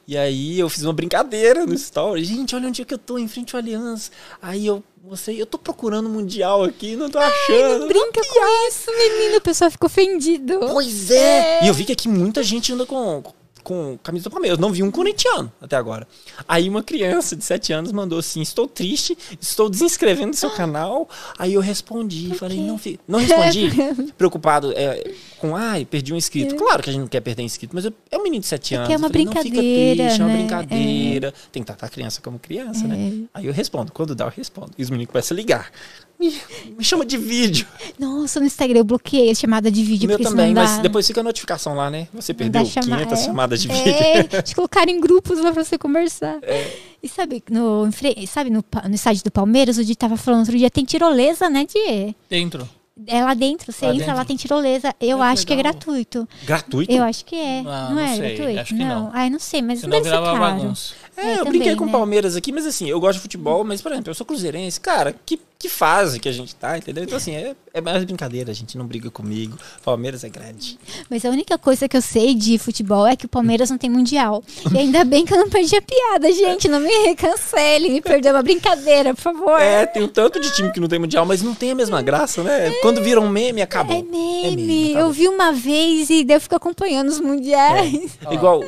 [0.08, 2.24] E aí eu fiz uma brincadeira no story.
[2.24, 4.10] Gente, olha onde é que eu tô, em frente ao Aliança.
[4.41, 7.80] Aí eu, você, eu tô procurando mundial aqui, não tô achando.
[7.80, 9.38] Não brinca com isso, menino.
[9.38, 10.60] O pessoal ficou ofendido.
[10.60, 11.66] Pois é.
[11.66, 13.22] E eu vi que aqui muita gente anda com,
[13.68, 14.57] com camisa do Palmeiras.
[14.57, 16.07] Não vi um corintiano até agora.
[16.47, 21.09] Aí uma criança de 7 anos mandou assim: Estou triste, estou desinscrevendo do seu canal.
[21.38, 23.70] Aí eu respondi, falei: Não, não respondi.
[24.18, 26.55] Preocupado é, com, ai, perdi um inscrito.
[26.55, 28.74] Claro que a gente não quer perder inscrito, mas eu- é um menino de 7
[28.74, 28.88] É anos.
[28.88, 30.38] que é uma falei, não fica brincadeira, triste, é uma né?
[30.39, 31.34] brincadeira.
[31.51, 33.24] Tem que tratar a criança como criança, né?
[33.34, 33.91] Aí eu respondo.
[33.91, 34.72] Quando dá, eu respondo.
[34.78, 35.72] E os meninos começam a ligar.
[36.20, 36.34] Me,
[36.78, 37.68] me chama de vídeo.
[37.99, 40.07] Nossa, no Instagram eu bloqueei a chamada de vídeo.
[40.07, 42.07] Meu também, dá, mas depois fica a notificação lá, né?
[42.13, 43.93] Você não perdeu dá chama- 500 é, chamadas de vídeo.
[43.97, 46.39] É, te colocar em grupos lá pra você conversar.
[46.41, 46.76] É.
[47.03, 47.88] E sabe, no,
[48.28, 51.65] sabe no, no estádio do Palmeiras, o Di tava falando outro dia, tem tirolesa, né,
[51.65, 52.15] Di?
[52.30, 52.68] Dentro.
[53.05, 54.18] É lá dentro, você Lá entra, dentro.
[54.18, 54.95] lá tem tirolesa.
[54.99, 55.72] Eu Ah, que acho que é legal.
[55.74, 56.28] gratuito.
[56.43, 56.91] Gratuito?
[56.91, 57.59] Eu acho que é.
[57.59, 58.59] Ah, não, não é sei, gratuito?
[58.59, 59.11] acho que não.
[59.13, 60.39] Ai, não sei, mas Senão deve ser caro.
[60.39, 60.93] bagunça.
[61.18, 61.91] É, eu também, brinquei com o né?
[61.91, 64.80] Palmeiras aqui, mas assim, eu gosto de futebol, mas, por exemplo, eu sou cruzeirense.
[64.80, 67.03] Cara, que, que fase que a gente tá, entendeu?
[67.03, 69.57] Então, assim, é, é mais brincadeira, a gente não briga comigo.
[69.84, 70.78] Palmeiras é grande.
[71.09, 73.89] Mas a única coisa que eu sei de futebol é que o Palmeiras não tem
[73.89, 74.43] mundial.
[74.72, 76.68] E ainda bem que eu não perdi a piada, gente.
[76.68, 79.59] Não me cancele, me perdeu uma brincadeira, por favor.
[79.59, 81.99] É, tem um tanto de time que não tem mundial, mas não tem a mesma
[82.03, 82.70] graça, né?
[82.84, 83.97] Quando vira um meme, acabou.
[83.97, 84.91] É meme.
[84.91, 85.07] acabou.
[85.07, 88.20] eu vi uma vez e daí eu fico acompanhando os mundiais.
[88.30, 88.63] Igual,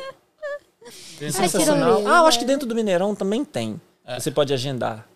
[1.28, 2.06] Sensacional.
[2.06, 3.80] Ah, eu acho que dentro do Mineirão também tem.
[4.06, 4.18] É.
[4.18, 5.06] Você pode agendar.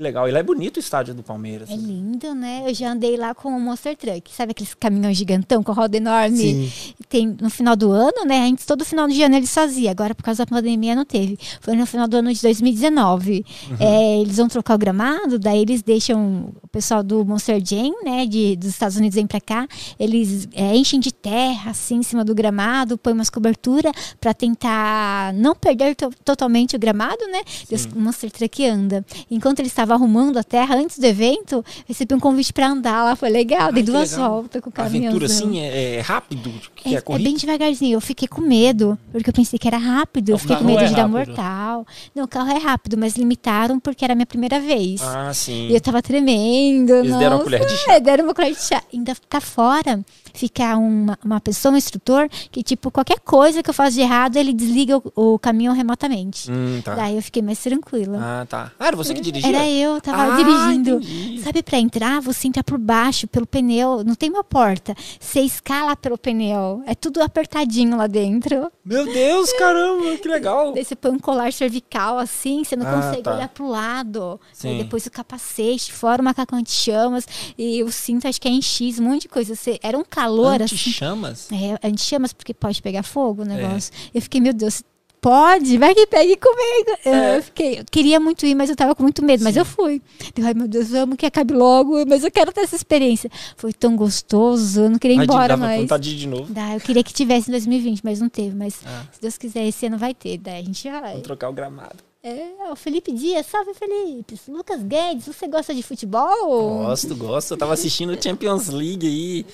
[0.00, 0.26] Que legal.
[0.26, 1.68] E lá é bonito o estádio do Palmeiras.
[1.68, 2.62] É lindo, né?
[2.66, 4.32] Eu já andei lá com o Monster Truck.
[4.34, 6.38] Sabe aqueles caminhões gigantão com roda enorme?
[6.38, 6.72] Sim.
[7.06, 8.48] Tem no final do ano, né?
[8.48, 9.90] Antes todo final de ano eles faziam.
[9.90, 11.38] Agora, por causa da pandemia, não teve.
[11.60, 13.44] Foi no final do ano de 2019.
[13.68, 13.76] Uhum.
[13.78, 18.24] É, eles vão trocar o gramado, daí eles deixam o pessoal do Monster Jam, né?
[18.24, 19.68] De, dos Estados Unidos vem pra cá.
[19.98, 25.34] Eles é, enchem de terra, assim, em cima do gramado, põem umas coberturas pra tentar
[25.34, 27.42] não perder to- totalmente o gramado, né?
[27.68, 29.04] Deus, o Monster Truck anda.
[29.30, 33.16] Enquanto eles estavam arrumando a terra antes do evento, recebi um convite pra andar lá.
[33.16, 34.30] Foi legal, Ai, dei que duas legal.
[34.30, 35.08] voltas com o A caminhão.
[35.10, 36.50] aventura, assim, é, é rápido?
[36.84, 37.94] É, é, é bem devagarzinho.
[37.96, 40.30] Eu fiquei com medo, porque eu pensei que era rápido.
[40.30, 41.86] Eu fiquei com medo é de dar mortal.
[42.14, 45.00] Não, o carro é rápido, mas limitaram porque era a minha primeira vez.
[45.02, 45.68] Ah, sim.
[45.68, 46.92] E eu tava tremendo.
[46.94, 47.44] Eles deram uma nossa.
[47.44, 47.92] colher de chá.
[47.94, 48.82] É, deram uma colher de chá.
[48.92, 50.04] Ainda tá fora.
[50.32, 54.36] Fica uma, uma pessoa, um instrutor, que, tipo, qualquer coisa que eu faço de errado,
[54.36, 56.50] ele desliga o, o caminhão remotamente.
[56.50, 56.94] Hum, tá.
[56.94, 58.18] Daí eu fiquei mais tranquila.
[58.20, 58.72] Ah, tá.
[58.78, 59.48] Ah, era você que dirigia?
[59.48, 60.96] Era eu, tava Ah, dirigindo.
[61.02, 61.40] entendi.
[61.42, 64.04] Sabe, pra entrar, você entra por baixo, pelo pneu.
[64.04, 64.94] Não tem uma porta.
[65.18, 66.69] Você escala pelo pneu.
[66.86, 68.70] É tudo apertadinho lá dentro.
[68.84, 70.74] Meu Deus, caramba, que legal.
[70.74, 73.34] Você põe um colar cervical assim, você não Ah, consegue tá.
[73.34, 74.40] olhar pro lado.
[74.52, 74.68] Sim.
[74.70, 77.26] Aí depois o capacete, fora o macacão anti-chamas.
[77.56, 79.54] E o cinto, acho que é em X, um monte de coisa.
[79.54, 80.74] Você, era um calor assim.
[80.74, 81.48] Anti-chamas?
[81.52, 83.92] É, anti-chamas, porque pode pegar fogo o negócio.
[84.14, 84.82] Eu fiquei, meu Deus,
[85.20, 85.76] pode?
[85.78, 86.98] Vai que pegue comigo.
[87.04, 87.36] É.
[87.38, 89.44] Eu fiquei, eu queria muito ir, mas eu tava com muito medo.
[89.44, 90.00] Mas eu fui.
[90.36, 92.04] Eu, ai, meu Deus, vamos que acabe logo.
[92.06, 93.30] Mas eu quero ter essa experiência.
[93.56, 95.80] Foi tão gostoso, eu não queria ir Ai, embora dava mais.
[95.82, 96.52] vontade de novo.
[96.52, 98.54] Dá, eu queria que tivesse em 2020, mas não teve.
[98.56, 99.04] Mas Ah.
[99.12, 100.38] se Deus quiser, esse ano vai ter.
[100.38, 101.12] Daí a gente vai.
[101.14, 101.96] Vou trocar o gramado.
[102.22, 104.38] É, o Felipe Dias, salve Felipe.
[104.48, 106.82] Lucas Guedes, você gosta de futebol?
[106.84, 107.54] Gosto, gosto.
[107.54, 109.46] Eu tava assistindo Champions League aí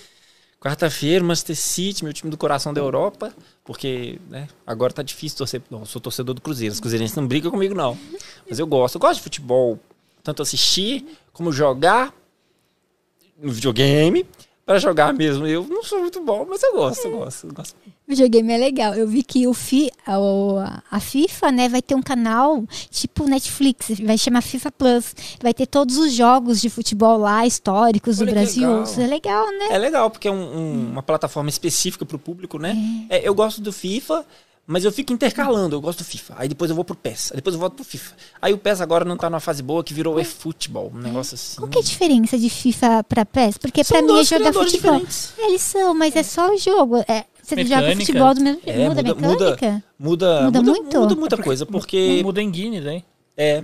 [0.61, 3.32] Quarta-feira, Manchester City, meu time do coração da Europa.
[3.64, 5.62] Porque, né, agora tá difícil torcer.
[5.70, 6.72] Não, eu sou torcedor do Cruzeiro.
[6.72, 7.96] Os cruzeirenses não brigam comigo, não.
[8.48, 8.96] Mas eu gosto.
[8.96, 9.78] Eu gosto de futebol.
[10.22, 12.12] Tanto assistir, como jogar
[13.38, 14.26] no videogame.
[14.66, 15.46] Pra jogar mesmo.
[15.46, 17.46] Eu não sou muito bom, mas eu gosto, eu gosto.
[17.46, 17.76] Eu gosto.
[17.86, 18.94] O videogame é legal.
[18.94, 20.58] Eu vi que o fi, a, o-
[20.90, 25.14] a FIFA, né, vai ter um canal tipo Netflix, vai chamar FIFA Plus.
[25.40, 28.68] Vai ter todos os jogos de futebol lá, históricos do Olha que Brasil.
[28.68, 28.82] legal.
[28.82, 29.66] Isso é legal, né?
[29.70, 32.76] É legal, porque é um- um- uma plataforma específica pro público, né?
[33.08, 34.26] É, eu gosto do FIFA,
[34.66, 35.76] mas eu fico intercalando.
[35.76, 36.34] Eu gosto do FIFA.
[36.38, 37.30] Aí depois eu vou pro PES.
[37.32, 38.14] Aí depois eu volto pro FIFA.
[38.42, 40.90] Aí o PES agora não tá numa fase boa, que virou eFootball.
[40.94, 41.56] Um negócio assim.
[41.58, 43.58] Qual que é a diferença de FIFA pra PES?
[43.58, 44.66] Porque São pra mim é jogar futebol.
[44.94, 45.32] diferentes.
[45.38, 46.98] Eles são, mas é só o jogo.
[47.08, 48.06] É, você joga Mecânica.
[48.06, 48.80] futebol do mesmo jeito.
[48.80, 49.84] É, muda, a muda- mecânica?
[49.98, 51.00] Muda, Muda muda, muito?
[51.00, 53.04] Muda muita coisa, porque muda em Guinness, hein?
[53.36, 53.62] é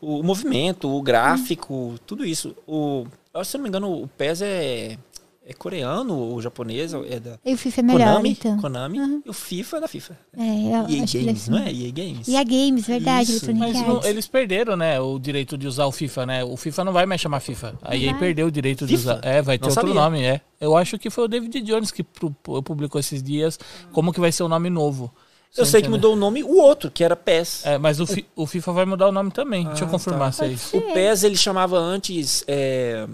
[0.00, 2.54] o movimento, o gráfico, tudo isso.
[2.66, 3.06] O,
[3.44, 4.98] se eu não me engano, o PES é,
[5.44, 8.56] é coreano ou japonês, é da E o FIFA é melhor, Konami, então.
[8.60, 10.18] Konami e o FIFA é da FIFA.
[10.36, 11.50] É, eu EA que Games, ser.
[11.50, 11.72] não é?
[11.72, 12.28] EA Games.
[12.28, 13.52] E a Games, verdade, Isso.
[13.54, 16.44] Mas não- eles perderam, né, o direito de usar o FIFA, né?
[16.44, 17.74] O FIFA não vai mais chamar FIFA.
[17.82, 18.20] A EA vai.
[18.20, 19.14] perdeu o direito de FIFA?
[19.14, 19.20] usar.
[19.24, 19.94] É, vai ter Não outro sabia.
[20.00, 20.40] nome, é.
[20.60, 23.58] Eu acho que foi o David Jones que pu- pu- publicou esses dias
[23.92, 25.12] como que vai ser o nome novo.
[25.54, 25.90] Eu sei que entendeu?
[26.10, 27.66] mudou o nome, o outro, que era PES.
[27.66, 29.66] É, mas o, Fi- o FIFA vai mudar o nome também.
[29.66, 30.32] Deixa eu Ah, confirmar tá.
[30.32, 30.74] se é isso.
[30.78, 33.06] O PES ele chamava antes é,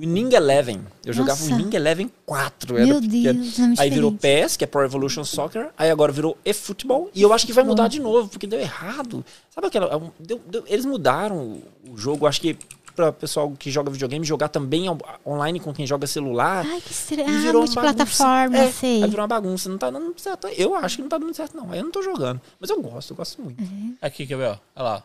[0.00, 0.80] Winning Eleven.
[1.04, 1.54] Eu jogava Nossa.
[1.54, 2.74] Winning Eleven 4.
[2.74, 4.12] Meu era, Deus, nome Aí virou.
[4.12, 5.70] PES, que é Pro Evolution Soccer.
[5.76, 7.10] Aí agora virou eFootball.
[7.14, 9.24] E eu acho que vai mudar de novo, porque deu errado.
[9.54, 9.94] Sabe aquela.
[9.94, 12.26] é deu- deu- eles mudaram o jogo.
[12.26, 12.56] Acho que
[12.96, 16.66] para pessoal que joga videogame jogar também on- online com quem joga celular.
[16.66, 17.28] Ai, que estranho.
[17.30, 18.24] E Ah, virou uma bagunça.
[18.52, 19.02] É, sei.
[19.02, 19.68] Aí virou uma bagunça.
[19.68, 20.48] Não tá dando certo.
[20.48, 21.70] Eu acho que não tá dando certo, não.
[21.70, 22.40] Aí eu não tô jogando.
[22.58, 23.62] Mas eu gosto, eu gosto muito.
[24.02, 24.56] Aqui, quer ver, ó.
[24.76, 25.02] Olha lá.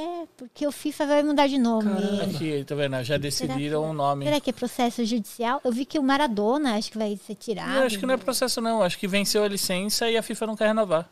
[0.00, 0.26] É?
[0.36, 1.90] Porque o FIFA vai mudar de nome.
[2.22, 3.02] Aqui, tá vendo?
[3.04, 4.24] Já decidiram o nome.
[4.24, 5.60] Será que é processo judicial?
[5.64, 7.76] Eu vi que o Maradona acho que vai ser tirado.
[7.78, 8.82] Eu acho que não é processo, não.
[8.82, 11.08] Acho que venceu a licença e a FIFA não quer renovar.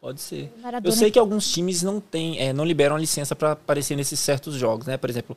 [0.00, 0.52] Pode ser.
[0.60, 3.96] Maradona- Eu sei que alguns times não tem, é, não liberam a licença pra aparecer
[3.96, 4.96] nesses certos jogos, né?
[4.96, 5.36] Por exemplo,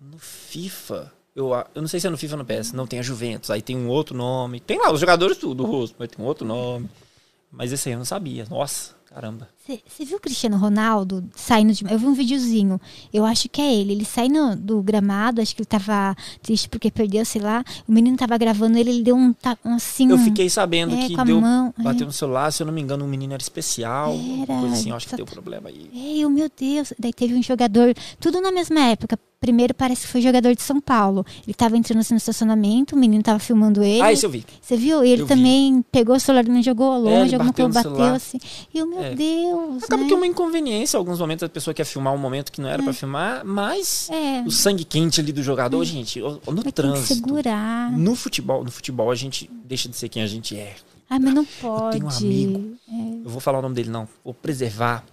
[0.00, 2.98] no FIFA, eu, eu não sei se é no FIFA ou no PS, não tem
[2.98, 4.58] a Juventus, aí tem um outro nome.
[4.60, 6.88] Tem lá os jogadores tudo, o rosto, mas tem um outro nome.
[7.52, 8.44] Mas esse aí eu não sabia.
[8.50, 9.48] Nossa, caramba.
[9.86, 11.84] Você viu o Cristiano Ronaldo saindo de.
[11.90, 12.80] Eu vi um videozinho.
[13.12, 13.92] Eu acho que é ele.
[13.92, 17.62] Ele saindo do gramado, acho que ele tava triste porque perdeu, sei lá.
[17.86, 20.10] O menino tava gravando ele, ele deu um, um assim.
[20.10, 21.82] Eu fiquei sabendo é, que deu, mão, é.
[21.82, 24.90] bateu no celular, se eu não me engano, um menino era especial, Era, coisa assim,
[24.90, 25.90] eu acho que deu tá- problema aí.
[25.92, 26.92] Ei, oh, meu Deus.
[26.98, 29.18] Daí teve um jogador, tudo na mesma época.
[29.40, 31.24] Primeiro parece que foi jogador de São Paulo.
[31.46, 34.00] Ele tava entrando assim no estacionamento, o menino tava filmando ele.
[34.02, 34.44] Ah, isso eu vi.
[34.60, 35.04] Você viu?
[35.04, 35.32] E ele Eu vi.
[35.34, 38.14] também pegou o celular do menino, jogou longe, É, alguma bateu coisa bateu celular.
[38.16, 38.38] assim.
[38.74, 39.14] E o meu É.
[39.82, 40.08] Acaba né?
[40.08, 42.82] que é uma inconveniência, alguns momentos a pessoa quer filmar um momento que não era
[42.82, 44.42] pra filmar, mas É.
[44.46, 47.14] o sangue quente ali do jogador, gente, no trânsito.
[47.14, 47.92] segurar.
[47.92, 50.74] No futebol, no futebol a gente deixa de ser quem a gente é.
[51.10, 51.92] Ai, mas não pode.
[51.98, 52.76] tenho um amigo.
[53.24, 54.06] Eu vou falar o nome dele não.
[54.24, 55.04] Vou preservar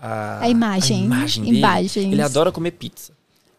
[0.00, 1.02] a, A imagem.
[1.02, 1.58] a imagem dele.
[1.58, 2.12] Imagens.
[2.12, 3.12] Ele adora comer pizza.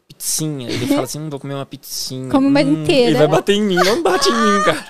[0.07, 0.69] Pizzinha.
[0.69, 2.29] Ele fala assim, hum, vou comer uma pizzinha.
[2.29, 3.09] Come uma Hum, inteira.
[3.11, 3.75] Ele vai bater em mim.
[3.75, 4.87] Não bate em mim, cara.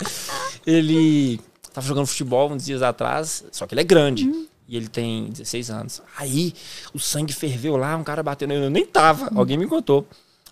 [0.66, 1.40] Ele
[1.72, 4.26] tava jogando futebol uns dias atrás, só que ele é grande.
[4.28, 4.46] Hum.
[4.70, 6.00] E ele tem 16 anos.
[6.16, 6.54] Aí
[6.94, 8.66] o sangue ferveu lá, um cara bateu nele.
[8.66, 10.06] Eu nem tava, alguém me contou.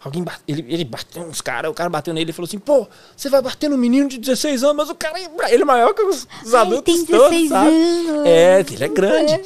[0.04, 2.86] Alguém bate, ele, ele bateu uns caras, o cara bateu nele e falou assim: pô,
[3.16, 5.94] você vai bater no menino de 16 anos, mas o cara, é- ele é maior
[5.94, 7.68] que os, os Ai, adultos tem todos, 16 sabe?
[7.68, 8.26] anos.
[8.26, 9.40] É, ele é grande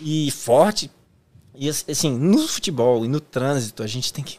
[0.00, 0.90] e forte.
[1.54, 4.38] E assim, no futebol e no trânsito, a gente tem que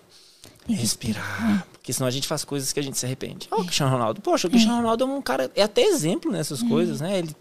[0.66, 1.68] Tem que respirar.
[1.74, 3.48] Porque senão a gente faz coisas que a gente se arrepende.
[3.52, 4.22] Olha o Cristiano Ronaldo.
[4.22, 7.20] Poxa, o Cristiano Ronaldo é um cara, é até exemplo nessas coisas, né?
[7.20, 7.36] Ele,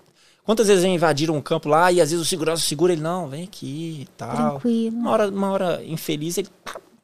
[0.49, 3.29] quantas vezes já invadiram um campo lá e às vezes o segurança segura ele, não,
[3.29, 4.35] vem aqui e tal.
[4.53, 4.97] Tranquilo.
[4.97, 6.49] Uma hora, uma hora infeliz, ele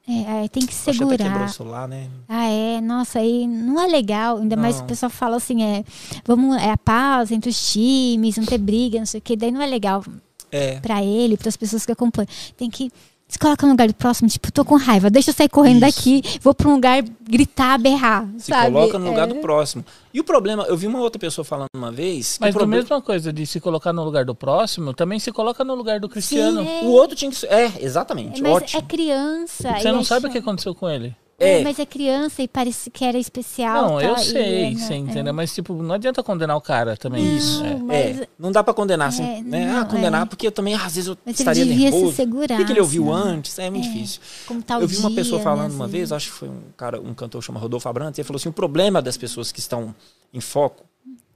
[0.09, 1.45] É, é, tem que que até quebrou segurar.
[1.45, 2.09] o celular, né?
[2.27, 4.39] Ah, é, nossa, aí não é legal.
[4.39, 4.85] Ainda mais Não.
[4.85, 5.85] o pessoal fala assim, é,
[6.25, 9.37] vamos, é a paz entre os times, não ter briga, não sei o que.
[9.37, 10.03] Daí não é legal
[10.51, 10.81] É.
[10.81, 12.29] pra ele, para as pessoas que acompanham.
[12.57, 12.91] Tem que
[13.35, 15.97] se coloca no lugar do próximo, tipo, tô com raiva, deixa eu sair correndo Isso.
[15.97, 18.73] daqui, vou pra um lugar gritar, berrar, Se sabe?
[18.73, 19.33] coloca no lugar É.
[19.35, 19.85] do próximo.
[20.13, 22.35] E o problema, eu vi uma outra pessoa falando uma vez.
[22.35, 25.19] que Mas o da problema- mesma coisa de se colocar no lugar do próximo, também
[25.19, 26.61] se coloca no lugar do Cristiano.
[26.63, 26.83] é.
[26.85, 27.49] O outro tinha que ser.
[27.51, 28.41] É, exatamente.
[28.41, 28.79] Mas ótimo.
[28.81, 29.75] é criança.
[29.79, 31.15] Você não é sabe o que aconteceu com ele.
[31.37, 31.65] É.
[31.65, 33.89] Mas é criança e parece que era especial.
[33.89, 34.05] Não, tá?
[34.05, 34.97] eu E sei, é, você né?
[34.99, 35.35] entendeu?
[35.35, 37.37] Mas, tipo, não adianta condenar o cara também.
[37.37, 37.65] Isso.
[37.65, 37.75] É.
[37.75, 39.67] Mas- É, não dá pra condenar assim, É, né?
[39.73, 40.27] não, ah, condenar é.
[40.27, 42.17] porque eu também, às vezes, eu Mas ele estaria devia se nervoso.
[42.17, 43.59] segurar, Por que, que ele ouviu assim, antes?
[43.59, 44.21] É muito difícil.
[44.47, 46.11] Como o eu vi uma dia, pessoa né, falando às uma vezes.
[46.11, 48.53] vez, acho que foi um cara, um cantor chamado Rodolfo Abrantes, ele falou assim: o
[48.53, 49.93] problema das pessoas que estão
[50.33, 50.85] em foco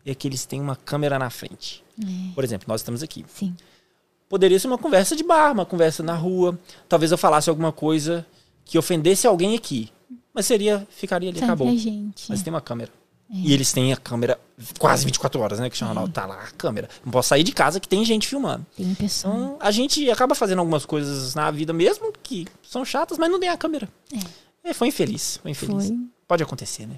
[0.07, 1.83] é que eles têm uma câmera na frente.
[2.01, 2.07] É.
[2.37, 3.25] Por exemplo, nós estamos aqui.
[3.35, 3.53] Sim.
[4.29, 6.59] Poderia ser uma conversa de bar, uma conversa na rua.
[6.89, 8.25] Talvez eu falasse alguma coisa
[8.69, 9.91] que ofendesse alguém aqui.
[10.33, 11.75] Mas seria, ficaria ali, acabou.
[11.77, 12.27] gente.
[12.29, 12.93] Mas tem uma câmera.
[13.31, 14.41] E eles têm a câmera
[14.79, 15.69] quase 24 horas, né?
[15.69, 16.13] Que chama Ronaldo.
[16.13, 16.89] Tá lá a câmera.
[17.05, 18.65] Não posso sair de casa que tem gente filmando.
[18.77, 19.35] Tem pessoa.
[19.35, 23.41] Então, a gente acaba fazendo algumas coisas na vida mesmo que são chatas, mas não
[23.41, 23.89] tem a câmera.
[24.65, 25.39] É, foi infeliz.
[25.43, 25.89] Foi infeliz.
[25.89, 25.99] Foi.
[26.27, 26.97] Pode acontecer, né?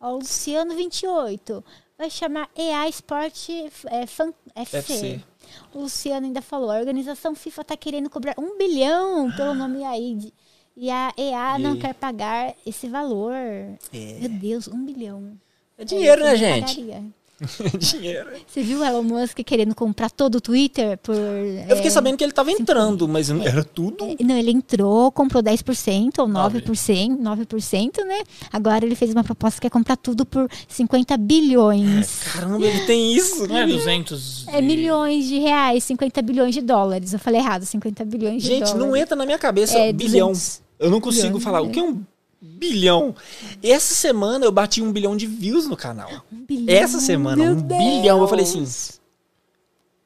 [0.00, 1.64] Ó, o Luciano 28.
[1.98, 3.50] Vai chamar EA Sport
[3.86, 4.76] é, Fan, FC.
[4.78, 5.20] FC.
[5.74, 10.32] O Luciano ainda falou: a organização FIFA tá querendo cobrar um bilhão pelo nome AID.
[10.76, 13.34] E a EA não quer pagar esse valor.
[13.92, 15.36] Meu Deus, um bilhão.
[15.76, 16.76] É dinheiro, Eu né, gente?
[16.82, 17.04] pagaria.
[17.78, 18.28] dinheiro.
[18.46, 21.14] Você viu o Elon Musk querendo comprar todo o Twitter por.
[21.14, 24.16] Eu fiquei sabendo que ele tava entrando, mas não- era tudo.
[24.20, 28.22] Não, ele entrou, comprou 10% ou 9%, 9%, né?
[28.52, 32.20] Agora ele fez uma proposta que é comprar tudo por 50 bilhões.
[32.32, 33.46] Caramba, ele tem isso.
[33.46, 34.46] Não é 200.
[34.48, 37.12] É milhões de reais, 50 bilhões de dólares.
[37.12, 38.80] Eu falei errado, 50 bilhões de Gente, dólares.
[38.86, 40.28] não entra na minha cabeça É, bilhão.
[40.28, 41.62] 200 Eu não consigo bilhões, falar.
[41.62, 41.68] né?
[41.68, 42.00] O que é um
[42.40, 43.14] bilhão?
[43.62, 46.10] Essa semana eu bati um bilhão de views no canal.
[46.32, 48.20] Um bilhão, Essa semana, meu um bilhão.
[48.20, 48.58] Eu falei assim.
[48.58, 49.00] Deus.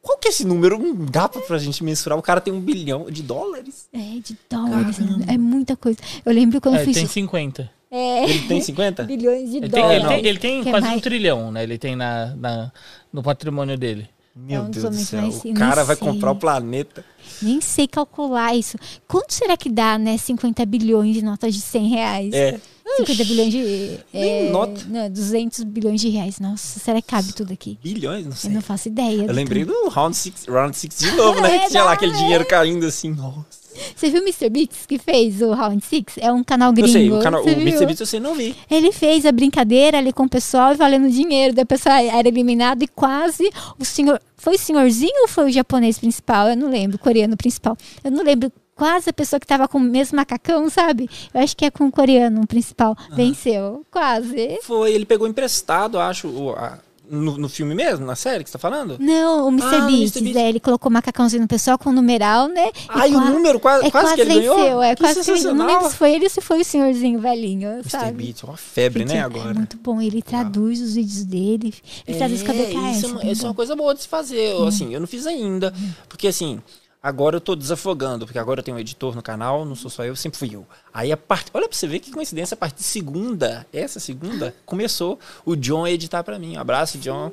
[0.03, 0.79] Qual que é esse número?
[0.79, 2.19] Não dá pra, pra gente mensurar.
[2.19, 3.89] O cara tem um bilhão de dólares.
[3.93, 4.97] É, de dólares.
[5.27, 5.99] É muita coisa.
[6.25, 6.97] Eu lembro quando É, eu ele fiz.
[6.99, 7.71] tem 50.
[7.91, 9.05] É, Ele tem 50?
[9.05, 10.03] bilhões de Ele tem, dólares.
[10.05, 11.63] ele tem, ele tem é quase mais- um trilhão, né?
[11.63, 12.73] Ele tem na, na-
[13.13, 14.09] no patrimônio dele.
[14.37, 15.23] Meu Deus do céu.
[15.23, 16.07] mais- O eu cara nem vai sei.
[16.09, 17.05] comprar o planeta.
[17.41, 18.77] Nem sei calcular isso.
[19.07, 20.17] Quanto será que dá, né?
[20.19, 22.35] 50 bilhões de notas de 100 reais?
[22.35, 22.59] É.
[22.97, 23.99] 50 bilhões de.
[24.13, 24.83] É, nota.
[24.89, 26.39] Não, 200 bilhões de reais.
[26.41, 27.79] Nossa, será que cabe tudo aqui?
[27.83, 28.51] Bilhões, não Eu sei.
[28.51, 29.23] não faço ideia.
[29.25, 29.85] Eu lembrei tanto.
[29.85, 31.61] do Round 6 Round Six de novo, né?
[31.65, 33.11] Que tinha lá aquele dinheiro caindo assim.
[33.13, 33.64] Nossa.
[33.95, 34.49] Você viu o Mr.
[34.51, 36.19] Beats que fez o Round Six?
[36.19, 36.89] É um canal Eu gringo.
[36.93, 37.49] sei, o, canal, o?
[37.49, 37.87] Mr.
[37.87, 38.55] Beast eu sei, não vi.
[38.71, 41.55] Ele fez a brincadeira ali com o pessoal e valendo dinheiro.
[41.55, 44.21] Daí o pessoal era eliminado e quase o senhor.
[44.37, 46.49] Foi o senhorzinho ou foi o japonês principal?
[46.49, 47.77] Eu não lembro, o coreano principal.
[48.03, 48.53] Eu não lembro.
[48.77, 51.09] Quase a pessoa que tava com o mesmo macacão, sabe?
[51.33, 52.97] Eu acho que é com o coreano principal.
[53.13, 53.85] Venceu.
[53.89, 54.59] Quase.
[54.65, 56.81] Foi, ele pegou emprestado, acho, o- a-
[57.11, 58.97] no, no filme mesmo, na série que você tá falando?
[58.99, 59.67] Não, o Mr.
[59.77, 60.21] Ah, Beast, Mr.
[60.23, 60.37] Beast.
[60.37, 62.69] é, ele colocou macacãozinho no pessoal com o numeral, né?
[62.69, 64.83] E Ai, o número, quase, é, quase, que ele venceu, ganhou.
[64.83, 67.71] é Que quase que não lembro se foi ele ou se foi o senhorzinho velhinho,
[67.71, 67.91] Mr.
[67.91, 68.13] sabe?
[68.25, 69.55] Beast, uma febre, Gente, né, é agora.
[69.55, 71.75] muito bom, ele traduz os vídeos dele,
[72.07, 72.99] ele traduz com a BKS.
[72.99, 74.53] isso, é isso é uma coisa boa de se fazer.
[74.53, 75.73] Eu, Assim, eu não fiz ainda.
[76.09, 76.61] Porque assim,
[77.05, 80.03] agora eu tô desafogando, porque agora eu tenho um editor no canal, não sou só
[80.07, 80.67] eu, sempre fui eu.
[80.93, 81.51] Aí a parte.
[81.53, 85.85] Olha pra você ver que coincidência, a partir de segunda, essa segunda, começou o John
[85.85, 86.57] a editar pra mim.
[86.57, 87.31] Um abraço, John.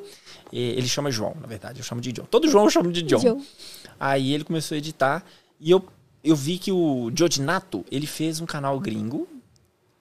[0.52, 2.26] E Ele chama João, na verdade, eu chamo de John.
[2.30, 3.20] Todo João eu chamo de John.
[3.20, 3.42] John.
[3.98, 5.24] Aí ele começou a editar
[5.60, 5.82] e eu,
[6.22, 9.26] eu vi que o Jodinato, ele fez um canal gringo,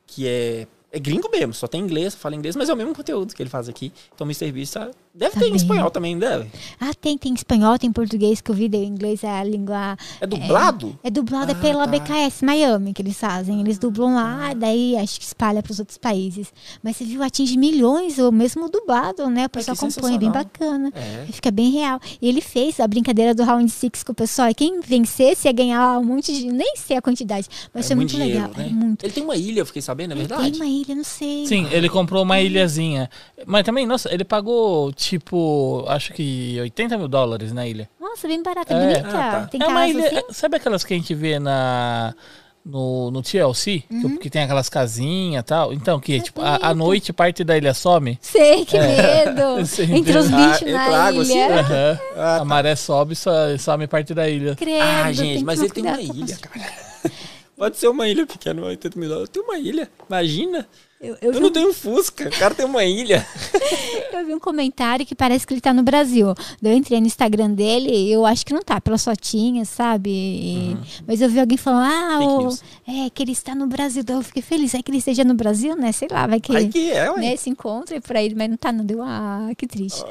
[0.06, 3.32] que é, é gringo mesmo, só tem inglês, fala inglês, mas é o mesmo conteúdo
[3.32, 3.92] que ele faz aqui.
[4.12, 4.50] Então o Mr.
[4.50, 5.56] Beast tá- deve ter em Também.
[5.56, 6.48] espanhol também, deve.
[6.80, 9.96] Ah, tem, tem espanhol, tem português que eu vi, daí o inglês é a língua.
[10.20, 10.98] É dublado?
[11.02, 11.90] É dublado Ah, pela tá.
[11.98, 13.60] BKS Miami que eles fazem.
[13.60, 16.52] Eles dublam lá, daí acho que espalha para os outros países.
[16.82, 19.46] Mas você viu, atinge milhões, ou mesmo dublado, né?
[19.46, 20.92] O pessoal que acompanha, é bem bacana.
[20.94, 21.26] É.
[21.32, 22.00] Fica bem real.
[22.20, 24.48] E ele fez a brincadeira do Round Six com o pessoal.
[24.48, 26.46] E quem vencesse ia ganhar um monte de.
[26.46, 28.50] Nem sei a quantidade, mas foi muito, dinheiro, legal.
[28.56, 28.66] né?
[28.68, 29.04] É muito.
[29.04, 30.50] Ele tem uma ilha, eu fiquei sabendo, é Ele verdade?
[30.52, 31.46] Tem uma ilha, não sei.
[31.46, 33.08] Sim, ele comprou uma ilhazinha.
[33.46, 37.88] Mas também, nossa, ele pagou, tipo, acho que 80 mil dólares na ilha.
[38.00, 38.80] Nossa, bem barata, É.
[38.80, 39.08] bonita.
[39.08, 39.46] Ah, tá.
[39.46, 40.06] Tem é casa uma ilha.
[40.06, 40.20] assim.
[40.32, 42.14] Sabe aquelas que a gente vê na.
[42.62, 44.16] No, no TLC, que- Uhum.
[44.18, 45.72] que, tem aquelas casinhas e tal.
[45.72, 48.18] Então, que tipo, a, a noite parte da ilha some.
[48.20, 49.56] Sei, que medo.
[49.64, 50.50] Você Entre os entendeu?
[50.52, 51.48] bichos Ah, na água assim, ilha.
[51.48, 51.60] né?
[51.62, 51.98] Aham.
[52.10, 52.36] Ah, tá.
[52.36, 54.54] A maré sobe e so- some parte da ilha.
[54.56, 56.66] Credo, Ah, gente, tem mas ele tem uma ilha, cara.
[57.56, 59.30] Pode ser uma ilha pequena, 80 mil dólares.
[59.30, 60.68] Tem uma ilha, imagina.
[61.00, 63.26] Eu, eu Eu, não um- tenho Fusca, o cara tem uma ilha.
[64.12, 66.34] Eu vi um comentário que parece que ele tá no Brasil.
[66.60, 70.10] Daí eu entrei no Instagram dele e eu acho que não tá, pelas fotinhas, sabe?
[70.10, 72.58] E- Mas eu vi alguém falando, ah, o-
[73.06, 74.02] é que ele está no Brasil.
[74.04, 74.74] Daí eu fiquei feliz.
[74.74, 75.90] É que ele esteja no Brasil, né?
[75.92, 78.70] Sei lá, vai que, Aí que é, né, se encontra por aí, mas não tá,
[78.70, 79.00] não deu.
[79.02, 80.04] Ah, que triste.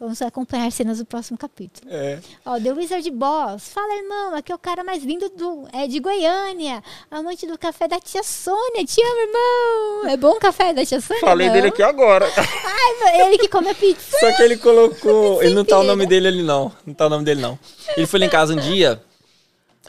[0.00, 1.86] Vamos acompanhar cenas do próximo capítulo.
[1.88, 2.18] É.
[2.44, 3.68] Ó, The Wizard Boss.
[3.68, 6.82] Fala, irmão, aqui é o cara mais lindo do, é, de Goiânia.
[7.10, 8.84] Amante do café da tia Sônia.
[8.84, 10.08] Te amo, irmão.
[10.10, 11.20] É bom o café da tia Sônia?
[11.20, 11.54] Falei não?
[11.54, 12.26] dele aqui agora.
[12.36, 14.18] Ai, ele que come a pizza.
[14.18, 15.42] Só que ele colocou.
[15.42, 16.72] Ele não tá o nome dele ali, não.
[16.86, 17.58] Não tá o nome dele, não.
[17.96, 19.02] Ele foi lá em casa um dia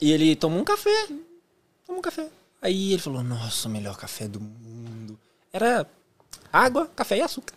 [0.02, 1.07] e ele tomou um café.
[1.86, 2.28] Tomou um café.
[2.61, 5.20] Aí ele falou: Nossa, o melhor café do mundo.
[5.52, 5.86] Era
[6.52, 7.53] água, café e açúcar.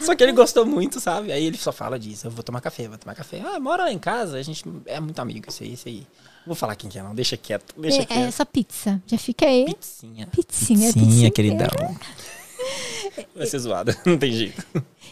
[0.00, 1.32] Só que ele gostou muito, sabe?
[1.32, 3.42] Aí ele só fala disso: Eu vou tomar café, vou tomar café.
[3.44, 6.06] Ah, mora lá em casa, a gente é muito amigo, isso aí, isso aí.
[6.46, 7.14] Vou falar quem que é, não.
[7.14, 8.32] Deixa quieto, deixa É, é quieto.
[8.32, 9.02] só pizza.
[9.06, 9.64] Já fica aí.
[9.74, 10.26] Pizzinha.
[10.26, 11.68] Pizzinha, Pizzinha, queridão.
[13.34, 14.64] Vai ser zoada, não tem jeito.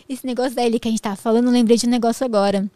[0.09, 2.68] Esse negócio da ilha que a gente tava falando, eu lembrei de um negócio agora.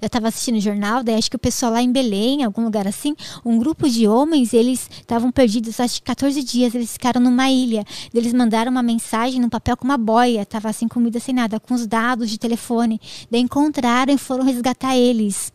[0.00, 2.88] Eu tava assistindo o jornal, daí acho que o pessoal lá em Belém, algum lugar
[2.88, 3.14] assim,
[3.44, 7.84] um grupo de homens, eles estavam perdidos, acho que 14 dias, eles ficaram numa ilha.
[8.14, 11.74] Eles mandaram uma mensagem num papel com uma boia, tava sem comida, sem nada, com
[11.74, 12.98] os dados de telefone.
[13.30, 15.52] Daí encontraram e foram resgatar eles.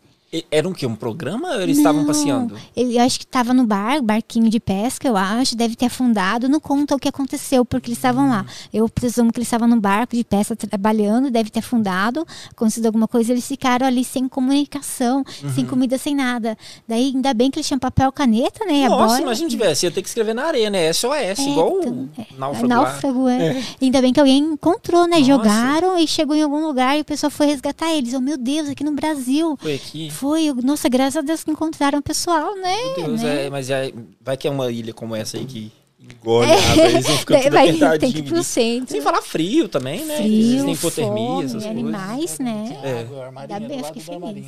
[0.49, 0.85] Era um quê?
[0.85, 2.55] Um programa ou eles estavam Não, passeando?
[2.75, 6.47] Ele, eu acho que estava no bar, barquinho de pesca, eu acho, deve ter afundado.
[6.47, 8.45] Não conta o que aconteceu, porque eles estavam lá.
[8.73, 13.07] Eu presumo que eles estavam no barco de pesca trabalhando, deve ter afundado, acontecido alguma
[13.09, 15.49] coisa, eles ficaram ali sem comunicação, Uhum.
[15.53, 16.57] sem comida, sem nada.
[16.87, 18.85] Daí, ainda bem que eles tinham papel, caneta, né?
[18.85, 19.21] a Nossa, boia.
[19.23, 19.85] imagina se tivesse.
[19.85, 20.93] Ia ter que escrever na areia, né?
[20.93, 22.67] SOS, É, igual então, o é, náufrago.
[22.67, 23.61] Náufrago, é.
[23.81, 25.17] Ainda bem que alguém encontrou, né?
[25.17, 25.23] Nossa.
[25.25, 28.13] Jogaram e chegou em algum lugar e o pessoal foi resgatar eles.
[28.13, 29.57] Oh, meu Deus, aqui no Brasil.
[29.59, 30.09] Foi aqui.
[30.21, 32.77] Foi, nossa, graças a Deus que encontraram o pessoal, né?
[32.95, 33.47] Deus, né?
[33.47, 33.91] é, mas é,
[34.21, 37.41] vai que é uma ilha como essa aí que engole a água, eles vão ficando
[37.41, 38.91] tudo vai, tem que ir pro centro.
[38.91, 40.17] Sem falar frio também, né?
[40.17, 41.71] Frio, Existem hipotermia, fome, essas coisas.
[41.71, 42.79] animais, né?
[42.83, 43.07] É.
[43.35, 44.47] Ainda bem, eu fiquei feliz.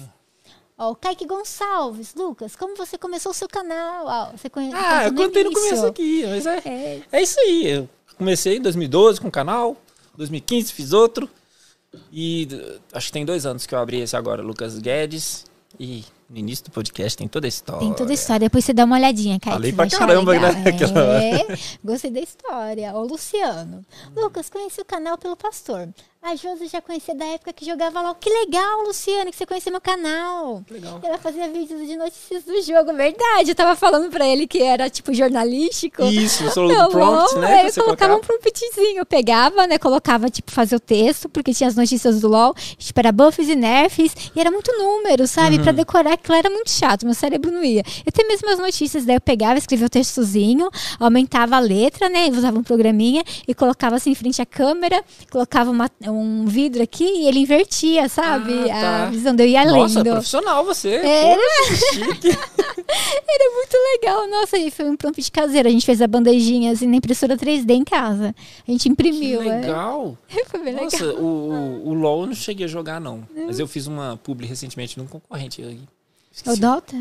[0.77, 4.05] Ó, o Kaique Gonçalves, Lucas, como você começou o seu canal?
[4.05, 4.71] Ó, você conhe...
[4.75, 7.67] Ah, eu contou contei no começo aqui, mas é, É, é isso aí.
[7.67, 9.75] Eu comecei em 2012 com o canal,
[10.15, 11.27] 2015 fiz outro.
[12.11, 12.47] E
[12.93, 15.51] acho que tem dois anos que eu abri esse agora, Lucas Guedes.
[15.79, 17.79] E no início do podcast tem toda a história.
[17.81, 18.47] tem toda a história.
[18.47, 19.55] Depois você dá uma olhadinha, Kaique.
[19.55, 20.51] Falei pra caramba, legal.
[20.53, 21.41] né.
[21.41, 22.93] É, gostei da história.
[22.93, 23.85] Ô, Luciano.
[24.15, 25.89] Lucas, conheci o canal pelo pastor.
[26.25, 28.15] A Josi já conhecia da época que jogava lá.
[28.15, 30.63] Que legal, Luciano, que você conheceu meu canal.
[30.71, 30.97] Legal.
[31.03, 33.49] Ela fazia vídeos de notícias do jogo, verdade.
[33.51, 36.01] Eu tava falando pra ele que era, tipo, jornalístico.
[36.03, 37.55] Isso, Tá do prompt, né?
[37.61, 38.15] aí Eu colocava colocar.
[38.15, 38.99] um promptzinho.
[38.99, 39.77] Eu pegava, né?
[39.77, 42.53] Colocava, tipo, fazer o texto, porque tinha as notícias do LOL.
[42.77, 44.15] Tipo, era buffs e nerfs.
[44.33, 45.57] E era muito número, sabe?
[45.57, 45.63] Uhum.
[45.63, 47.03] Pra decorar aquilo era muito chato.
[47.05, 47.83] Meu cérebro não ia.
[48.05, 52.29] Eu tenho mesmo as notícias, daí eu pegava, escrevia o textozinho, aumentava a letra, né?
[52.29, 57.03] Usava um programinha e colocava assim em frente à câmera, colocava uma- um vidro aqui
[57.03, 58.69] e ele invertia, sabe?
[58.71, 59.03] Ah, tá.
[59.03, 60.11] A visão deu ia Nossa, lendo.
[60.11, 60.95] profissional você.
[60.95, 61.41] Era.
[61.41, 62.29] Poxa, chique.
[62.29, 64.27] Era muito legal.
[64.29, 65.67] Nossa, e foi um prompt caseiro.
[65.67, 68.35] A gente fez a bandejinha assim na impressora 3D em casa.
[68.67, 69.41] A gente Que imprimiu.
[69.41, 69.61] é.
[69.61, 70.17] legal.
[70.47, 70.83] Foi bem legal.
[70.91, 71.25] Nossa, o,
[71.83, 73.27] o, o LoL eu não cheguei a jogar, não.
[73.35, 75.61] Mas eu fiz uma publi recentemente num concorrente.
[75.61, 75.75] aí.
[75.75, 75.87] O
[76.31, 76.59] Esqueci.
[76.59, 76.95] Dota?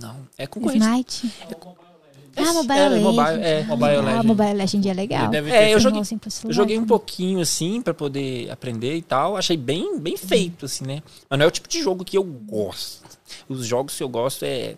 [0.00, 0.84] Não, é concorrente.
[0.84, 1.32] Smite?
[2.46, 3.02] Ah, Mobile é, Legends.
[3.04, 3.62] mobile, é.
[3.64, 4.24] Mobile Ah, Legends.
[4.26, 5.34] Mobile Legends é legal.
[5.34, 6.88] É, eu joguei, celular eu joguei um também.
[6.88, 9.36] pouquinho assim pra poder aprender e tal.
[9.36, 11.02] Achei bem, bem feito assim, né?
[11.28, 13.02] Mas não é o tipo de jogo que eu gosto.
[13.48, 14.76] Os jogos que eu gosto é,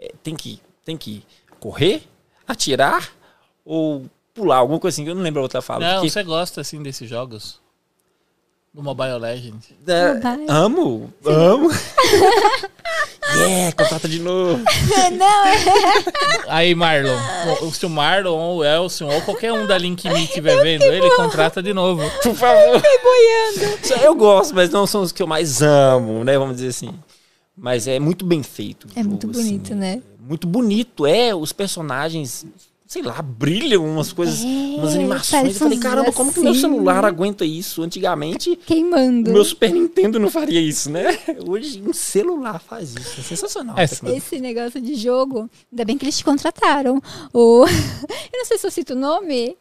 [0.00, 1.22] é- tem que tem que
[1.60, 2.02] correr,
[2.46, 3.10] atirar
[3.64, 5.04] ou pular, alguma coisa assim.
[5.04, 5.84] que Eu não lembro a outra fala.
[5.86, 7.60] Não, porque- você gosta assim desses jogos?
[8.78, 9.70] Do Mobile Legends?
[9.88, 10.46] É, Mobile.
[10.48, 11.68] amo, amo.
[13.36, 14.62] yeah, contrata de novo.
[15.18, 15.56] não, é.
[16.46, 17.16] Aí, Marlon,
[17.62, 20.84] o- se o Marlon ou o Elson ou qualquer um da Link Me estiver vendo,
[20.84, 22.08] ele contrata de novo.
[22.22, 22.80] Por favor.
[23.82, 26.38] Isso Eu gosto, mas não são os que eu mais amo, né?
[26.38, 26.94] Vamos dizer assim.
[27.56, 28.86] Mas é muito bem feito.
[28.94, 29.74] É muito jogo, bonito, assim.
[29.74, 30.00] né?
[30.20, 31.34] Muito bonito, é.
[31.34, 32.46] Os personagens,
[32.88, 35.52] sei lá, brilham umas coisas, É, umas animações.
[35.54, 37.08] Eu falei, caramba, como que meu assim, celular né?
[37.08, 37.82] aguenta isso?
[37.82, 39.28] Antigamente, Queimando.
[39.30, 41.04] o meu Super Nintendo não faria isso, né?
[41.46, 43.20] Hoje, um celular faz isso.
[43.20, 43.76] É sensacional.
[43.78, 43.84] É.
[43.84, 47.00] Esse negócio de jogo, ainda bem que eles te contrataram.
[47.32, 47.66] O...
[48.32, 49.54] eu não sei se eu cito o nome.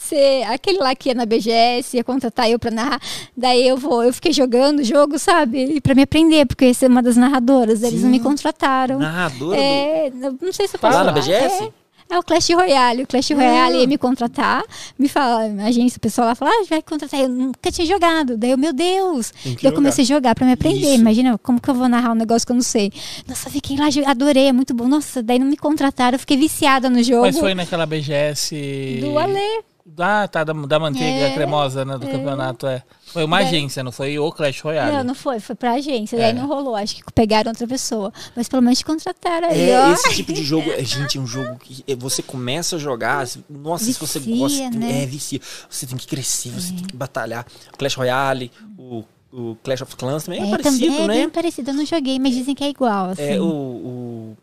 [0.00, 3.02] Você, aquele lá que ia na BGS, ia contratar eu pra narrar.
[3.36, 5.64] Daí eu vou, eu fiquei jogando o jogo, sabe?
[5.64, 7.82] E pra me aprender, porque eu ia ser uma das narradoras.
[7.82, 9.00] Eles não me contrataram.
[9.00, 9.60] Narradora do...
[9.60, 11.20] É, não não sei se eu Tá posso lá na falar.
[11.20, 11.64] BGS?
[11.64, 11.72] É,
[12.10, 13.02] é o Clash Royale.
[13.02, 14.62] O Clash Royale ia me contratar,
[14.98, 17.20] me fala, a agência, o pessoal lá fala, ah, vai contratar.
[17.20, 18.36] Eu nunca tinha jogado.
[18.36, 19.32] Daí eu, meu Deus.
[19.44, 20.86] Daí eu comecei a jogar pra me aprender.
[20.86, 21.00] Isso.
[21.00, 22.92] Imagina, como que eu vou narrar um negócio que eu não sei?
[23.26, 24.88] Nossa, fiquei lá, adorei, é muito bom.
[24.88, 27.22] Nossa, daí não me contrataram, eu fiquei viciada no jogo.
[27.22, 28.98] Mas foi naquela BGS.
[29.00, 29.62] Do Alê.
[29.96, 31.96] Ah, tá, da, da manteiga É, cremosa, né?
[31.96, 32.82] Do campeonato, é.
[33.06, 34.92] Foi uma Daí- agência, não foi o Clash Royale.
[34.98, 36.16] Não, não foi, foi pra agência.
[36.16, 36.20] É.
[36.20, 38.12] Daí não rolou, acho que pegaram outra pessoa.
[38.36, 39.92] Mas pelo menos contrataram aí, É, ó.
[39.92, 43.26] esse tipo de jogo, é, gente, é um jogo que é, você começa a jogar,
[43.26, 45.02] se- nossa, se você Vicia, gosta, né?
[45.02, 45.40] é, vicia.
[45.68, 47.46] Você tem que crescer, você tem que batalhar.
[47.78, 51.14] Clash Royale, o, o Clash of Clans também é, É, parecido, também é né?
[51.14, 51.70] bem parecido.
[51.70, 53.22] Eu não joguei, mas dizem que é igual, assim.
[53.22, 54.36] É, o, o-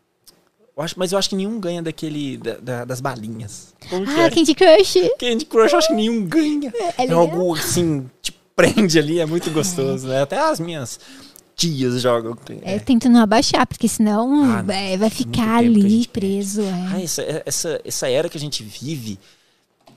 [0.77, 3.73] eu acho, mas eu acho que nenhum ganha daquele, da- da- das balinhas.
[3.89, 4.30] Como que Ah, é?
[4.30, 4.95] Candy Crush.
[5.19, 6.72] Candy Crush, eu acho que nenhum ganha.
[6.76, 7.19] É É, legal.
[7.22, 10.22] algo assim, te prende ali, é muito gostoso, né?
[10.22, 10.99] Até as minhas
[11.56, 12.35] tias jogam.
[12.64, 14.73] É, tento não abaixar, porque senão Ah, não.
[14.73, 16.61] é, vai ficar que ali preso.
[16.61, 16.72] é.
[16.93, 19.18] Ah, essa, essa, essa era que a gente vive,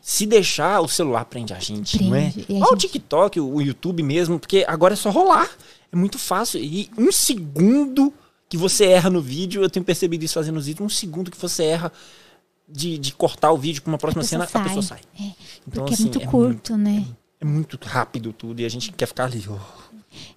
[0.00, 2.30] se deixar, o celular prende a gente, não é?
[2.30, 5.10] Prende, e a Olha o gente- TikTok, o, o YouTube mesmo, porque agora é só
[5.10, 5.50] rolar.
[5.92, 6.60] É muito fácil.
[6.60, 8.12] E um segundo
[8.48, 11.38] que você erra no vídeo, eu tenho percebido isso fazendo os vídeos, um segundo que
[11.38, 11.92] você erra
[12.68, 15.00] de, de cortar o vídeo para uma próxima pessoa cena, a pessoa sai.
[15.18, 15.34] É, Então,
[15.84, 17.04] porque assim, é muito é curto, né?
[17.40, 19.44] É muito rápido tudo e a gente quer ficar ali.
[19.48, 19.56] ó.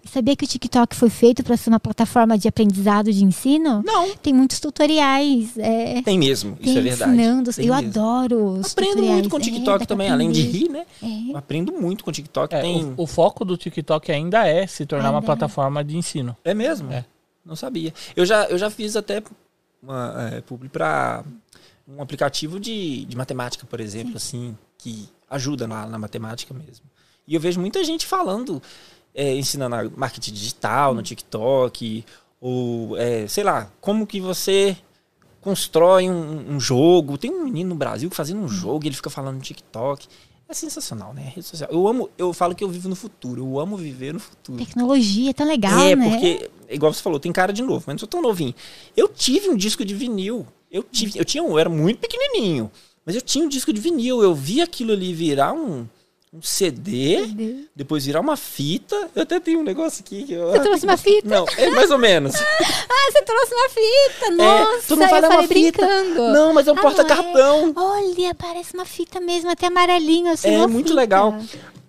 [0.05, 3.81] Sabia que o TikTok foi feito para ser uma plataforma de aprendizado de ensino?
[3.83, 4.15] Não.
[4.17, 5.57] Tem muitos tutoriais.
[5.57, 7.11] É, Tem mesmo, tem isso é verdade.
[7.13, 7.53] ensinando.
[7.53, 7.89] Tem eu mesmo.
[7.89, 9.13] adoro os Aprendo tutoriais.
[9.13, 10.85] muito com o É, TikTok pra também, além de rir, né?
[11.01, 11.35] É.
[11.37, 12.53] Aprendo muito com o TikTok.
[12.53, 12.83] É, tem...
[12.97, 15.27] o, o foco do TikTok ainda é se tornar uma Ainda é.
[15.27, 16.35] plataforma de ensino.
[16.43, 16.91] É mesmo?
[16.91, 17.05] É.
[17.45, 17.93] Não sabia.
[18.15, 19.23] Eu já, eu já fiz até
[19.81, 21.23] uma é, publi para
[21.87, 26.85] um aplicativo de, de matemática, por exemplo, assim, que ajuda na, na matemática mesmo.
[27.27, 28.61] E eu vejo muita gente falando,
[29.13, 32.05] é, ensinando a marketing digital no TikTok,
[32.39, 34.77] ou, é, sei lá, como que você
[35.41, 37.17] constrói um, um jogo.
[37.17, 40.07] Tem um menino no Brasil fazendo um jogo e ele fica falando no TikTok.
[40.47, 41.31] É sensacional, né?
[41.33, 41.69] Rede social.
[41.71, 43.41] Eu amo, eu falo que eu vivo no futuro.
[43.41, 44.57] Eu amo viver no futuro.
[44.63, 46.09] Tecnologia é tão legal, É, né?
[46.09, 48.53] porque, igual você falou, tem cara de novo, mas não sou tão novinho.
[48.95, 50.45] Eu tive um disco de vinil.
[50.71, 52.71] Eu tive, eu tinha um, eu era muito pequenininho,
[53.05, 54.23] mas eu tinha um disco de vinil.
[54.23, 55.85] Eu vi aquilo ali virar um,
[56.33, 57.65] um CD, Deus.
[57.75, 59.09] depois virar uma fita.
[59.13, 60.49] Eu até tenho um negócio aqui que eu.
[60.51, 61.27] Você trouxe uma fita?
[61.27, 62.33] Não, é mais ou menos.
[62.93, 64.31] Ah, você trouxe uma fita!
[64.31, 65.53] Nossa, tu não fala eu uma fita.
[65.85, 66.33] brincando.
[66.33, 67.69] Não, mas é um Ah, porta-cartão.
[67.75, 67.79] é?
[67.79, 70.29] Olha, parece uma fita mesmo, até amarelinho.
[70.31, 70.99] Assim, É muito fita.
[70.99, 71.39] legal.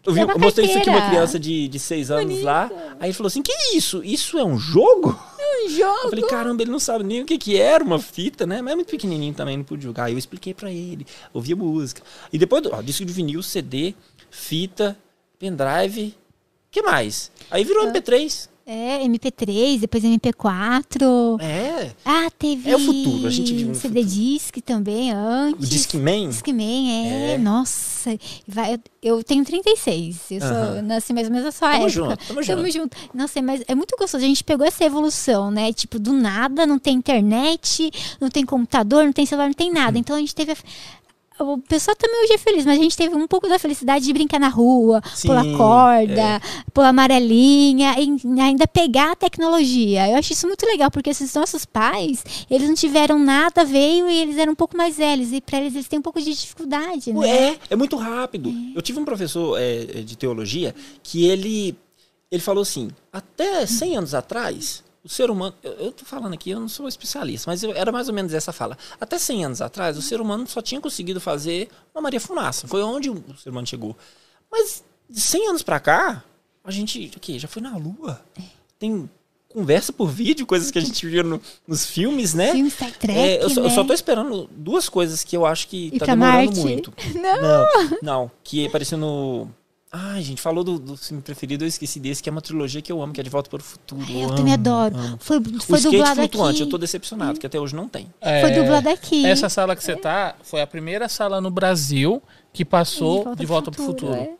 [0.06, 2.44] Eu, vi, É eu mostrei isso aqui pra uma criança de, de seis anos Bonito.
[2.44, 2.70] lá.
[3.01, 4.01] Aí ele falou assim: que isso?
[4.05, 5.19] Isso é um jogo?
[5.64, 5.98] Um jogo.
[6.05, 8.62] Eu falei, caramba, ele não sabe nem o que, que era uma fita, né?
[8.62, 10.05] Mas é muito pequenininho também, não pude jogar.
[10.05, 11.05] Aí eu expliquei pra ele,
[11.35, 12.01] ouvia música.
[12.32, 13.94] E depois, ó, disco de vinil, CD,
[14.32, 14.96] fita,
[15.38, 16.14] pendrive,
[16.70, 17.30] que mais?
[17.50, 18.48] Aí virou MP3.
[18.64, 21.36] É, MP3, depois MP4.
[21.40, 22.70] É, Ah, teve.
[22.70, 24.16] É o futuro, a gente vive no CD futuro.
[24.16, 25.66] Disc também, antes.
[25.68, 26.28] o Discman.
[26.28, 27.38] Discman, é, É.
[27.38, 28.16] nossa.
[28.46, 30.30] Vai, eu, tenho 36.
[30.30, 30.82] Eu sou, Aham.
[30.82, 31.90] nasci mais ou menos na sua Tamo época.
[31.90, 32.70] junto, tamo junto.
[32.70, 32.96] junto.
[33.12, 34.24] Nossa, mas é muito gostoso.
[34.24, 35.72] A gente pegou essa evolução, né?
[35.72, 37.90] Tipo, do nada, não tem internet,
[38.20, 39.74] não tem computador, não tem celular, não tem Uhum.
[39.74, 39.98] nada.
[39.98, 40.52] Então a gente teve.
[40.52, 40.56] a-
[41.38, 44.12] O pessoal também hoje é feliz, mas a gente teve um pouco da felicidade de
[44.12, 46.40] brincar na rua, Sim, pular corda, é.
[46.72, 50.09] pular amarelinha, e ainda pegar a tecnologia.
[50.09, 54.18] Eu acho isso muito legal, porque esses nossos pais, eles não tiveram nada, veio e
[54.18, 55.32] eles eram um pouco mais velhos.
[55.32, 57.28] E para eles, eles têm um pouco de dificuldade, né?
[57.28, 58.52] É, é muito rápido.
[58.74, 61.76] Eu tive um professor é, de teologia que ele,
[62.30, 65.54] ele falou assim: até 100 anos atrás, o ser humano.
[65.62, 68.32] Eu, eu tô falando aqui, eu não sou especialista, mas eu- era mais ou menos
[68.34, 68.76] essa fala.
[69.00, 72.66] Até 100 anos atrás, o ser humano só tinha conseguido fazer uma Maria Fumaça.
[72.68, 73.96] Foi onde o ser humano chegou.
[74.50, 76.22] Mas de 100 anos pra cá,
[76.64, 77.10] a gente.
[77.16, 77.38] O quê?
[77.38, 78.20] Já foi na Lua.
[78.78, 79.08] Tem
[79.48, 82.52] conversa por vídeo, coisas que a gente viu no- nos filmes, né?
[82.52, 83.74] Filme Star Trek, É, eu, só, eu né?
[83.74, 86.60] só tô esperando duas coisas que eu acho que Ir tá demorando Marte?
[86.60, 86.92] muito.
[87.20, 87.42] Não.
[87.42, 89.48] Não, não, que apareceu no.
[89.94, 92.90] Ai, gente, falou do, do filme preferido, eu esqueci desse, que é uma trilogia que
[92.90, 94.10] eu amo, que é De Volta para o Futuro.
[94.10, 94.97] Eu amo, também adoro.
[94.97, 95.19] amo.
[95.20, 96.62] Foi, O foi skate dublado flutuante, aqui.
[96.62, 98.05] eu tô decepcionado, que até hoje não tem.
[98.20, 99.27] Foi É, dublado aqui.
[99.27, 102.23] Essa sala que você tá foi a primeira sala no Brasil
[102.55, 104.14] que passou de volta, pro futuro.
[104.14, 104.31] é.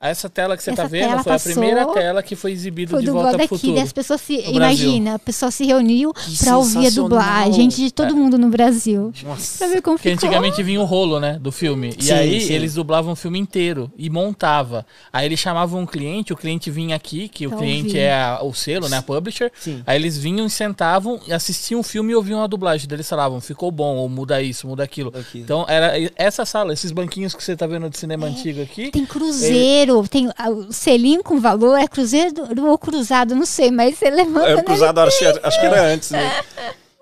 [0.00, 3.00] Essa tela que você Essa tá vendo foi a primeira tela que foi exibida Foi
[3.02, 3.48] de volta pro aqui.
[3.48, 3.80] futuro.
[3.80, 4.36] As pessoas se.
[4.48, 7.52] Imagina, a pessoa se reuniu pra ouvir a dublagem.
[7.54, 9.12] Gente de todo mundo no Brasil.
[9.24, 9.58] Nossa.
[9.58, 10.28] Pra ver como Porque ficou.
[10.28, 11.92] antigamente vinha o rolo, né, do filme.
[11.98, 12.52] E Sim, aí sim.
[12.52, 14.86] eles dublavam o filme inteiro e montava.
[15.12, 17.98] Aí eles chamavam um cliente, o cliente vinha aqui, que o Pra cliente ouvir.
[17.98, 19.50] é a- o selo, né, a publisher.
[19.58, 19.82] Sim.
[19.84, 22.86] Aí eles vinham e sentavam e assistiam o filme e ouviam a dublagem.
[22.88, 25.12] Eles falavam, ficou bom, ou muda isso, muda aquilo.
[25.12, 25.40] Aqui.
[25.40, 28.92] Então era essa sala, esses banquinhos que você tá vendo de cinema antigo aqui.
[28.92, 32.34] Tem cruzeiro, tem o selinho com valor, é cruzeiro
[32.66, 34.48] ou cruzado, não sei, mas você levanta.
[34.48, 34.60] É, né?
[34.62, 36.32] o cruzado, acho, que era- acho que era antes, né?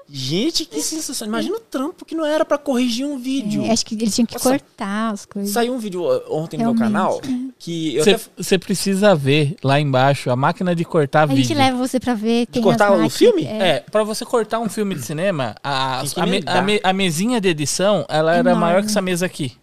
[0.08, 1.26] Gente, que sensação.
[1.26, 3.64] Imagina o trampo que não era pra corrigir um vídeo.
[3.64, 4.50] É, acho que eles tinham que Nossa.
[4.50, 5.50] cortar as coisas.
[5.52, 6.80] Saiu um vídeo ó, ontem no meu Realmente.
[6.94, 7.20] canal
[7.58, 11.56] que eu até Você precisa ver lá embaixo a máquina de cortar A gente vídeo.
[11.58, 12.46] leva você pra ver.
[12.46, 13.46] Tem cortar as o máquinas- filme?
[13.46, 13.68] É.
[13.68, 17.40] É, pra você cortar um filme de cinema, a, a, me- a me- a mesinha
[17.40, 18.60] de edição, ela era Enorme.
[18.60, 19.54] maior que essa mesa aqui.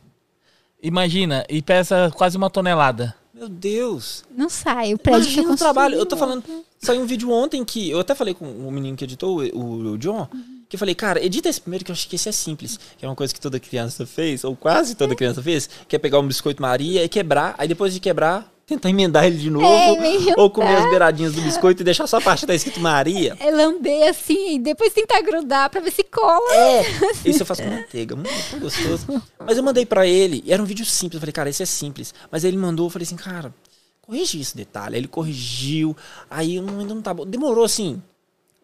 [0.84, 3.16] Imagina, e pesa quase uma tonelada.
[3.34, 4.26] Meu Deus.
[4.36, 5.96] Não sai, o prédio Imagina fica o trabalho.
[5.96, 6.44] Eu tô falando.
[6.78, 7.90] Saiu um vídeo ontem que.
[7.90, 10.28] Eu até falei com o menino que editou, o, o John,
[10.68, 12.78] que eu falei, cara, edita esse primeiro que eu acho que esse é simples.
[12.98, 16.00] Que é uma coisa que toda criança fez, ou quase toda criança fez, que é
[16.00, 17.56] pegar um biscoito Maria e quebrar.
[17.58, 19.66] Aí depois de quebrar, tentar emendar ele de novo.
[19.66, 20.38] emendar.
[20.40, 23.36] ou comer as beiradinhas do biscoito e deixar só a parte que tá escrito Maria.
[23.40, 26.54] É lamber assim, e depois tentar grudar pra ver se cola.
[26.56, 26.82] É,
[27.26, 29.24] isso eu faço com manteiga, muito tão gostoso.
[29.45, 31.66] Mas eu mandei pra ele, e era um vídeo simples, eu falei, cara, esse é
[31.66, 32.14] simples.
[32.32, 33.54] Mas ele mandou, eu falei assim, cara,
[34.02, 34.95] corrige esse detalhe.
[34.95, 35.95] Aí ele corrigiu,
[36.30, 37.26] aí eu não- ainda não tá bom.
[37.26, 38.02] Demorou, assim,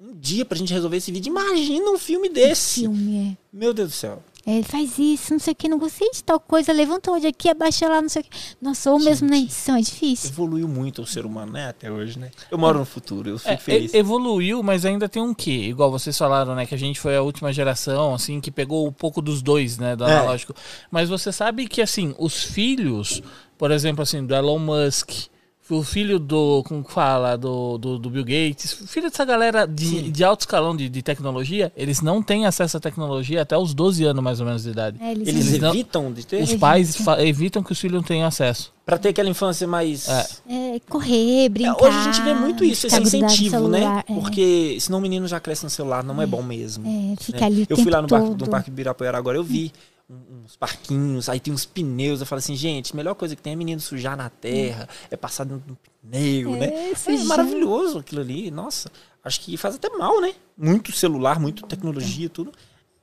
[0.01, 1.29] um dia pra gente resolver esse vídeo.
[1.29, 2.81] Imagina um filme desse.
[2.81, 4.23] Filme, Meu Deus do céu.
[4.45, 4.59] É.
[4.59, 7.49] É, faz isso, não sei o que, não gostei de tal coisa, levanta hoje aqui,
[7.49, 8.29] abaixa lá, não sei o que.
[8.61, 10.29] Nossa, ou mesmo na edição, é difícil.
[10.31, 12.31] Evoluiu muito o ser humano, né, até hoje, né?
[12.49, 13.93] Eu moro no futuro, eu fico É, feliz.
[13.93, 15.51] evoluiu, mas ainda tem um quê?
[15.51, 16.65] Igual vocês falaram, né?
[16.65, 19.95] Que a gente foi a última geração, assim, que pegou um pouco dos dois, né?
[19.95, 20.11] Do É.
[20.11, 20.53] analógico.
[20.91, 23.21] Mas você sabe que, assim, os filhos,
[23.57, 25.11] por exemplo, assim, do Elon Musk,
[25.69, 30.09] o filho do, como que fala, do, do, do Bill Gates, filho dessa galera de,
[30.11, 34.03] de alto escalão de, de tecnologia, eles não têm acesso à tecnologia até os 12
[34.05, 34.97] anos mais ou menos de idade.
[35.01, 36.41] É, eles, Eles não- evitam de ter?
[36.43, 38.73] Os pais evitam que os filhos não tenham acesso.
[38.85, 40.07] Pra ter aquela infância mais...
[40.09, 40.27] É.
[40.49, 41.83] é, correr, É, brincar.
[41.83, 43.79] hoje a gente vê muito isso, esse incentivo, né?
[43.79, 44.13] celular, é.
[44.13, 46.83] Porque senão o menino já cresce no celular, não é, bom mesmo.
[46.87, 47.45] É, fica né?
[47.45, 48.45] ali o Eu fui tempo lá no, todo.
[48.45, 49.71] no Parque Ibirapuera agora, eu vi
[50.09, 52.19] uns parquinhos, aí tem uns pneus.
[52.19, 55.15] Eu falo assim, gente, a melhor coisa que tem é menino sujar na terra, é
[55.15, 56.67] passar dentro do pneu, né?
[56.91, 58.49] É, É maravilhoso aquilo ali.
[58.49, 58.91] Nossa,
[59.23, 60.33] acho que faz até mal, né?
[60.57, 62.51] Muito celular, muito tecnologia, tudo.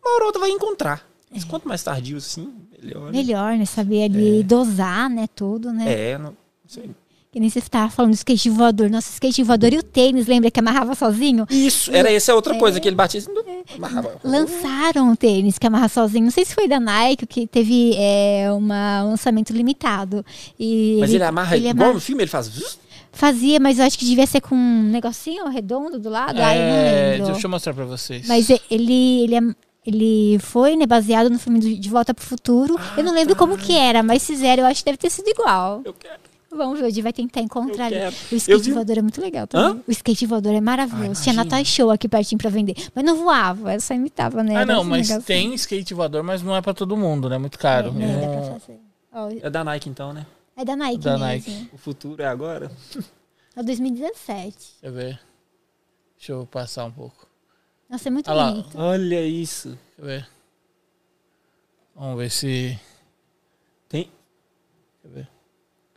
[0.03, 1.07] Uma hora ou outra vai encontrar.
[1.31, 1.47] Mas É.
[1.47, 2.53] quanto mais tardio assim,
[2.83, 3.13] melhor.
[3.13, 3.19] né?
[3.19, 3.65] Melhor, né?
[3.65, 5.29] Saber ali dosar, né?
[5.35, 6.11] Tudo, né?
[6.13, 6.91] É, não sei.
[7.37, 8.89] Que nem você estava falando do skate voador.
[8.89, 11.47] Nossa, skate voador e o tênis, lembra que amarrava sozinho?
[11.51, 12.59] Isso, era essa outra É.
[12.59, 13.31] coisa que ele batia assim,
[13.77, 14.19] amarrava.
[14.25, 16.25] Lançaram o tênis que amarra sozinho.
[16.25, 20.25] Não sei se foi da Nike, que teve é, uma, um lançamento limitado.
[20.59, 22.79] E Mas ele, amarra, ele igual amarra- no filme, ele faz.
[23.13, 26.41] Fazia, mas eu acho que devia ser com um negocinho redondo do lado.
[26.41, 27.33] Ai, não É, lembro.
[27.33, 28.27] deixa eu mostrar pra vocês.
[28.27, 29.55] Mas e- ele, ele, é-
[29.87, 32.81] ele foi, né, baseado no filme De Volta pro Futuro.
[32.97, 35.83] eu não lembro como que era, mas fizeram, eu acho que deve ter sido igual.
[35.85, 36.25] Eu quero.
[36.57, 37.97] Vamos ver, o Di vai tentar encontrar ali.
[38.33, 39.71] O skate vi- voador é muito legal também.
[39.73, 39.81] Hã?
[39.87, 41.21] O skate voador é maravilhoso.
[41.21, 41.45] Ah, Tinha imagina.
[41.45, 42.75] Natal Show aqui pertinho pra vender.
[42.95, 44.57] Mas não voava, só imitava, né?
[44.57, 47.39] Ah, Era não, esse mas tem skate voador, mas não é pra todo mundo, né?
[47.39, 47.89] Muito caro.
[47.89, 48.81] É, né, dá Não- pra fazer.
[49.13, 50.27] Ó, É da Nike então, né?
[50.57, 51.25] é da Nike Da mesmo.
[51.27, 51.71] Nike.
[51.73, 52.71] O futuro é agora.
[53.57, 54.57] É 2017.
[54.57, 55.21] Deixa eu ver.
[56.17, 57.27] Deixa eu passar um pouco.
[57.89, 58.51] Nossa, é muito Ah lá.
[58.51, 58.79] bonito.
[58.79, 59.69] Olha isso.
[59.69, 60.29] Deixa eu ver.
[61.95, 62.79] Vamos ver se.
[63.89, 64.11] Tem.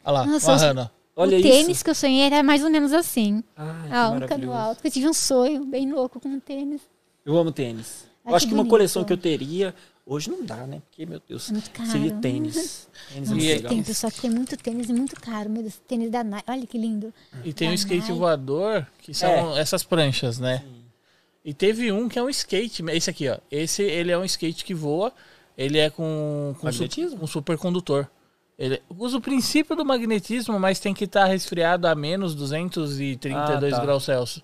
[0.04, 0.90] Olha lá, Nossa, amarrando.
[1.16, 1.50] Olha o isso.
[1.50, 3.44] tênis que eu sonhei era mais ou menos assim.
[3.58, 4.54] Ai, Ah, um cano maravilhoso.
[4.58, 4.80] alto.
[4.86, 6.82] Eu tive um sonho bem louco com um tênis.
[7.26, 8.06] Eu amo tênis.
[8.26, 9.76] Ai, eu acho que que uma coleção que eu teria.
[10.06, 10.82] Hoje não dá, né?
[10.90, 11.90] Porque, meu Deus, É muito caro.
[11.92, 12.56] seria tênis.
[13.14, 13.70] Tênis é Nossa, muito E- legal.
[13.70, 15.50] tem pessoa que tem muito tênis e muito caro.
[15.52, 16.46] Meu Deus, tênis da Nike.
[16.50, 17.14] Olha que lindo.
[17.46, 18.14] E tem Da skate Nike.
[18.14, 20.64] voador, que são essas pranchas, né?
[21.46, 23.38] E teve um que é um skate, esse aqui, ó.
[23.52, 25.14] Esse ele é um skate que voa,
[25.58, 26.88] ele é com, com, su-
[27.20, 28.08] com supercondutor.
[28.60, 33.78] Ele usa o princípio do magnetismo, mas tem que estar resfriado a menos 232 Ah,
[33.78, 33.82] tá.
[33.86, 34.44] graus Celsius.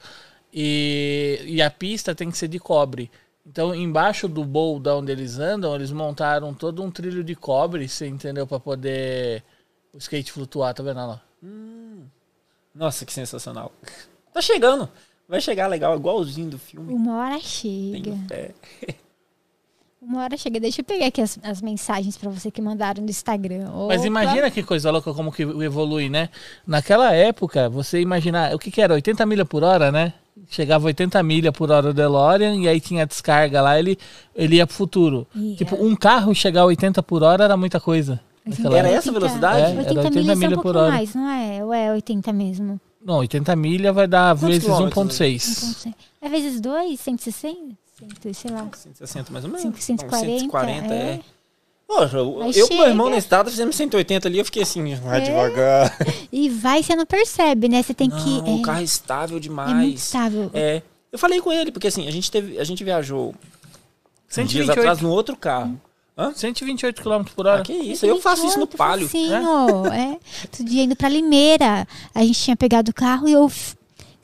[0.53, 3.11] E, e a pista tem que ser de cobre.
[3.45, 7.89] Então, embaixo do bowl da onde eles andam, eles montaram todo um trilho de cobre,
[7.89, 8.47] você entendeu?
[8.47, 9.43] Pra poder
[9.93, 11.21] o skate flutuar, tá vendo lá?
[12.73, 13.71] Nossa, que sensacional.
[14.33, 14.89] Tá chegando.
[15.27, 16.93] Vai chegar legal, igualzinho do filme.
[16.93, 18.17] Uma hora Tem chega.
[18.29, 18.51] fé.
[20.07, 20.59] Uma hora chega.
[20.59, 23.65] Deixa eu pegar aqui as, as mensagens pra você que mandaram no Instagram.
[23.87, 24.07] Mas Opa.
[24.07, 26.29] imagina que coisa louca como que evolui, né?
[26.65, 28.93] Naquela época, você imaginar, o que que era?
[28.93, 30.13] 80 milha por hora, né?
[30.49, 33.97] Chegava 80 milha por hora o DeLorean e aí tinha a descarga lá, ele,
[34.35, 35.25] ele ia pro futuro.
[35.33, 35.55] Ia.
[35.55, 38.19] Tipo, um carro chegar a 80 por hora era muita coisa.
[38.45, 38.99] naquela Era época.
[38.99, 39.61] essa a velocidade?
[39.61, 40.91] É, 80, era 80 milhas é milha um por pouquinho hora.
[40.91, 41.63] mais, não é?
[41.65, 42.79] Ou é 80 mesmo?
[43.03, 45.19] Não, 80 milha vai dar Quantos vezes quilômetros?
[45.19, 45.93] 1.6.
[46.21, 47.84] É vezes 2, 160?
[48.21, 48.67] 100, sei lá.
[48.73, 49.63] 160 mais ou menos.
[49.63, 50.97] 5, 140, Não, 140 é.
[50.97, 51.19] é.
[51.87, 53.15] Poxa, eu eu com meu irmão chega.
[53.15, 55.23] na estrada fizemos 180 ali, eu fiquei assim, vai É.
[55.23, 55.97] devagar.
[56.31, 57.83] E vai, você não percebe, né?
[57.83, 58.49] Você tem Não, que.
[58.49, 59.71] o é, carro é estável demais.
[59.71, 60.51] é muito estável.
[60.53, 60.81] É,
[61.11, 63.33] eu falei com ele, porque assim, a gente, teve, a gente viajou
[64.27, 65.79] dias 128, atrás no outro carro.
[66.17, 66.33] Hã?
[66.33, 67.61] 128 km por hora.
[67.61, 69.05] Ah, que isso, eu faço isso no Muito palio.
[69.07, 70.17] facinho, é.
[70.43, 71.85] Outro dia indo pra Limeira,
[72.15, 73.51] a gente tinha pegado o carro e eu,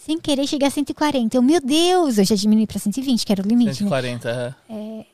[0.05, 1.37] sem querer, cheguei a 140.
[1.37, 3.73] Eu, meu Deus, eu já diminui pra 120, que era o limite, né?
[3.73, 4.73] 140, é.
[4.73, 5.05] É,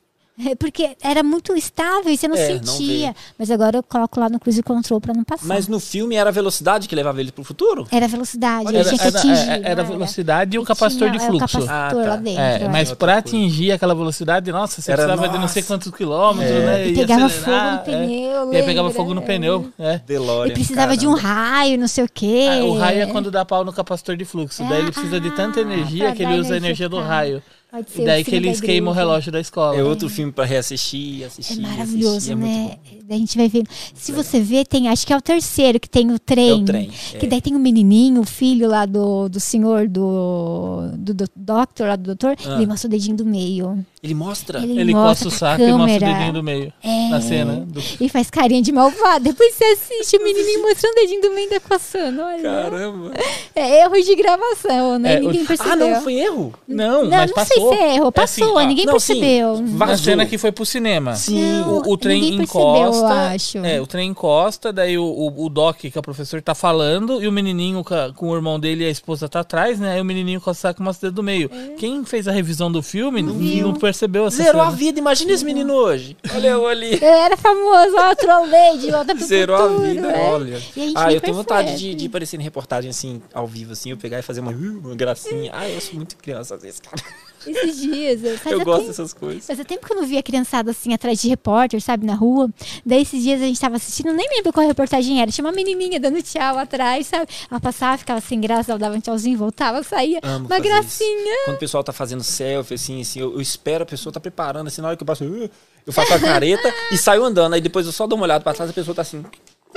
[0.60, 3.08] Porque era muito estável e você não É, não sentia.
[3.12, 3.16] vê.
[3.40, 5.48] Mas agora eu coloco lá no cruise control pra não passar.
[5.48, 7.88] Mas no filme era a velocidade que levava ele pro futuro?
[7.92, 9.50] Era a velocidade, Olha, a Era, tinha que era, atingir.
[9.50, 11.58] era, era a não velocidade e o capacitor tinha- de é, o fluxo.
[11.60, 12.10] capacitor Ah, tá.
[12.10, 12.42] lá dentro.
[12.42, 12.70] É, é.
[12.70, 13.14] mas coisa.
[13.16, 15.74] atingir aquela velocidade, nossa, você Era- precisava de não sei nossa.
[15.74, 16.66] quantos quilômetros, É.
[16.66, 16.88] né?
[16.88, 18.06] E pegava acelerar, fogo no é.
[18.06, 19.26] pneu, E aí pegava fogo no É.
[19.26, 19.98] pneu, é.
[20.06, 20.52] DeLorean.
[20.52, 22.46] E precisava de um raio, não sei o quê.
[22.62, 24.64] Ah, o raio é quando dá pau no capacitor de fluxo.
[24.70, 27.42] Daí ele precisa de tanta Ah, energia que ele usa a energia do raio.
[27.70, 29.76] Pode ser E o daí que da eles queimam o relógio da escola.
[29.76, 31.60] É outro filme pra reassistir, assistir.
[31.60, 32.78] É maravilhoso, assistir, é né?
[33.10, 33.70] a gente vai vendo.
[33.94, 36.50] Se você vê, tem, acho que é o terceiro, que tem o trem.
[36.50, 36.90] É o trem,
[37.20, 37.30] Que é.
[37.30, 41.96] daí tem o menininho, o filho lá do, do senhor, do, do, do doctor, lá
[41.98, 42.38] do doutor.
[42.46, 42.56] Ah.
[42.56, 43.86] Ele mostra o dedinho do meio.
[44.02, 44.60] Ele mostra.
[44.64, 46.14] Ele- Ele mostra coça o saco e mostra o câmera.
[46.18, 46.74] dedinho do meio.
[46.84, 47.10] É.
[47.10, 47.66] Na cena.
[47.68, 49.24] do- E faz carinha de malvado.
[49.26, 52.22] Depois você assiste o menininho mostrando o dedinho do meio da coçando.
[52.22, 52.42] Olha.
[52.44, 53.12] Caramba.
[53.56, 55.16] É erro de gravação, né?
[55.16, 55.76] É, o- Ninguém Ah, percebeu.
[55.78, 56.54] não, foi erro?
[56.68, 57.67] Não, Não, mas não passou.
[57.70, 58.14] Você errou.
[58.16, 59.64] É assim, Passou, ninguém não, sim, percebeu.
[59.78, 59.98] Vazou.
[59.98, 61.16] cena que foi pro cinema.
[61.16, 61.62] Sim.
[61.62, 63.06] O, o trem ninguém percebeu, encosta.
[63.06, 63.58] eu acho.
[63.60, 67.22] É, o trem encosta, daí o, o, o Doc, que é o professor, tá falando,
[67.22, 69.94] e o menininho com, a- com o irmão dele e a esposa tá atrás, né?
[69.94, 71.50] Aí o menininho com a saca com dedo do meio.
[71.78, 73.62] Quem fez a revisão do filme não, É.
[73.62, 74.78] não percebeu essa Zerou a cena.
[74.78, 76.16] vida, imagina esse menino hoje.
[76.34, 76.98] Olha eu ali.
[77.02, 80.30] Eu era famoso, ó, trollei de volta pro Zerou a futuro, vida, é.
[80.32, 80.56] olha.
[80.58, 83.74] A gente Ah, nem eu tenho vontade de, de aparecer em reportagem assim, ao vivo,
[83.74, 85.52] assim, eu pegar e fazer uma, uma gracinha.
[85.54, 87.02] Ah, eu sou muito criança às vezes, cara.
[87.50, 88.24] Esses dias.
[88.24, 89.46] Eu gosto tempo- dessas coisas.
[89.46, 92.50] Fazia tempo que eu não via criançada assim atrás de repórter, sabe, na rua.
[92.86, 95.32] Daí esses dias a gente tava assistindo, nem lembro qual reportagem era.
[95.32, 97.28] Tinha uma menininha dando tchau atrás, sabe?
[97.50, 100.20] Ela passava, ficava sem graça, ela dava um tchauzinho, voltava, saía.
[100.24, 101.36] Amo uma gracinha.
[101.46, 104.68] Quando o pessoal tá fazendo selfie, assim, assim, eu, eu espero a pessoa tá preparando,
[104.68, 105.50] assim, na hora que eu passo, uh,
[105.86, 107.54] eu faço a careta e saio andando.
[107.54, 109.24] Aí depois eu só dou uma olhada pra trás, a pessoa tá assim.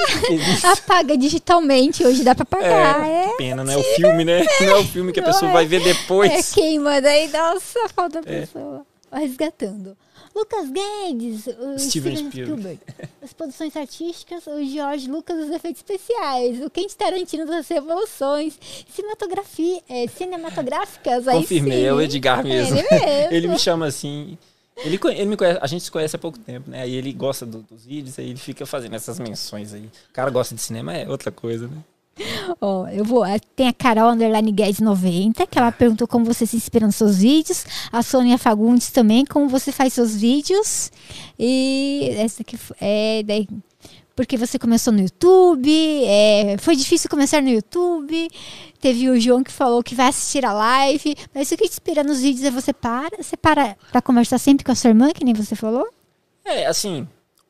[0.65, 3.07] Apaga digitalmente, hoje dá pra apagar.
[3.07, 4.45] É, É, pena, não é o filme, né?
[4.61, 5.67] Não é o filme que a pessoa vai é.
[5.67, 6.53] ver é, depois.
[6.53, 8.41] queima, daí nossa, falta a É.
[8.41, 8.85] pessoa.
[9.13, 9.97] Resgatando.
[10.35, 12.79] Lucas Guedes, o Steven Steven, Spielberg.
[13.21, 18.57] As produções artísticas, o George Lucas dos efeitos especiais, o Quentin Tarantino das revoluções,
[18.95, 21.27] cinematografia, é, cinematográficas.
[21.27, 21.85] aí Confirmei, sim.
[21.85, 22.79] é o Edgar mesmo.
[22.79, 23.33] Ele mesmo.
[23.35, 24.39] Ele me chama assim.
[24.85, 26.83] Ele, ele me conhece, a gente se conhece há pouco tempo, né?
[26.83, 29.83] Aí ele gosta do- dos vídeos, aí ele fica fazendo essas menções aí.
[29.85, 31.77] O cara gosta de cinema, é outra coisa, né?
[32.61, 33.25] Ó, eu vou.
[33.25, 36.97] eh, Tem a Carol Underline Guedes 90, que ela perguntou como você se inspira nos
[36.97, 37.65] seus vídeos.
[37.91, 40.91] A Sônia Fagundes também, como você faz seus vídeos.
[41.39, 43.49] E essa aqui é daí.
[44.21, 48.29] Porque você começou no YouTube, é, foi difícil começar no YouTube.
[48.79, 51.17] Teve o João que falou que vai assistir a live.
[51.35, 54.63] Mas o que te inspira nos vídeos é você para, você para pra conversar sempre
[54.63, 55.89] com a sua irmã, que nem você falou?
[56.45, 57.09] É, assim,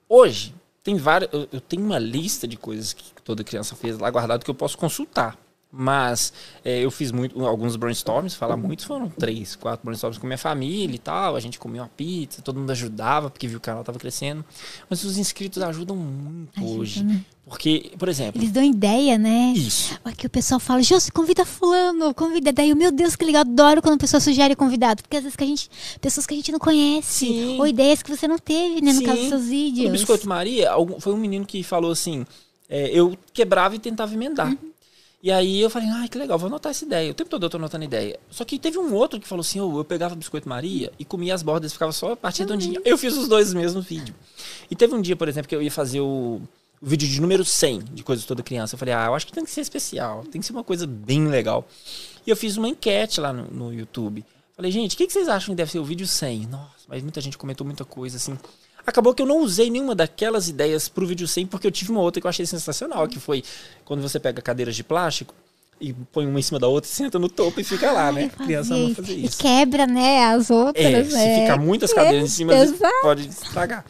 [0.09, 1.29] hoje tem várias.
[1.33, 4.55] Eu, eu tenho uma lista de coisas que toda criança fez lá guardado que eu
[4.55, 5.37] posso consultar.
[5.73, 6.33] Mas
[6.65, 10.97] é, eu fiz muito, alguns brainstorms, falar muitos, foram três, quatro brainstorms com minha família
[10.97, 11.37] e tal.
[11.37, 14.45] A gente comia uma pizza, todo mundo ajudava, porque viu que o canal tava crescendo.
[14.89, 17.05] Mas os inscritos ajudam muito Ajuda, hoje.
[17.05, 17.25] né?
[17.47, 19.53] Porque, por exemplo, Eles dão ideia, né?
[19.57, 19.99] isso.
[20.05, 22.53] Aqui o pessoal fala, Jô, convida fulano, convida.
[22.53, 25.03] Daí, eu, meu Deus, que legal, adoro quando a pessoa sugere convidado.
[25.03, 25.71] Porque às vezes que a gente.
[26.01, 27.27] Pessoas que a gente não conhece.
[27.27, 27.59] Sim.
[27.59, 28.93] Ou ideias que você não teve, né?
[28.93, 29.05] No Sim.
[29.05, 29.93] caso dos seus No vídeos.
[29.93, 30.71] Biscoito Maria,
[31.01, 32.25] foi um menino que falou assim:
[32.69, 34.49] é, eu quebrava e tentava emendar.
[34.49, 34.71] Uhum.
[35.23, 37.11] E aí eu falei, ai, que legal, vou anotar essa ideia.
[37.11, 38.19] O tempo todo eu tô anotando ideia.
[38.31, 41.35] Só que teve um outro que falou assim: "Ô, eu pegava Biscoito Maria e comia
[41.35, 42.81] as bordas, ficava só a partir do ondinha.
[42.85, 44.15] Eu fiz os dois no mesmo vídeo.
[44.71, 46.41] E teve um dia, por exemplo, que eu ia fazer o,
[46.81, 48.75] o vídeo de número 100 de Coisas Toda Criança.
[48.75, 50.87] Eu falei, ah, eu acho que tem que ser especial, tem que ser uma coisa
[50.87, 51.69] bem legal.
[52.27, 54.25] E eu fiz uma enquete lá no, no YouTube.
[54.57, 56.47] Falei, gente, o que, que vocês acham que deve ser o vídeo 100?
[56.47, 58.39] Nossa, mas muita gente comentou muita coisa assim.
[58.91, 62.01] Acabou que eu não usei nenhuma daquelas ideias pro vídeo 100, porque eu tive uma
[62.01, 63.43] outra que eu achei sensacional, que foi
[63.85, 65.33] quando você pega cadeiras de plástico
[65.81, 68.13] e põe uma em cima da outra e senta no topo e fica lá, Ai,
[68.13, 68.29] né?
[68.31, 68.95] fazer Criança ama isso.
[68.97, 69.39] fazer E isso.
[69.39, 70.25] quebra, né?
[70.27, 70.85] As outras.
[70.85, 71.41] É, se né?
[71.43, 72.93] ficar muitas cadeiras em cima, Exato.
[73.03, 73.85] pode estragar.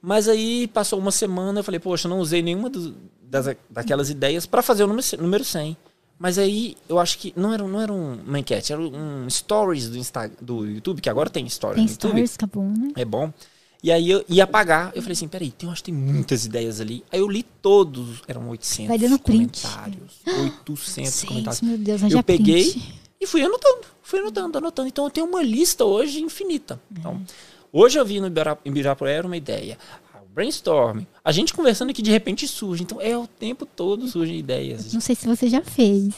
[0.00, 4.08] Mas aí passou uma semana, eu falei, poxa, eu não usei nenhuma do- das, daquelas
[4.10, 5.76] ideias para fazer o número, c- número 100.
[6.18, 9.88] Mas aí eu acho que não era, não era um- uma enquete, era um stories
[9.88, 12.10] do, Insta, do YouTube, que agora tem stories Tem no YouTube.
[12.10, 12.92] stories, acabou, né?
[12.96, 13.32] É bom.
[13.82, 14.92] E aí eu ia apagar.
[14.94, 17.02] Eu falei assim, peraí, tem, eu acho que tem muitas ideias ali.
[17.10, 19.62] Aí eu li todos, eram 800 Vai dando print.
[19.62, 20.12] comentários.
[20.68, 21.60] 800 Gente, comentários.
[21.62, 23.00] meu Deus, Eu peguei print.
[23.20, 24.88] e fui anotando, fui anotando, anotando.
[24.88, 26.80] Então eu tenho uma lista hoje infinita.
[26.92, 27.24] Então, Uhum.
[27.72, 29.76] hoje eu vi no Ibira- Ibirapuera uma ideia.
[30.32, 31.02] Brainstorm.
[31.24, 32.82] A gente conversando aqui de repente surge.
[32.82, 34.92] Então é o tempo todo surgem ideias.
[34.92, 36.14] Não sei se você já fez.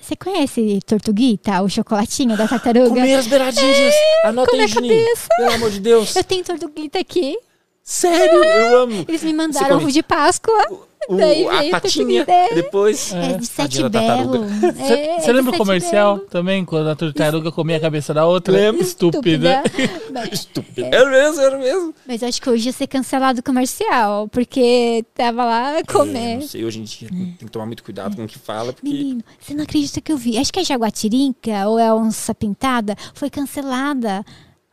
[0.00, 2.88] Você conhece Tortuguita, o chocolatinho da tartaruga?
[2.88, 3.94] Comer as beiradinhas.
[4.24, 5.06] Anota comer aí, a Juninho.
[5.36, 6.16] Pelo amor de Deus.
[6.16, 7.36] Eu tenho Tortuguita aqui.
[7.82, 9.04] Sério, eu amo.
[9.06, 10.54] Eles me mandaram ovo de Páscoa.
[10.70, 13.12] O- Daí a patinha, depois...
[13.12, 14.44] É, de sete belo.
[14.44, 16.28] Você É, de lembra o comercial belo.
[16.28, 18.54] também, quando a tartaruga comia a cabeça da outra?
[18.54, 18.82] Lembro.
[18.82, 19.62] Estúpida.
[20.12, 20.86] Mas- Estúpido.
[20.92, 21.94] Era mesmo, era mesmo.
[22.06, 26.36] Mas acho que hoje ia ser cancelado o comercial, porque tava lá É, comer.
[26.36, 28.88] não sei, hoje em dia tem que tomar muito cuidado com o que fala, porque...
[28.88, 30.38] Menino, você não acredita que eu vi?
[30.38, 32.96] Acho que é Jaguatirinca ou é onça pintada.
[33.14, 34.24] Foi cancelada.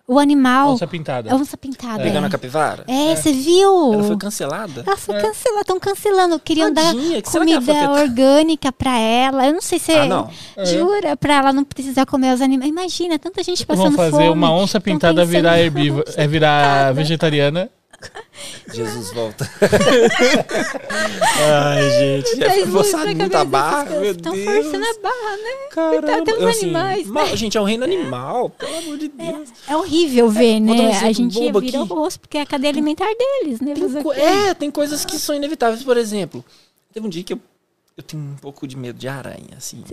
[0.07, 0.72] O animal.
[0.73, 1.30] Onça pintada.
[1.30, 2.03] É onça pintada.
[2.03, 2.28] Pegando é.
[2.28, 2.84] a capivara?
[2.88, 3.94] É, você viu?
[3.94, 4.84] Ela foi cancelada?
[4.86, 6.40] Ela foi cancelada, estão cancelando.
[6.40, 9.48] Queriam Tadinha, dar que será que ela foi comida orgânica pra ela.
[9.48, 10.30] Eu não sei se Ah, não.
[10.65, 12.69] jura pra ela não precisar comer os animais.
[12.69, 14.30] Imagina, tanta gente passando Vão fazer fome.
[14.30, 16.94] uma onça pintada virar herbívora, é virar pintada.
[16.94, 17.69] vegetariana.
[18.73, 19.49] Jesus volta.
[21.40, 22.36] Ai, gente.
[22.38, 24.15] Foi forçado muito na barra, meu Deus.
[24.18, 25.68] Estão forçando a barra, né?
[25.72, 26.02] Caramba.
[26.02, 27.36] Coitado, tem uns Eu, assim, animais, ma- né?
[27.36, 29.49] Gente, é um reino animal, pelo amor de Deus.
[29.68, 30.90] É horrível ver, um né?
[30.90, 31.78] exemplo a gente vira o aqui.
[31.78, 33.73] rosto, porque é a cadeia alimentar deles, né?
[33.73, 35.84] Tem o é, tem coisas que são inevitáveis.
[35.84, 36.44] Por exemplo,
[36.94, 37.40] teve um dia que eu
[37.98, 39.84] eu tenho um pouco de medo de aranha, assim,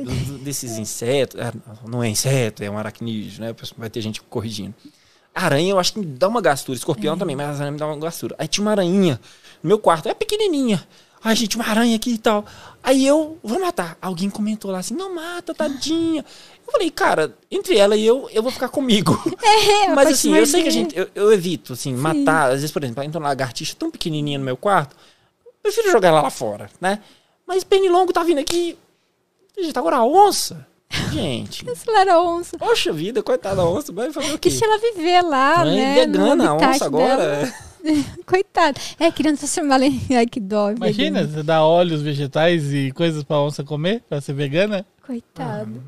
[0.40, 1.38] desses insetos.
[1.40, 1.52] Ah,
[1.86, 3.54] não é inseto, é um aracnídeo, né?
[3.76, 4.72] Vai ter gente corrigindo.
[5.38, 6.76] Aranha eu acho que me dá uma gastura.
[6.76, 8.34] Escorpião também, mas aranha me dá uma gastura.
[8.38, 9.20] Aí tinha uma aranha
[9.62, 10.86] no meu quarto, é pequenininha.
[11.22, 12.44] Ai, gente, uma aranha aqui e tal.
[12.82, 13.98] Aí eu vou matar.
[14.00, 16.24] Alguém comentou lá assim, não mata, tadinha.
[16.66, 19.18] Eu falei, cara, entre ela e eu, eu vou ficar comigo.
[19.42, 22.48] É, Mas assim, eu sei que a gente, eu, eu evito, assim, matar.
[22.50, 24.94] Às vezes, por exemplo, entra uma lagartixa tão pequenininha no meu quarto,
[25.44, 27.00] eu prefiro jogar ela lá fora, né?
[27.46, 28.78] Mas pernilongo tá vindo aqui.
[29.58, 30.66] Gente, agora a onça.
[31.12, 32.58] Gente, Cancelaram a onça.
[32.58, 34.48] poxa vida, coitada da onça, vai fazer o quê?
[34.48, 35.98] Deixa ela viver lá, Não né?
[35.98, 37.16] é vegana a habitat onça agora.
[37.16, 37.52] dela.
[38.26, 38.78] Coitada.
[38.98, 39.10] É,
[39.72, 40.00] ela em...
[40.14, 40.70] Ai, que dó.
[40.72, 41.32] Imagina, vegana.
[41.36, 44.84] você dá óleos vegetais e coisas pra onça comer, pra ser vegana.
[45.06, 45.82] Coitado.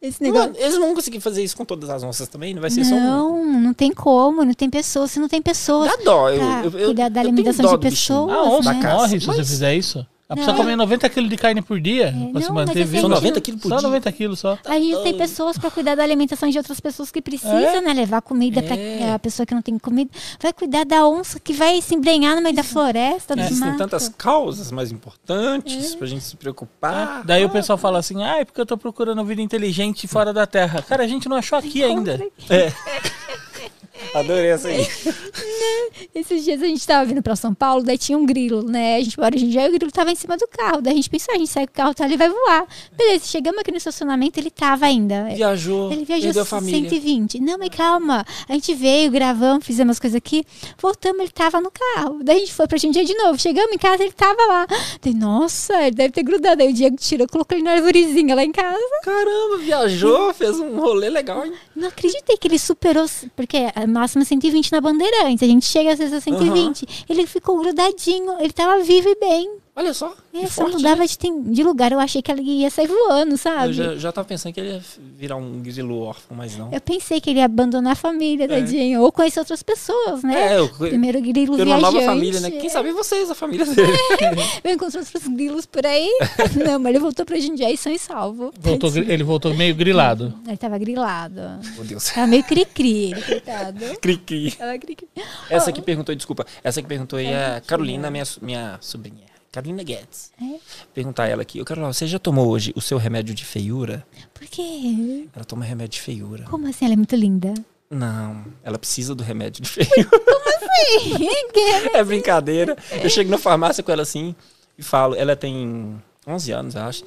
[0.00, 0.52] Esse Não, negócio...
[0.60, 2.94] eles não vão conseguir fazer isso com todas as onças também, não vai ser só
[2.94, 3.00] um.
[3.00, 5.88] Não, não tem como, não tem pessoas, se não tem pessoas.
[5.88, 6.28] Dá dó.
[6.28, 8.92] Eu, eu, eu, cuidar da eu tenho alimentação dó de pessoas, A onça né?
[8.94, 10.06] Morre se você mas- fizer isso.
[10.32, 13.00] A pessoa come 90 quilos de carne por dia pra se não, manter mas viva.
[13.02, 13.88] São a gente- 90 quilos por Só dia.
[13.88, 14.58] 90 quilos só.
[14.64, 17.80] A gente tem pessoas para cuidar da alimentação de outras pessoas que precisam, É?
[17.80, 17.92] né?
[17.92, 18.62] Levar comida É.
[18.62, 20.10] para a pessoa que não tem comida.
[20.40, 23.78] Vai cuidar da onça que vai se embrenhar no meio da floresta, do Existem mato.
[23.78, 27.22] tantas causas mais importantes pra gente se preocupar.
[27.24, 30.46] Daí o pessoal fala assim, ah, é porque eu tô procurando vida inteligente fora da
[30.46, 30.82] Terra.
[30.82, 32.18] Cara, a gente não achou aqui ainda.
[34.14, 34.86] Adorei essa aí.
[36.14, 38.96] Esses dias a gente tava vindo pra São Paulo, daí tinha um grilo, né?
[38.96, 40.80] A gente mora em Jundiaí, o grilo tava em cima do carro.
[40.82, 42.66] Daí a gente pensou, ah, a gente sai com o carro, tá, ele vai voar.
[42.96, 45.24] Beleza, chegamos aqui no estacionamento, ele tava ainda.
[45.34, 46.90] Viajou, Ele viajou família.
[46.90, 47.40] 120.
[47.40, 48.24] Não, mas calma.
[48.48, 50.44] A gente veio, gravamos, fizemos as coisas aqui.
[50.78, 52.20] Voltamos, ele tava no carro.
[52.22, 53.38] Daí a gente foi pra Jundiaí de novo.
[53.38, 54.66] Chegamos em casa, ele tava lá.
[55.02, 56.62] Daí, nossa, ele deve ter grudado.
[56.62, 58.78] Aí o Diego tirou, colocou ele na arvorezinha lá em casa.
[59.04, 61.52] Caramba, viajou, fez um rolê legal, hein?
[61.74, 65.42] Não acreditei que ele superou, porque a máxima é 120 na Bandeirantes.
[65.42, 67.06] A gente chega às vezes a 120.
[67.08, 69.61] Ele ficou grudadinho, ele tava vivo e bem.
[69.74, 70.14] Olha só.
[70.34, 71.06] É, só forte, mudava né?
[71.06, 71.92] de, de lugar.
[71.92, 73.68] Eu achei que ele ia sair voando, sabe?
[73.68, 74.82] Eu já, já tava pensando que ele ia
[75.16, 76.70] virar um grilo órfão, mas não.
[76.70, 79.00] Eu pensei que ele ia abandonar a família, tadinho.
[79.00, 80.52] Ou conhecer outras pessoas, né?
[80.52, 81.94] É, eu, Primeiro grilo ter uma viajante.
[81.94, 82.50] nova família, né?
[82.50, 83.92] Quem sabe vocês, a família dele.
[84.62, 86.08] Eu encontrei outros grilos por aí.
[86.64, 88.52] Não, mas ele voltou pra Jundiaí são e salvo.
[88.60, 90.34] Voltou ele voltou meio grilado.
[90.46, 91.40] Ele tava grilado.
[91.74, 92.04] Meu Deus.
[92.10, 93.84] Tava meio cri-cri, ele, coitado.
[94.00, 94.52] Cri-cri.
[94.52, 95.08] Tava cri-cri.
[95.48, 96.46] Essa que perguntou, desculpa.
[96.62, 99.31] Essa que perguntou aí é a Carolina, minha, minha sobrinha.
[99.52, 100.32] Carolina Guedes.
[100.40, 100.58] É?
[100.94, 101.60] Perguntar ela aqui.
[101.60, 104.04] Ô, Carolina, você já tomou hoje o seu remédio de feiura?
[104.32, 105.28] Por quê?
[105.36, 106.44] Ela toma remédio de feiura.
[106.44, 106.86] Como assim?
[106.86, 107.52] Ela é muito linda.
[107.90, 110.10] Não, ela precisa do remédio de feiura.
[111.52, 112.76] Que é brincadeira.
[113.02, 114.34] Eu chego na farmácia com ela assim
[114.76, 115.14] e falo.
[115.14, 117.04] Ela tem 11 anos, acho.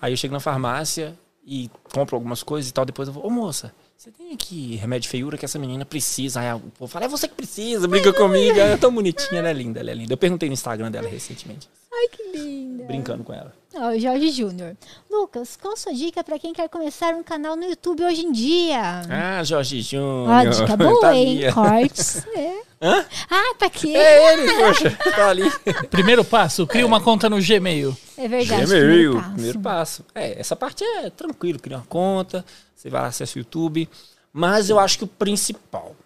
[0.00, 1.16] Aí eu chego na farmácia
[1.46, 2.84] e compro algumas coisas e tal.
[2.84, 6.40] Depois eu vou, ô moça, você tem aqui remédio de feiura que essa menina precisa?
[6.40, 8.58] Aí o povo fala, é você que precisa, briga comigo.
[8.58, 10.12] Ela é tão bonitinha, ela é linda, ela é linda.
[10.12, 12.84] Eu perguntei no Instagram dela recentemente, Ai, que linda.
[12.84, 13.52] brincando com ela.
[13.76, 14.76] Ó, o Jorge Júnior.
[15.10, 18.30] Lucas, qual a sua dica pra quem quer começar um canal no YouTube hoje em
[18.32, 19.02] dia?
[19.10, 20.28] Ah, Jorge Júnior.
[20.28, 21.40] Ó, dica boa, hein?
[21.40, 21.52] Thalia.
[21.52, 22.24] Cortes.
[22.36, 22.86] É.
[22.86, 23.06] Hã?
[23.30, 23.96] Ah, pra quê?
[23.96, 25.44] É ele, poxa, tá ali.
[25.90, 27.96] Primeiro passo, cria uma conta no Gmail.
[28.18, 28.66] É verdade.
[28.66, 29.32] Gmail, primeiro passo.
[29.32, 30.04] primeiro passo.
[30.14, 32.44] É, essa parte é tranquilo, cria uma conta,
[32.76, 33.88] você vai lá, acessa o YouTube.
[34.30, 35.96] Mas eu acho que o principal,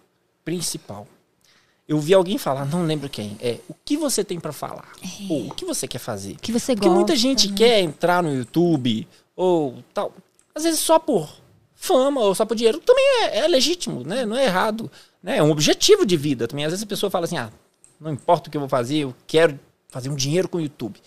[0.45, 1.05] principal,
[1.89, 4.91] eu vi alguém falar, não lembro quem, é o que você tem pra falar,
[5.27, 6.35] ou o que você quer fazer.
[6.35, 6.95] Que você Porque gosta.
[6.95, 7.57] muita gente né?
[7.57, 10.13] quer entrar no YouTube, ou tal,
[10.53, 11.27] às vezes só por
[11.73, 14.23] fama, ou só por dinheiro, também é, é legítimo, né?
[14.23, 14.91] Não é errado,
[15.23, 15.37] né?
[15.37, 16.63] É um objetivo de vida também.
[16.63, 17.49] Às vezes a pessoa fala assim, ah,
[17.99, 21.01] não importa o que eu vou fazer, eu quero fazer um dinheiro com o YouTube.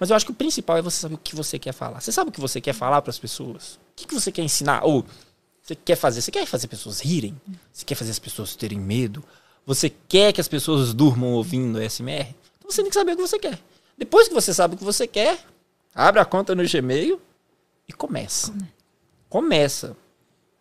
[0.00, 2.00] Mas eu acho que o principal é você saber o que você quer falar.
[2.00, 3.74] Você sabe o que você quer falar para as pessoas?
[3.74, 4.82] O que, que você quer ensinar?
[4.82, 5.04] Ou
[5.62, 6.22] você quer fazer?
[6.22, 7.38] Você quer fazer pessoas rirem?
[7.70, 9.22] Você quer fazer as pessoas terem medo?
[9.66, 12.34] Você quer que as pessoas durmam ouvindo SMR?
[12.58, 13.58] Então você tem que saber o que você quer.
[13.96, 15.38] Depois que você sabe o que você quer,
[15.94, 17.20] abre a conta no Gmail
[17.88, 18.52] e começa.
[19.28, 19.96] Começa.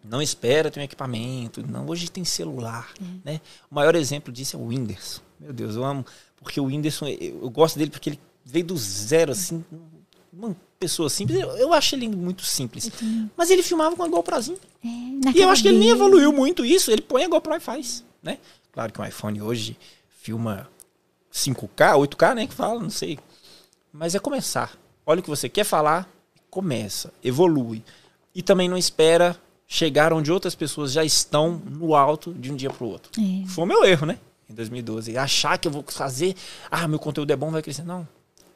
[0.03, 1.65] Não espera ter um equipamento.
[1.67, 2.91] Não, hoje tem celular.
[3.23, 3.39] Né?
[3.69, 5.21] O maior exemplo disso é o Whindersson.
[5.39, 6.05] Meu Deus, eu amo.
[6.41, 9.63] Porque o Whindersson, eu, eu gosto dele porque ele veio do zero, assim.
[10.33, 11.39] Uma pessoa simples.
[11.39, 12.91] Eu, eu acho ele muito simples.
[13.37, 14.57] Mas ele filmava com a GoProzinho.
[14.83, 14.87] É,
[15.37, 16.89] E eu acho que ele nem evoluiu muito isso.
[16.89, 18.39] Ele põe a GoPro e faz, né?
[18.71, 19.77] Claro que um iPhone hoje
[20.21, 20.69] filma
[21.31, 22.47] 5K, 8K, né?
[22.47, 23.19] Que fala, não sei.
[23.91, 24.77] Mas é começar.
[25.05, 26.09] Olha o que você quer falar,
[26.49, 27.83] começa, evolui.
[28.33, 32.69] E também não espera chegar onde outras pessoas já estão no alto de um dia
[32.69, 33.11] pro outro.
[33.19, 33.47] É.
[33.47, 34.19] Foi o meu erro, né?
[34.49, 35.17] Em 2012.
[35.17, 36.35] Achar que eu vou fazer,
[36.69, 37.83] ah, meu conteúdo é bom, vai crescer.
[37.83, 38.07] Não.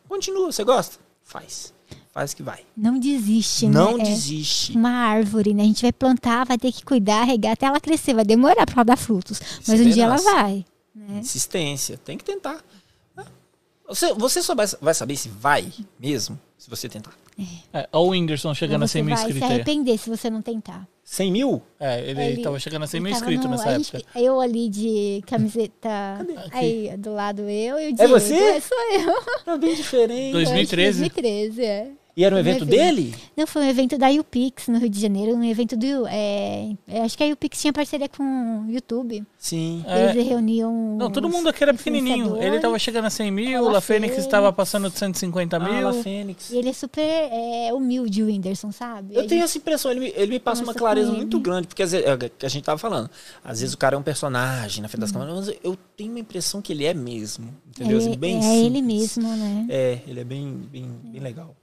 [0.08, 0.98] Continua, você gosta?
[1.24, 1.74] Faz.
[2.16, 2.60] Faz que vai.
[2.78, 4.04] Não desiste, Não né?
[4.04, 4.72] É desiste.
[4.78, 5.64] uma árvore, né?
[5.64, 8.14] A gente vai plantar, vai ter que cuidar, regar até ela crescer.
[8.14, 9.42] Vai demorar pra ela dar frutos.
[9.68, 10.66] Mas um dia ela vai.
[10.96, 11.20] Né?
[11.20, 11.98] Insistência.
[11.98, 12.64] Tem que tentar.
[13.88, 17.12] Você, você só vai, vai saber se vai mesmo, se você tentar.
[17.74, 19.56] É, olha o Whindersson chegando a Você 100 mil vai se inscritos aí.
[19.56, 20.88] arrepender se você não tentar.
[21.04, 21.62] 100 mil?
[21.80, 24.20] É, ele, Ele- tava chegando a 100 mil inscritos no- nessa a gente- época.
[24.20, 25.90] eu ali de camiseta.
[26.52, 28.14] Aí, do lado eu e o Diego.
[28.14, 28.34] você?
[28.36, 29.54] É, sou eu.
[29.54, 30.32] É bem diferente.
[30.32, 31.00] 2013?
[31.02, 31.92] 2013, é.
[32.18, 32.70] E era um Um evento evento.
[32.70, 33.14] dele?
[33.36, 36.08] Não, foi um evento da UPix no Rio de Janeiro, um evento do.
[36.08, 38.24] É, é, acho que a UPix tinha parceria com
[38.66, 39.22] o YouTube.
[39.38, 39.84] Sim.
[39.86, 40.12] É.
[40.12, 40.96] Eles reuniam.
[40.98, 42.14] Não, todo mundo aqui era pequenininho.
[42.16, 42.62] Ele influenciadores.
[42.62, 44.18] tava chegando a 100 mil, a Fênix Fênix.
[44.26, 45.82] estava passando de 150 Ah, mil.
[45.88, 46.52] La Fênix.
[46.52, 49.14] E ele é super é, humilde, o Whindersson, sabe?
[49.14, 51.18] Eu A tenho gente- essa impressão, ele me, ele me passa uma Conversa clareza ele.
[51.18, 53.10] muito grande, porque às vezes, é o que a gente tava falando,
[53.44, 56.20] às vezes o cara é um personagem na frente das câmeras, mas eu tenho uma
[56.22, 57.98] impressão que ele é mesmo, entendeu?
[57.98, 59.18] ele- Assim, bem é ele simples.
[59.18, 59.66] mesmo, né?
[59.70, 61.54] É, ele é bem, bem, bem legal.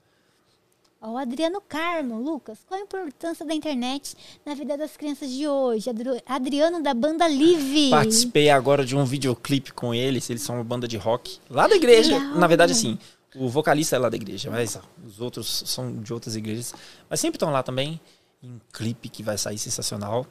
[1.04, 4.14] O Adriano Carmo, Lucas, qual a importância da internet
[4.46, 5.90] na vida das crianças de hoje?
[5.90, 7.90] Adri- Adriano da banda Live.
[7.90, 11.74] Participei agora de um videoclipe com eles, eles são uma banda de rock, lá da
[11.74, 12.36] igreja, Legal.
[12.38, 12.96] na verdade assim,
[13.34, 16.72] o vocalista é lá da igreja, mas ó, os outros são de outras igrejas,
[17.10, 18.00] mas sempre estão lá também,
[18.40, 20.24] em um clipe que vai sair sensacional.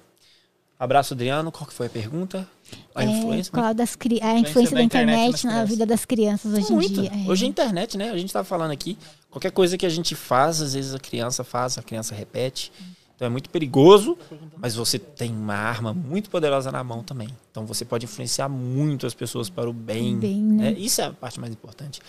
[0.80, 2.48] Abraço, Adriano, qual que foi a pergunta?
[2.95, 3.52] A É, influência?
[3.53, 6.91] qual das cri- a influência da internet, na nas vida das crianças hoje Muito.
[6.99, 7.11] em dia.
[7.27, 7.30] é.
[7.30, 8.10] Hoje é internet, né?
[8.10, 8.98] A gente tava falando aqui.
[9.32, 12.72] Qualquer coisa que a gente faz, às vezes a criança faz, a criança repete.
[13.16, 14.18] Então é muito perigoso,
[14.58, 17.30] mas você tem uma arma muito poderosa na mão também.
[17.49, 20.18] Então você pode influenciar muito as pessoas para o bem.
[20.18, 20.72] Bem, né?
[20.72, 20.78] né?
[20.78, 22.02] Isso é a parte mais importante.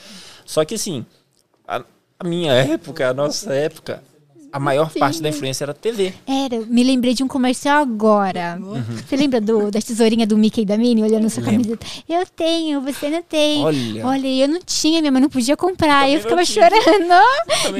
[0.45, 1.07] Só que assim,
[1.69, 1.85] a,
[2.19, 4.03] a minha época, a nossa época,
[4.53, 6.13] a maior parte da influência era TV.
[6.27, 8.59] Era, me lembrei de um comercial agora.
[9.07, 11.51] Você lembra do, da tesourinha do Mickey e da Minnie olhando sua Uhum.
[11.51, 11.79] Lembro.
[11.79, 12.03] camiseta?
[12.13, 13.65] Eu tenho, você não tem.
[13.65, 14.07] Olha.
[14.07, 16.01] Olha, eu não tinha, minha mãe não podia comprar.
[16.03, 16.71] Também eu ficava não tinha.
[16.71, 17.09] chorando.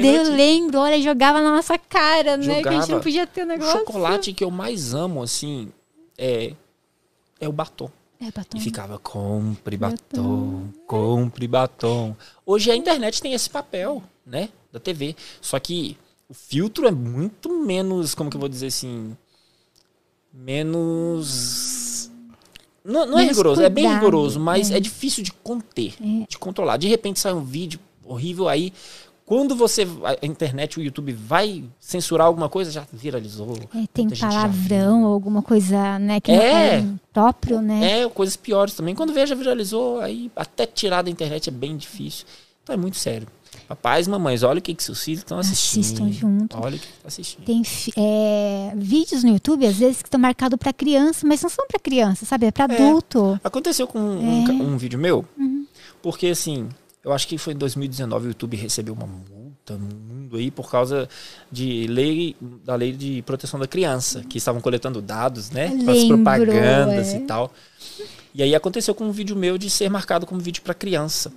[0.01, 0.35] Daí eu tinha.
[0.35, 2.43] lembro, olha, jogava na nossa cara, né?
[2.45, 2.87] Que a gente Jogava.
[2.93, 3.79] não podia ter o O negócio.
[3.79, 5.69] chocolate que eu mais amo, assim,
[6.17, 6.53] é,
[7.39, 7.89] é o batom.
[8.19, 8.57] É, batom.
[8.57, 12.15] E ficava, compre batom, compre batom.
[12.45, 14.49] Hoje a internet tem esse papel, né?
[14.71, 15.15] Da TV.
[15.41, 15.97] Só que
[16.33, 19.15] o filtro é muito menos, como que eu vou dizer assim?
[20.33, 22.09] Menos.
[22.83, 24.77] Não, não é rigoroso, é bem cuidado, rigoroso, mas é.
[24.77, 26.25] é, difícil de conter, É.
[26.27, 26.77] de controlar.
[26.77, 28.73] De repente sai um vídeo horrível aí.
[29.27, 29.87] Quando você.
[30.21, 33.55] A internet, o YouTube vai censurar alguma coisa, já viralizou.
[33.75, 36.19] É, tem palavrão ou alguma coisa, né?
[36.19, 36.81] Que É.
[36.81, 38.01] não é próprio, né?
[38.01, 38.95] É, coisas piores também.
[38.95, 42.25] Quando vê, já viralizou, aí até tirar da internet é bem difícil.
[42.63, 43.27] Então é muito sério.
[43.75, 45.81] Papais, mamães, olha o que, que seus filhos estão assistindo.
[45.81, 46.57] Assistam junto.
[46.57, 47.43] Olha o que estão assistindo.
[47.45, 47.61] Tem
[47.97, 51.79] é, vídeos no YouTube, às vezes, que estão marcados para criança, mas não são para
[51.79, 52.45] criança, sabe?
[52.45, 53.39] É para adulto.
[53.43, 54.47] Aconteceu com um, É.
[54.47, 55.65] ca- um vídeo meu, Uhum.
[56.01, 56.69] porque assim,
[57.03, 60.69] eu acho que foi em 2019 o YouTube recebeu uma multa no mundo aí por
[60.69, 61.07] causa
[61.51, 65.69] de lei, da lei de proteção da criança, que estavam coletando dados, né?
[65.69, 67.17] Com as lembro, propagandas é.
[67.17, 67.51] e tal.
[68.35, 71.31] E aí aconteceu com um vídeo meu de ser marcado como vídeo para criança.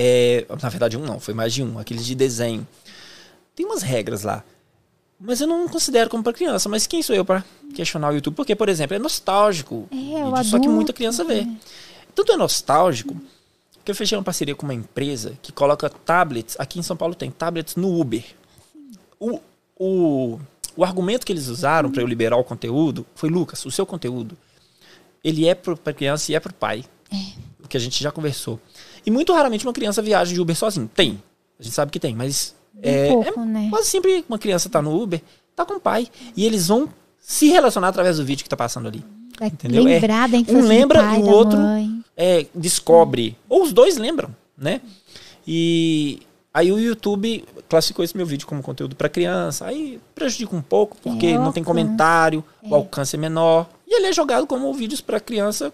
[0.00, 2.64] É, na verdade, um não, foi mais de um, aqueles de desenho.
[3.56, 4.44] Tem umas regras lá.
[5.18, 6.68] Mas eu não considero como para criança.
[6.68, 7.44] Mas quem sou eu para
[7.74, 8.36] questionar o YouTube?
[8.36, 9.88] Porque, por exemplo, é nostálgico.
[9.90, 11.44] É, vídeo, só que adulto, muita criança vê.
[12.14, 13.20] Tanto é nostálgico
[13.84, 16.54] que eu fechei uma parceria com uma empresa que coloca tablets.
[16.60, 18.24] Aqui em São Paulo tem tablets no Uber.
[19.18, 19.40] O,
[19.76, 20.38] o,
[20.76, 24.38] o argumento que eles usaram para eu liberar o conteúdo foi: Lucas, o seu conteúdo
[25.24, 26.84] ele é para criança e é para o pai.
[27.64, 28.60] O que a gente já conversou.
[29.04, 30.90] E muito raramente uma criança viaja de Uber sozinho.
[30.94, 31.22] Tem.
[31.58, 33.66] A gente sabe que tem, mas é, Um pouco, é né?
[33.70, 35.20] quase sempre uma criança tá no Uber,
[35.56, 36.08] tá com o pai.
[36.36, 36.88] E eles vão
[37.20, 39.04] se relacionar através do vídeo que tá passando ali.
[39.38, 39.84] Vai Entendeu?
[39.84, 41.58] lembrar da infância um lembra e o outro
[42.16, 43.36] é, descobre.
[43.48, 44.80] Ou os dois lembram, né?
[45.46, 46.20] E
[46.52, 49.66] aí o YouTube classificou esse meu vídeo como conteúdo para criança.
[49.66, 53.68] Aí prejudica um pouco, porque É, não tem comentário, o alcance é menor.
[53.86, 55.72] E ele é jogado como vídeos para criança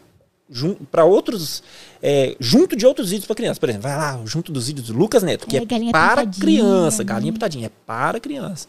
[0.90, 1.62] para outros
[2.02, 4.92] é, junto de outros vídeos para criança por exemplo vai lá junto dos vídeos do
[4.94, 8.68] Lucas Neto que É, é, para criança galinha pitadinha é para criança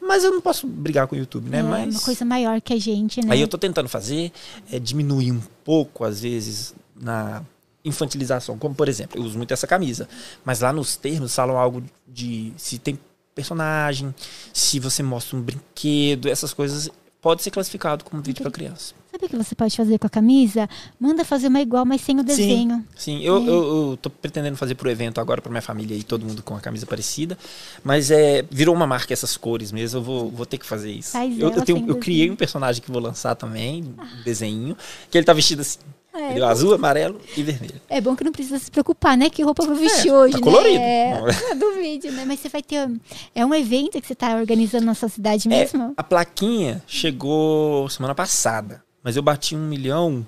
[0.00, 2.72] mas eu não posso brigar com o YouTube né É mas uma coisa maior que
[2.72, 3.32] a gente, né?
[3.32, 4.32] Aí eu tô tentando fazer
[4.70, 7.42] é diminuir um pouco, às vezes, na
[7.84, 8.58] infantilização.
[8.58, 10.08] Como, por exemplo, eu uso muito essa camisa.
[10.44, 12.98] Mas lá nos termos falam algo de se tem
[13.34, 14.14] personagem,
[14.52, 16.90] se você mostra um brinquedo, essas coisas.
[17.20, 18.94] Pode ser classificado como vídeo para criança.
[19.22, 20.68] Sabe o que você pode fazer com a camisa?
[20.98, 22.84] Manda fazer uma igual, mas sem o desenho.
[22.96, 26.26] Sim, eu, eu, eu tô pretendendo fazer pro evento agora para minha família e todo
[26.26, 27.38] mundo com a camisa parecida.
[27.84, 31.12] Mas é, virou uma marca essas cores mesmo, eu vou, vou ter que fazer isso.
[31.12, 34.76] Faz eu, eu, tenho, eu criei um personagem que vou lançar também, um desenho,
[35.08, 35.78] que ele tá vestido assim.
[36.14, 36.46] É, entendeu?
[36.46, 37.80] Azul, amarelo e vermelho.
[37.88, 39.30] É bom que não precisa se preocupar, né?
[39.30, 40.44] Que roupa eu vou vestir É, hoje, tá né?
[40.44, 40.78] colorido.
[40.78, 42.24] É, do vídeo, né?
[42.26, 42.90] Mas você vai ter...
[43.34, 45.94] É um evento que você tá organizando na sua cidade É, mesmo?
[45.96, 50.26] a plaquinha chegou semana passada, mas eu bati um milhão,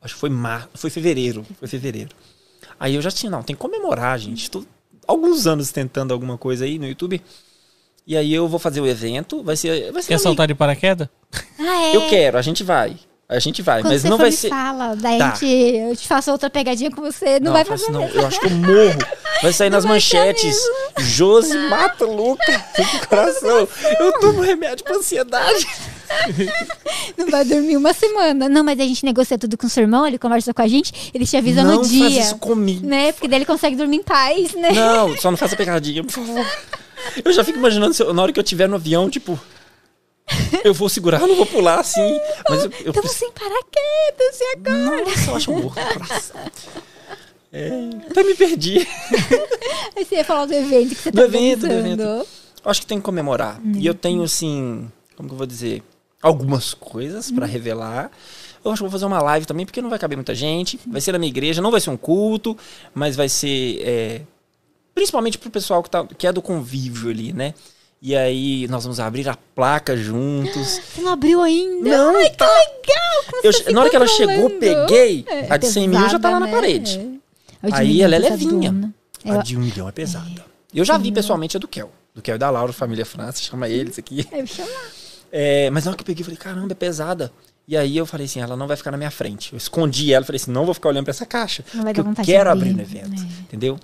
[0.00, 2.10] acho que foi mar, foi fevereiro, foi fevereiro.
[2.78, 4.50] Aí eu já tinha, não, tem que comemorar, gente.
[4.50, 4.64] Tô
[5.06, 7.20] alguns anos tentando alguma coisa aí no YouTube.
[8.06, 9.92] E aí eu vou fazer o evento, vai ser.
[9.92, 11.08] Vai ser Quer saltar de paraquedas?
[11.58, 11.96] Ah, é.
[11.96, 12.96] Eu quero, a gente vai.
[13.30, 14.48] A gente vai, Quando mas não vai ser.
[14.48, 15.30] fala, daí Tá.
[15.34, 18.08] gente, eu te faço outra pegadinha com você, não, vai faço fazer não.
[18.08, 18.98] Eu acho que eu morro.
[19.40, 20.58] Vai sair nas vai manchetes.
[20.98, 23.68] Josi mata Luca do coração.
[24.00, 25.64] Eu tomo remédio pra ansiedade.
[27.16, 28.48] Não vai dormir uma semana.
[28.48, 30.92] Não, mas a gente negocia tudo com o seu irmão, ele conversa com a gente,
[31.14, 32.00] ele te avisa não no dia.
[32.10, 32.84] faz isso comigo.
[32.84, 33.12] Né?
[33.12, 34.72] Porque daí ele consegue dormir em paz, né?
[34.72, 36.44] Não, só não faça pegadinha, por favor.
[37.24, 39.38] Eu já fico imaginando eu- na hora que eu estiver no avião, tipo.
[40.64, 42.20] Eu vou segurar, eu não vou pular assim.
[42.48, 45.04] Mas eu, eu Estamos sem paraquedas, e agora?
[45.04, 46.40] Nossa, eu acho um coração.
[47.52, 47.70] É,
[48.08, 48.78] até me perdi.
[49.96, 52.02] Aí você ia falar do evento que você Do tá evento, do organizando.
[52.02, 52.28] evento.
[52.64, 53.60] Eu acho que tem que comemorar.
[53.74, 55.82] E eu tenho, assim, como que eu vou dizer?
[56.22, 58.10] Algumas coisas pra revelar.
[58.62, 60.78] Eu acho que vou fazer uma live também, porque não vai caber muita gente.
[60.86, 62.56] Vai ser na minha igreja, não vai ser um culto,
[62.94, 63.80] mas vai ser.
[63.82, 64.20] é,
[64.94, 67.54] principalmente pro pessoal que, tá, que é do convívio ali, né?
[68.02, 70.80] E aí nós vamos abrir a placa juntos.
[70.94, 71.88] Você não abriu ainda?
[71.90, 72.46] Não, Ai, tá.
[72.82, 73.24] que legal!
[73.30, 75.24] Como Eu- você na hora que ela chegou, peguei.
[75.28, 76.72] É, a de 100 mil já tá lá na pesada, né?
[76.72, 77.20] parede.
[77.62, 77.68] É.
[77.72, 78.50] Aí ela é pesadona.
[78.70, 78.94] levinha.
[79.24, 80.44] Eu- A de um milhão é pesada.
[80.74, 81.90] Eu já vi pessoalmente a do Kel.
[82.14, 84.26] Do Kel e da Laura, família França, chama eles aqui.
[84.32, 84.70] Eu vou chamar.
[85.32, 87.30] É, mas na hora que eu peguei, eu falei, caramba, é pesada.
[87.68, 89.52] E aí eu falei assim, ela não vai ficar na minha frente.
[89.52, 91.64] Eu escondi ela, falei assim, não vou ficar olhando pra essa caixa.
[91.74, 93.28] Não vai dar eu quero abrir, no evento, né?
[93.42, 93.78] entendeu?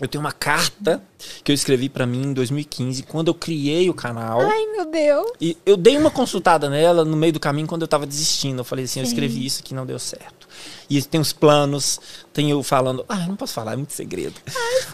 [0.00, 1.02] Eu tenho uma carta
[1.44, 4.40] que eu escrevi pra mim em 2015, quando eu criei o canal.
[4.40, 5.30] Ai, meu Deus.
[5.40, 8.60] E eu dei uma consultada nela no meio do caminho quando eu tava desistindo.
[8.60, 9.12] Eu falei assim, eu Sim.
[9.12, 10.48] escrevi isso que não deu certo.
[10.88, 12.00] E tem os planos,
[12.32, 14.40] tem eu falando, ah, eu não posso falar, é muito segredo.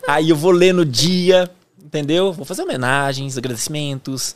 [0.09, 1.49] Aí eu vou ler no dia,
[1.83, 2.33] entendeu?
[2.33, 4.35] Vou fazer homenagens, agradecimentos.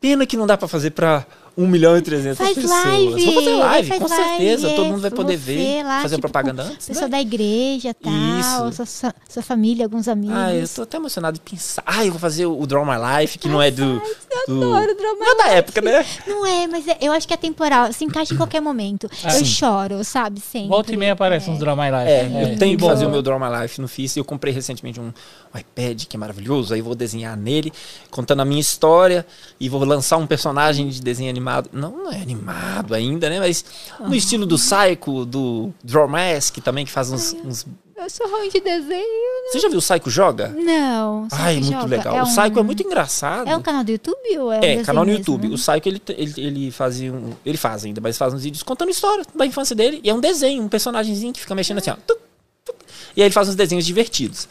[0.00, 1.24] Pena que não dá pra fazer pra
[1.56, 2.84] 1 milhão e 300 Faz pessoas.
[2.84, 3.24] live.
[3.24, 4.66] Vou fazer live, faz com certeza.
[4.66, 6.86] live, Todo mundo vai é, poder ver, lá, fazer tipo, propaganda antes.
[6.86, 7.10] Pessoa né?
[7.10, 8.86] da igreja e tal, Isso.
[8.86, 10.36] sua, sua, família, alguns amigos.
[10.36, 11.82] Ah, eu tô até emocionado de pensar.
[11.84, 14.00] Ah, eu vou fazer o, Draw My Life, que não é do.
[14.48, 14.64] do...
[14.64, 16.06] adoro Draw My Não é da época, né?
[16.26, 17.92] Não é, mas é- eu acho que é temporal.
[17.92, 19.10] Se encaixa em qualquer momento.
[19.24, 19.44] eu Sim.
[19.44, 20.40] choro, sabe?
[20.40, 20.68] Sempre.
[20.68, 22.10] Volta e meia aparece uns Draw My Life.
[22.10, 24.16] É, eu tenho que fazer o meu Draw My Life, não fiz.
[24.16, 25.12] Eu comprei recentemente um,
[25.54, 27.70] um iPad que é maravilhoso, aí vou desenhar nele,
[28.10, 29.26] contando a minha história,
[29.60, 31.41] e vou lançar um personagem de desenho animado.
[31.72, 33.38] Não, não é animado ainda, né?
[33.40, 33.64] Mas
[34.00, 37.32] no estilo do Psycho, do Draw Mask também, que faz uns.
[37.44, 37.66] uns-
[37.96, 39.50] Eu sou ruim de desenho.
[39.52, 40.48] Você já viu o Psycho Joga?
[40.48, 41.28] Não.
[41.30, 41.86] Ai, que muito joga?
[41.96, 42.16] legal.
[42.16, 43.48] É o Psycho um- é muito engraçado.
[43.48, 45.20] É um canal do YouTube ou é um É, canal no mesmo?
[45.20, 45.48] YouTube.
[45.48, 48.90] O Psycho, ele, ele, ele fazia um, Ele faz ainda, mas faz uns vídeos contando
[48.90, 50.00] história da infância dele.
[50.02, 51.94] E é um desenho, um personagemzinho que fica mexendo assim, ó.
[52.06, 52.18] tuc,
[52.64, 52.76] tuc.
[53.16, 54.48] e aí ele faz uns desenhos divertidos.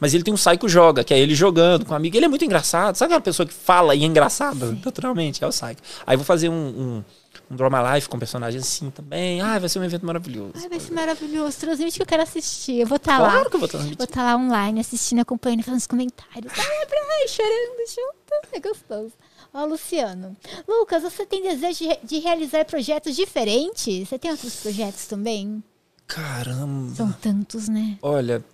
[0.00, 2.16] Mas ele tem um Psycho Joga, que é ele jogando com um amigo.
[2.16, 2.96] Ele é muito engraçado.
[2.96, 4.76] Sabe aquela pessoa que fala e é engraçada?
[4.84, 5.82] Naturalmente, é o Psycho.
[6.06, 7.04] Aí vou fazer um, um,
[7.50, 9.40] um Draw My Life com personagem assim também.
[9.40, 10.52] Ah, vai ser um evento maravilhoso.
[10.56, 11.58] Ai, vai ser maravilhoso.
[11.58, 12.80] Transmite que eu quero assistir.
[12.80, 13.50] Eu vou estar claro lá.
[13.50, 13.98] que eu vou transmitir.
[13.98, 16.52] Vou estar lá online assistindo, acompanhando, fazendo os comentários.
[16.56, 16.86] Ai,
[17.20, 18.56] ai, chorando junto.
[18.56, 19.12] É gostoso.
[19.52, 20.36] Ó, Luciano.
[20.66, 24.08] Lucas, você tem desejo de, de realizar projetos diferentes?
[24.08, 25.62] Você tem outros projetos também?
[26.06, 26.94] Caramba.
[26.94, 27.98] São tantos, né?
[28.02, 28.44] Olha,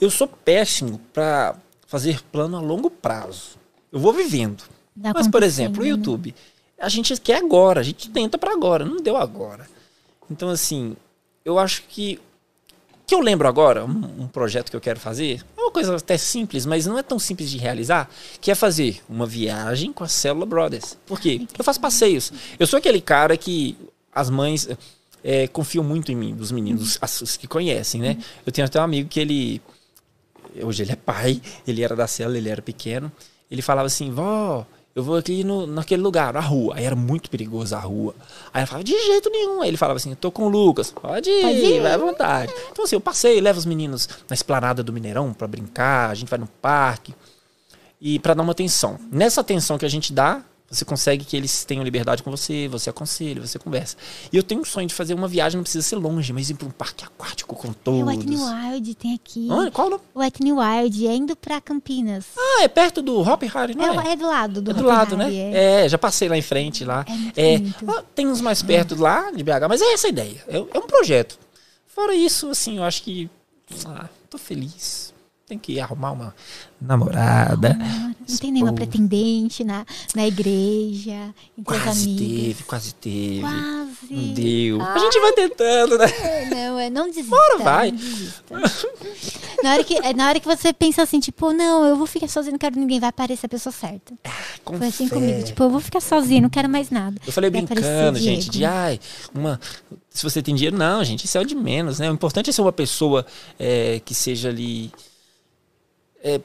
[0.00, 1.54] eu sou péssimo pra
[1.86, 3.58] fazer plano a longo prazo.
[3.92, 4.62] Eu vou vivendo.
[4.94, 5.90] Dá Mas, por exemplo, o né?
[5.90, 6.34] YouTube.
[6.78, 9.68] A gente quer agora, a gente tenta pra agora, não deu agora.
[10.30, 10.96] Então, assim,
[11.44, 12.18] eu acho que.
[13.06, 16.16] Que eu lembro agora, um, um projeto que eu quero fazer, é uma coisa até
[16.16, 18.08] simples, mas não é tão simples de realizar,
[18.40, 20.96] que é fazer uma viagem com a Célula Brothers.
[21.06, 21.44] Por quê?
[21.58, 22.32] Eu faço passeios.
[22.56, 23.76] Eu sou aquele cara que
[24.14, 24.68] as mães
[25.24, 28.16] é, confiam muito em mim, dos meninos, as- os que conhecem, né?
[28.46, 29.60] Eu tenho até um amigo que ele.
[30.62, 33.10] Hoje ele é pai, ele era da célula, ele era pequeno.
[33.50, 34.64] Ele falava assim, vó,
[34.94, 36.74] eu vou aqui no, naquele lugar, na rua.
[36.76, 38.14] Aí era muito perigoso a rua.
[38.52, 39.62] Aí ela falava, de jeito nenhum.
[39.62, 41.80] Aí ele falava assim, tô com o Lucas, pode ir, Pode ir.
[41.80, 42.52] vai à vontade.
[42.70, 46.28] Então assim, eu passei, levo os meninos na esplanada do Mineirão pra brincar, a gente
[46.28, 47.14] vai no parque.
[48.00, 48.98] E pra dar uma atenção.
[49.12, 52.88] Nessa atenção que a gente dá, você consegue que eles tenham liberdade com você, você
[52.90, 53.96] aconselha, você conversa.
[54.32, 56.54] E eu tenho um sonho de fazer uma viagem, não precisa ser longe, mas ir
[56.54, 58.06] pra um parque aquático com É todos.
[58.06, 59.48] o Etny Wild, tem aqui.
[59.50, 59.72] Onde?
[59.72, 60.02] Qual o nome?
[60.14, 62.24] O Etny Wild, é indo pra Campinas.
[62.38, 64.08] Ah, é perto do Hop Harry, não é?
[64.08, 65.34] É, é do lado do É do lado, né?
[65.34, 65.84] É.
[65.84, 65.88] É.
[65.88, 67.04] já passei lá em frente lá.
[67.36, 70.44] É muito É, tem uns mais perto lá de BH, mas é essa a ideia.
[70.46, 71.36] É, é um projeto.
[71.86, 73.28] Fora isso, assim, eu acho que.
[73.86, 75.12] Ah, tô feliz.
[75.50, 76.34] Tem que arrumar uma
[76.80, 77.76] namorada.
[78.28, 83.40] Não tem nenhuma pretendente na, na igreja, entre as Quase teve, quase teve.
[83.40, 84.14] Quase.
[84.14, 84.80] Não deu.
[84.80, 86.06] A gente vai tentando, né?
[86.54, 87.30] Não, é, não desista.
[87.30, 87.90] Bora, vai.
[87.90, 88.44] desista.
[89.60, 92.28] na, hora que, é, na hora que você pensa assim, tipo, não, eu vou ficar
[92.28, 94.14] sozinho, não quero ninguém, vai aparecer a pessoa certa.
[94.64, 95.14] Com Foi assim fé.
[95.16, 97.20] comigo, tipo, eu vou ficar sozinho, não quero mais nada.
[97.26, 98.52] Eu falei Vai brincando, gente, Diego.
[98.52, 99.00] de ai,
[99.34, 99.58] uma.
[100.08, 102.08] Se você tem dinheiro, não, gente, isso é o de menos, né?
[102.08, 103.26] O importante é ser uma pessoa
[103.58, 104.92] é, que seja ali.
[106.22, 106.40] É,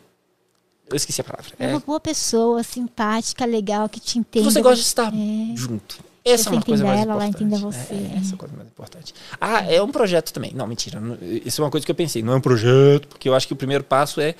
[0.90, 1.52] eu esqueci a palavra.
[1.60, 4.46] É É, uma boa pessoa, simpática, legal, que te entende.
[4.46, 5.56] você gosta de estar É.
[5.56, 6.04] junto.
[6.24, 7.44] Essa é Você uma coisa mais ela, ela importante.
[7.44, 7.94] entenda você.
[7.94, 9.14] É, essa é a coisa mais importante.
[9.40, 10.52] Ah, é um projeto também.
[10.56, 11.00] Não, mentira.
[11.46, 12.24] Isso é uma coisa que eu pensei.
[12.24, 14.34] Não é um projeto, porque eu acho que o primeiro passo é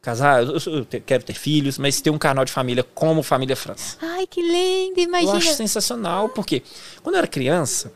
[0.00, 0.42] casar.
[0.42, 3.98] Eu, eu quero ter filhos, mas ter um canal de família como Família França.
[4.00, 5.32] Ai, que lindo, imagina.
[5.32, 6.62] Eu acho sensacional, porque
[7.02, 7.92] quando eu era criança,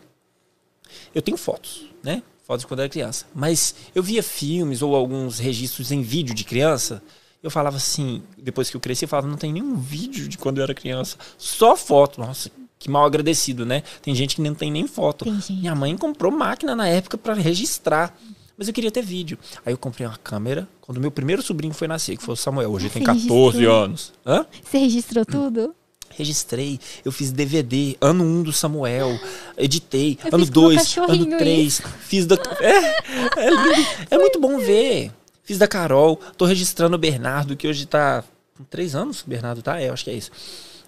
[1.14, 2.22] eu tenho fotos, né?
[2.46, 3.26] Fotos de quando era criança.
[3.34, 7.02] Mas eu via filmes ou alguns registros em vídeo de criança.
[7.42, 10.58] Eu falava assim, depois que eu cresci, eu falava, não tem nenhum vídeo de quando
[10.58, 11.16] eu era criança.
[11.36, 12.20] Só foto.
[12.20, 13.82] Nossa, que mal agradecido, né?
[14.00, 15.24] Tem gente que não tem nem foto.
[15.24, 15.56] Tem.
[15.56, 18.16] Minha mãe comprou máquina na época para registrar.
[18.56, 19.38] Mas eu queria ter vídeo.
[19.64, 22.70] Aí eu comprei uma câmera quando meu primeiro sobrinho foi nascer, que foi o Samuel.
[22.70, 23.84] Hoje ele tem Você 14 registrou?
[23.84, 24.12] anos.
[24.24, 24.46] Hã?
[24.62, 25.74] Você registrou tudo?
[26.10, 29.18] Registrei, eu fiz DVD, ano 1 um do Samuel,
[29.56, 32.36] editei, Eu ano fiz com meu 2, cachorrinho ano 3, fiz da.
[32.60, 33.88] É, é, lindo.
[34.10, 35.12] é muito bom ver.
[35.42, 38.24] Fiz da Carol, tô registrando o Bernardo, que hoje tá
[38.56, 39.80] com 3 anos, o Bernardo tá?
[39.80, 40.30] É, eu acho que é isso.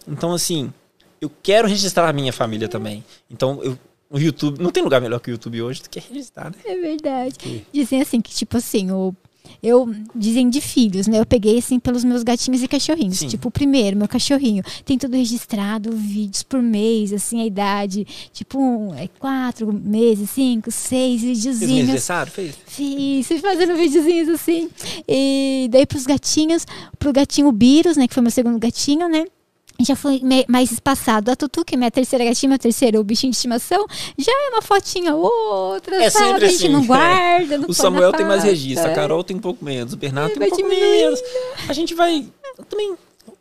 [0.06, 0.72] Então, assim,
[1.20, 3.04] eu quero registrar a minha família também.
[3.30, 3.78] Então, eu,
[4.10, 6.56] o YouTube, não tem lugar melhor que o YouTube hoje do que registrar, né?
[6.64, 7.66] É verdade.
[7.72, 9.14] Dizem assim que, tipo assim, o.
[9.62, 11.18] Eu, dizem de filhos, né?
[11.20, 13.18] Eu peguei, assim, pelos meus gatinhos e cachorrinhos.
[13.18, 13.28] Sim.
[13.28, 18.06] Tipo, o primeiro, meu cachorrinho, tem tudo registrado, vídeos por mês, assim, a idade.
[18.32, 21.78] Tipo, um, é quatro meses, cinco, seis Fez videozinhos.
[21.80, 22.32] aniversário?
[22.32, 22.54] Fez?
[22.66, 24.68] Fiz, fazendo videozinhos assim.
[25.06, 26.66] E daí pros gatinhos,
[26.98, 28.06] pro gatinho Birus, né?
[28.06, 29.24] Que foi meu segundo gatinho, né?
[29.80, 31.30] Já foi mais espaçado.
[31.30, 33.86] A Tutu, que é minha terceira gatinha, meu terceiro bichinho de estimação,
[34.18, 36.26] já é uma fotinha ou outra, É sabe?
[36.26, 36.68] sempre a gente assim.
[36.72, 39.96] não guarda, não O Samuel tem mais registro, a Carol tem um pouco menos, o
[39.96, 41.20] Bernardo tem vai um pouco menos.
[41.68, 42.26] A gente vai
[42.68, 42.96] também.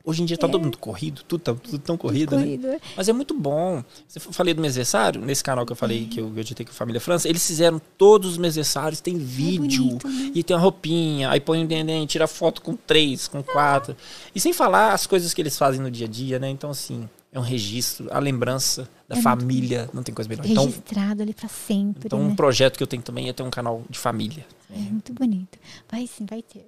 [0.09, 2.43] Hoje em dia tá todo mundo corrido, tudo, tá, tudo tão corrido, né?
[2.43, 2.67] Corrido.
[2.95, 3.84] Mas é muito bom.
[4.07, 6.65] Você f- falei do meu aniversário, nesse canal que eu falei que eu, eu editei
[6.65, 10.31] com a família França, eles fizeram todos os meus aniversários, tem vídeo, bonito, né?
[10.34, 13.97] e tem uma roupinha, aí põe o neném, tira foto com três, com quatro.
[14.34, 16.49] E sem falar as coisas que eles fazem no dia a dia, né?
[16.49, 20.45] Então, assim, é um registro, a lembrança da É muito família, não tem coisa melhor.
[20.45, 22.25] Então, Registrado ali pra sempre, então né?
[22.27, 24.45] um projeto que eu tenho também é ter um canal de família.
[24.73, 25.59] É muito bonito.
[25.91, 26.65] Vai sim, vai ter.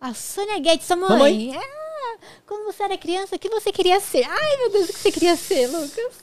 [0.00, 1.08] A Sônia Guedes, sua mãe.
[1.10, 1.52] Mamãe.
[2.04, 2.16] Ah,
[2.46, 4.24] quando você era criança, o que você queria ser?
[4.28, 6.22] Ai, meu Deus, o que você queria ser, Lucas?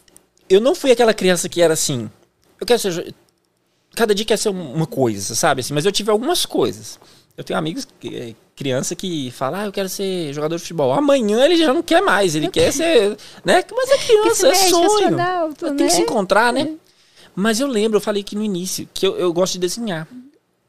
[0.50, 2.10] eu não fui aquela criança que era assim.
[2.60, 3.14] Eu quero ser.
[3.96, 5.62] Cada dia quer ser um- uma coisa, sabe?
[5.62, 7.00] Assim, mas eu tive algumas coisas.
[7.38, 10.92] Eu tenho amigos, que- eh, criança, que falam, ah, eu quero ser jogador de futebol.
[10.92, 13.16] Amanhã ele já não quer mais, ele quer ser.
[13.46, 13.64] Né?
[13.76, 15.18] Mas é criança, é sonho.
[15.58, 15.90] Tem que né?
[15.90, 16.76] se encontrar, né?
[17.36, 20.08] Mas eu lembro, eu falei aqui no início, que eu, eu gosto de desenhar.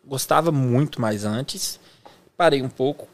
[0.04, 1.80] Gostava muito mais antes.
[2.36, 3.08] Parei um pouco.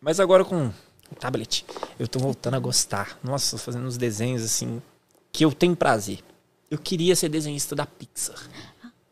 [0.00, 0.70] Mas agora com
[1.14, 1.64] tablet,
[1.98, 3.18] eu tô voltando a gostar.
[3.22, 4.82] Nossa, fazendo uns desenhos assim
[5.32, 6.20] que eu tenho prazer.
[6.70, 8.36] Eu queria ser desenhista da Pixar.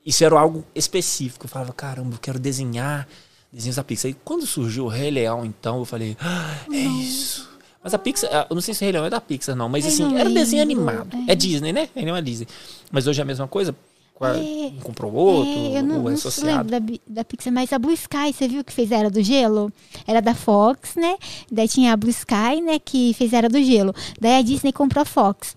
[0.05, 1.47] Isso era algo específico.
[1.47, 3.07] Eu falava, caramba, eu quero desenhar
[3.53, 4.11] desenhos da Pixar.
[4.11, 7.49] E quando surgiu o Rei Leão, então, eu falei, ah, é isso.
[7.83, 9.69] Mas a Pixar, ah, eu não sei se o Rei Leão é da Pixar, não,
[9.69, 11.17] mas Eu assim, não era desenho animado.
[11.29, 11.33] é.
[11.33, 11.89] É Disney, né?
[11.95, 12.49] Rei Leão é Disney.
[12.91, 13.75] Mas hoje é a mesma coisa?
[14.15, 14.41] Com a- É.
[14.41, 16.71] Um comprou outro, É, eu não, ou é não se associado.
[16.71, 19.73] lembro da, da Pixar, mas a Blue Sky, você viu que fez Era do Gelo?
[20.07, 21.17] Era da Fox, né?
[21.51, 23.93] Daí tinha a Blue Sky, né, que fez Era do Gelo.
[24.21, 25.57] Daí a Disney comprou a Fox.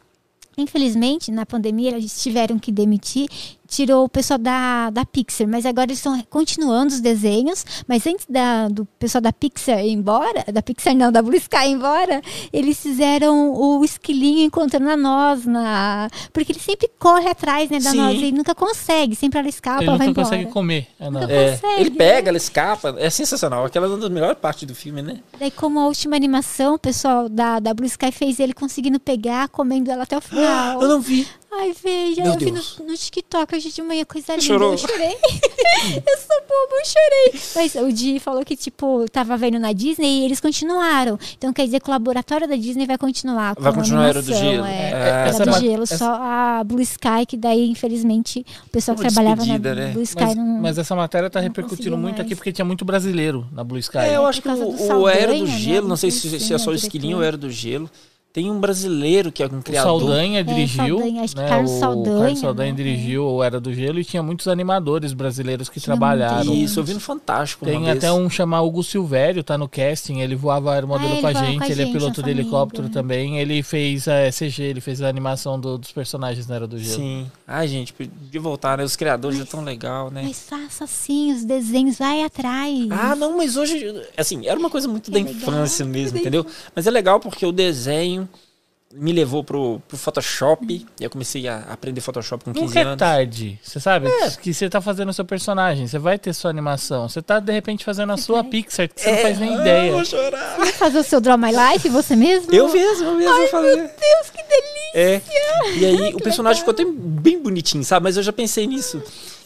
[0.58, 3.30] Infelizmente, na pandemia, eles tiveram que demitir,
[3.68, 7.66] tirou o pessoal da, da Pixar, mas agora eles estão continuando os desenhos.
[7.88, 11.68] Mas antes da, do pessoal da Pixar ir embora, da Pixar não, da Blue Sky
[11.68, 12.22] ir embora,
[12.52, 17.92] eles fizeram o esquilinho encontrando a nós, na, porque ele sempre corre atrás né, da
[17.92, 17.98] Sim.
[17.98, 20.26] nós, ele nunca consegue, sempre ela escapa, Ele vai nunca embora.
[20.38, 20.88] consegue comer.
[21.00, 21.22] É, não.
[21.22, 21.96] Nunca É, consegue, ele né?
[21.98, 22.96] pega, ela escapa.
[22.98, 23.66] É sensacional.
[23.66, 25.20] Aquela é uma das melhores partes do filme, né?
[25.40, 29.50] Daí, como a última animação, o pessoal da, da Blue Sky fez ele conseguindo pegar,
[29.50, 30.82] comendo ela até o final.
[30.82, 31.28] Eu não vi.
[31.50, 32.78] Ai, veja, Meu eu vi no, Deus.
[32.86, 34.44] no TikTok hoje de manhã, coisa linda.
[34.44, 34.74] Chorou?
[34.74, 35.08] Eu chorei.
[35.96, 37.42] eu sou bobo, eu chorei.
[37.56, 41.18] Mas o Di falou que, tipo, tava vendo na Disney e eles continuaram.
[41.38, 43.56] Então quer dizer que o laboratório da Disney vai continuar.
[43.58, 44.66] Vai continuar a Era do Gelo.
[44.66, 48.70] É, Ah, Era do ma- Gelo, essa- só a Blue Sky, que daí, infelizmente, o
[48.70, 49.92] pessoal que trabalhava na né?
[49.94, 50.46] Blue Sky Mas, não.
[50.62, 52.40] mas essa matéria tá repercutindo muito aqui mais.
[52.40, 53.98] porque tinha muito brasileiro na Blue Sky.
[54.00, 55.60] É, eu acho que causa do o, o Era do Saldanha, né?
[55.60, 57.24] Gelo, não sei se, se é só o né, esquilinho ou.
[57.24, 57.90] Era do Gelo,
[58.34, 60.00] Tem um brasileiro que é um O criador.
[60.00, 61.00] Saldanha dirigiu.
[61.00, 62.78] Saldanha, acho que né, Carlos o Saldanha, Carlos Saldanha né?
[62.78, 66.54] dirigiu o Era do Gelo e tinha muitos animadores brasileiros que Tinha trabalharam.
[66.54, 67.66] Isso, eu vi no Fantástico.
[67.66, 67.98] uma Tem vez.
[67.98, 71.58] até um chamar Hugo Silvério, tá no casting, ele voava aeromodelo Ah, com a gente,
[71.58, 75.08] com a ele é piloto de helicóptero também, ele fez a CG, ele fez a
[75.08, 76.96] animação do- dos personagens na Era do Gelo.
[76.96, 77.32] Sim.
[77.48, 78.84] Ai, gente, de voltar, né?
[78.84, 80.22] Os criadores é tão legal, né?
[80.24, 82.88] Mas faça assim, os desenhos, vai atrás.
[82.92, 85.34] Ah, não, mas hoje, assim, era uma coisa muito É da legal.
[85.34, 86.46] infância mesmo, entendeu?
[86.76, 88.27] Mas é legal porque o desenho
[88.94, 90.86] me levou pro, pro Photoshop.
[91.00, 92.98] E eu comecei a aprender Photoshop com 15 Nunca é anos.
[92.98, 94.08] tarde, você sabe?
[94.08, 94.30] É.
[94.32, 97.52] Que você tá fazendo o seu personagem, você vai ter sua animação, você tá de
[97.52, 98.44] repente fazendo a sua.
[98.44, 99.92] Pixar, que você É, não faz nem ah, ideia.
[99.92, 100.58] vou chorar.
[100.58, 102.54] Vai fazer o seu Draw My Life, você mesmo?
[102.54, 103.76] Eu mesmo, eu mesmo vou fazer.
[103.76, 104.78] Deus, que delícia!
[104.94, 105.22] É.
[105.78, 108.06] E aí o personagem ficou até bem bonitinho, sabe?
[108.06, 109.02] Mas eu já pensei nisso.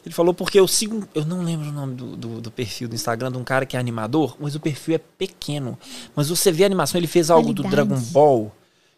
[0.05, 1.07] Ele falou porque eu sigo.
[1.13, 3.75] Eu não lembro o nome do, do, do perfil do Instagram de um cara que
[3.75, 5.77] é animador, mas o perfil é pequeno.
[6.15, 7.63] Mas você vê a animação, ele fez algo do.
[7.63, 8.51] Dragon Ball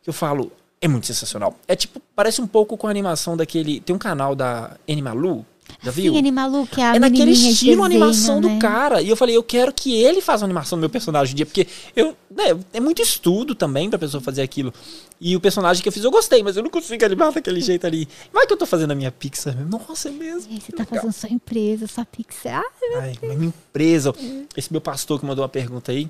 [0.03, 0.51] que eu falo,
[0.81, 1.57] é muito sensacional.
[1.67, 3.79] É tipo, parece um pouco com a animação daquele.
[3.79, 5.45] Tem um canal da Animalu,
[5.81, 6.11] já viu?
[6.13, 8.49] Sim, Animalu, que é a É naquele estilo a desenho, animação né?
[8.53, 9.01] do cara.
[9.01, 11.45] E eu falei, eu quero que ele faça a animação do meu personagem um dia,
[11.45, 11.65] porque
[11.95, 14.73] eu, né, é muito estudo também pra pessoa fazer aquilo.
[15.21, 17.87] E o personagem que eu fiz eu gostei, mas eu não consigo animar daquele jeito
[17.87, 18.05] ali.
[18.33, 19.55] Vai que eu tô fazendo a minha Pixar.
[19.65, 20.51] Nossa, é mesmo.
[20.51, 20.95] E Você tá Legal.
[20.97, 22.61] fazendo sua empresa, sua Pixar.
[22.97, 24.13] Ai, minha empresa.
[24.57, 26.09] Esse meu pastor que mandou uma pergunta aí,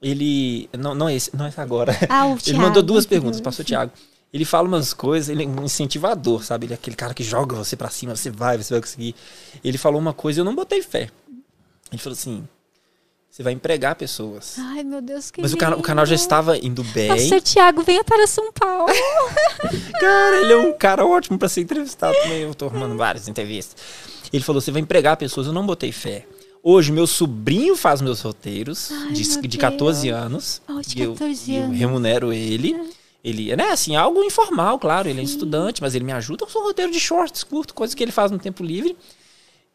[0.00, 0.68] ele.
[0.76, 1.96] Não, não é esse, não é esse agora.
[2.08, 3.68] Ah, o ele Thiago, mandou duas perguntas, pastor sim.
[3.68, 3.92] Tiago.
[4.32, 6.66] Ele fala umas coisas, ele é um incentivador, sabe?
[6.66, 9.14] Ele é aquele cara que joga você pra cima, você vai, você vai conseguir.
[9.64, 11.08] Ele falou uma coisa e eu não botei fé.
[11.90, 12.46] Ele falou assim:
[13.30, 14.56] você vai empregar pessoas.
[14.58, 17.08] Ai, meu Deus, que Mas o, cana- o canal já estava indo bem.
[17.08, 18.92] Pastor Tiago, venha para São Paulo.
[20.00, 22.42] Cara, ele é um cara ótimo pra ser entrevistado também.
[22.42, 23.76] Eu tô arrumando várias entrevistas.
[24.32, 25.46] Ele falou: você vai empregar pessoas.
[25.46, 26.26] Eu não botei fé.
[26.68, 30.20] Hoje, meu sobrinho faz meus roteiros Ai, de, de 14 Deus.
[30.20, 30.62] anos.
[30.68, 31.78] Oh, de E eu- 14 e eu, anos.
[31.78, 32.90] remunero ele.
[33.22, 35.08] Ele, né, assim, algo informal, claro.
[35.08, 38.02] Ele é estudante, mas ele me ajuda com o roteiro de shorts, curto, coisa que
[38.02, 38.96] ele faz no tempo livre.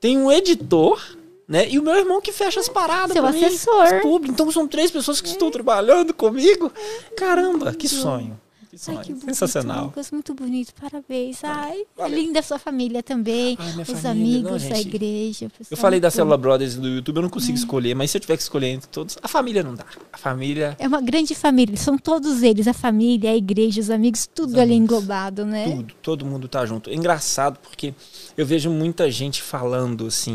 [0.01, 1.01] Tem um editor,
[1.47, 1.65] né?
[1.69, 3.13] E o meu irmão que fecha as paradas.
[3.13, 3.83] Seu pra mim, assessor.
[3.83, 4.29] as publi.
[4.29, 6.69] Então são três pessoas que estão trabalhando comigo.
[7.15, 8.37] Caramba, que sonho.
[8.71, 8.99] Que sonho.
[8.99, 9.85] Ai, que bonito, Sensacional.
[9.85, 11.43] Lucas, muito bonito, parabéns.
[11.43, 12.17] Ai, valeu.
[12.17, 14.09] linda a sua família também, Ai, os família,
[14.49, 15.51] amigos, não, a igreja.
[15.69, 16.37] Eu falei da Célula.
[16.37, 19.17] Brothers do YouTube, eu não consigo escolher, mas se eu tiver que escolher entre todos,
[19.21, 19.85] a família não dá.
[20.13, 24.25] A família, É uma grande família, são todos eles, a família, a igreja, os amigos,
[24.25, 24.83] tudo Os ali amigos.
[24.83, 25.65] englobado, né?
[25.69, 26.89] tudo, todo mundo tá junto.
[26.89, 27.93] É engraçado porque
[28.37, 30.33] eu vejo muita gente falando assim.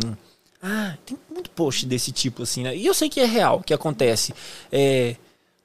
[0.62, 2.76] Ah, tem muito post desse tipo assim, né?
[2.76, 4.34] E eu sei que é real, que acontece.
[4.70, 5.16] É,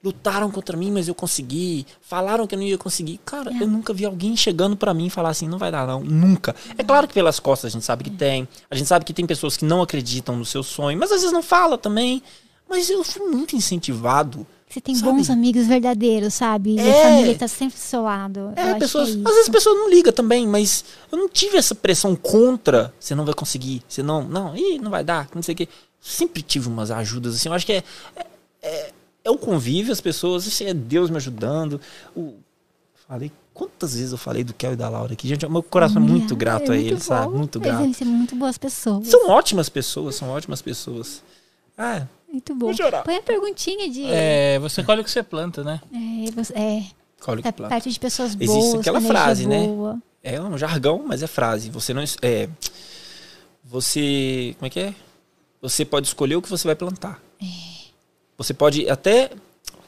[0.04, 1.86] lutaram contra mim, mas eu consegui.
[2.02, 3.20] Falaram que eu não ia conseguir.
[3.26, 3.62] Cara, É.
[3.64, 6.56] eu nunca vi alguém chegando pra mim e falar assim, não vai dar não, nunca.
[6.78, 8.48] É claro que pelas costas a gente sabe que tem.
[8.70, 11.32] A gente sabe que tem pessoas que não acreditam no seu sonho, mas às vezes
[11.34, 12.22] não fala também.
[12.70, 14.48] Mas eu fui muito incentivado.
[14.70, 15.12] Você tem Sabe?
[15.12, 16.76] bons amigos verdadeiros, sabe?
[16.76, 17.02] E É.
[17.04, 18.54] a família tá sempre do seu lado.
[18.56, 21.76] É, pessoas, é às vezes a pessoa não liga também, mas eu não tive essa
[21.76, 22.94] pressão contra.
[22.98, 25.68] Você não vai conseguir, você não, não, ih, não vai dar, não sei o quê.
[26.00, 27.50] Sempre tive umas ajudas assim.
[27.50, 27.84] Eu acho que é,
[28.16, 28.26] é,
[29.24, 31.80] é, é o convívio, as pessoas, assim, é Deus me ajudando.
[32.16, 32.34] O,
[33.08, 35.28] falei, quantas vezes eu falei do Kel e da Laura aqui?
[35.28, 37.32] Gente, meu coração é muito grato a muito eles, sabe?
[37.32, 37.38] bom.
[37.40, 37.78] Muito Eles grato.
[37.80, 39.08] devem ser muito boas pessoas.
[39.08, 41.24] São ótimas pessoas, são ótimas pessoas.
[41.78, 42.72] Ah, Muito bom.
[43.04, 44.06] Põe a perguntinha de.
[44.06, 45.82] É, você colhe o que você planta, né?
[45.94, 46.84] É, você- é,
[47.20, 47.74] colhe tá que planta.
[47.76, 48.76] perto de pessoas Existe boas.
[48.80, 49.66] aquela com energia frase, né?
[49.68, 50.02] boa.
[50.24, 51.70] É um jargão, mas é frase.
[51.72, 52.04] Você não.
[52.22, 52.48] É,
[53.64, 54.56] você.
[54.60, 54.94] Como é que é?
[55.62, 57.22] Você pode escolher o que você vai plantar.
[58.44, 59.30] Você pode até.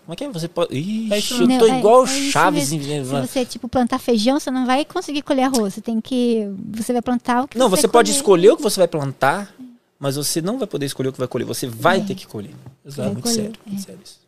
[0.06, 0.30] Como é que é?
[0.30, 0.76] Você pode.
[0.78, 2.72] Ixi, É isso eu tô é- igual é Chaves.
[2.74, 5.74] em- Se você, tipo, plantar feijão, você não vai conseguir colher arroz.
[5.76, 6.50] Você tem que.
[6.72, 8.18] Você vai plantar o que Não, você você pode colher.
[8.18, 9.56] escolher o que você vai plantar,
[9.98, 11.46] mas você não vai poder escolher o que vai colher.
[11.46, 12.04] Você vai É.
[12.04, 12.52] ter que colher.
[12.86, 13.10] Exato.
[13.10, 13.86] É muito colher, sério, muito é.
[13.86, 14.20] sério isso.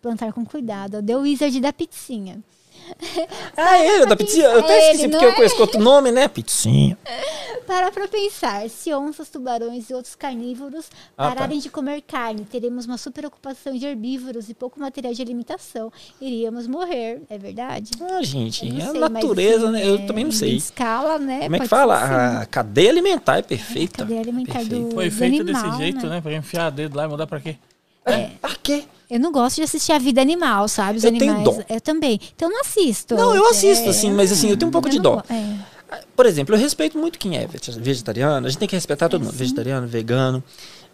[0.00, 1.02] Plantar com cuidado.
[1.02, 2.38] Deu o wizard da pizzinha.
[3.56, 4.46] Ah, é, da pizzinha?
[4.46, 6.28] Eu até É esqueci, ele, porque eu conheço outro nome, né?
[6.28, 6.96] Pizzinha.
[7.66, 10.86] Para pra pensar, se onças, tubarões e outros carnívoros
[11.18, 11.34] Ah, tá.
[11.34, 15.92] pararem de comer carne, teremos uma super ocupação de herbívoros e pouco material de alimentação.
[16.20, 17.90] Iríamos morrer, é verdade?
[18.00, 19.88] Ah, gente, é a mas, natureza, assim, né?
[19.88, 20.54] Eu é, também não sei.
[20.56, 21.40] escala, né?
[21.40, 21.98] Como é que fala?
[22.06, 22.14] sim.
[22.42, 23.98] A cadeia alimentar é perfeita.
[23.98, 24.88] Cadeia alimentar Perfeito.
[24.88, 26.16] do, Foi do feito desse jeito, né?
[26.16, 26.20] né?
[26.20, 27.56] Pra enfiar dedo lá e mudar pra quê?
[28.04, 28.30] É.
[28.40, 28.84] Pra quê?
[29.08, 30.98] Eu não gosto de assistir a vida animal, sabe?
[30.98, 31.56] Os Eu tenho animais.
[31.58, 31.62] dó.
[31.68, 32.20] Eu também.
[32.34, 33.14] Então eu não assisto.
[33.14, 35.22] Não, eu assisto, É, assim, mas assim, eu tenho um pouco de dó.
[35.30, 35.76] é.
[36.16, 38.46] Por exemplo, eu respeito muito quem é vege- vegetariano.
[38.46, 39.32] A gente tem que respeitar todo mundo.
[39.32, 40.42] Vegetariano, vegano.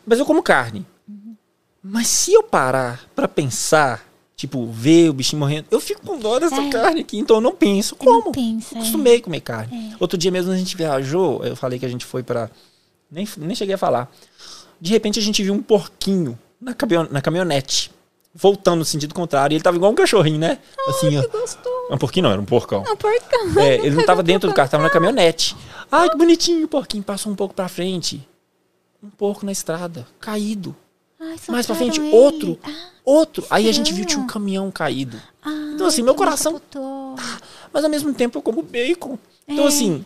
[0.07, 0.85] Mas eu como carne.
[1.83, 4.05] Mas se eu parar pra pensar,
[4.37, 6.69] tipo, ver o bichinho morrendo, eu fico com dó dessa É.
[6.69, 7.19] carne aqui.
[7.19, 7.97] Então eu não penso.
[7.99, 8.33] Eu não Como?
[8.33, 8.81] penso, Eu é.
[8.81, 9.97] acostumei a comer carne.
[9.99, 12.51] Outro dia mesmo a gente viajou, eu falei que a gente foi pra.
[13.11, 14.13] Nem, nem cheguei a falar.
[14.81, 17.91] De repente a gente viu um porquinho na, caminhon- na caminhonete.
[18.35, 19.55] Voltando no sentido contrário.
[19.55, 20.59] E ele tava igual um cachorrinho, né?
[20.89, 21.27] Assim, ó.
[21.29, 21.73] Gostou?
[21.91, 22.83] Um porquinho não, era um porcão.
[22.85, 23.61] Não, porcão.
[23.61, 25.57] É, ele não tava dentro do carro, tava na caminhonete.
[25.91, 28.27] Ai, que bonitinho, o porquinho passou um pouco pra frente.
[29.03, 30.75] Um porco na estrada, caído.
[31.21, 32.11] Ai, Mais pra frente, ele.
[32.15, 32.71] outro, Ah,
[33.05, 33.45] outro.
[33.51, 35.21] Aí a gente viu, tinha um caminhão caído.
[35.45, 37.15] ah, Então, assim, meu coração- capotou.
[37.73, 39.19] Mas ao mesmo tempo eu como bacon.
[39.47, 40.05] Então, É, assim,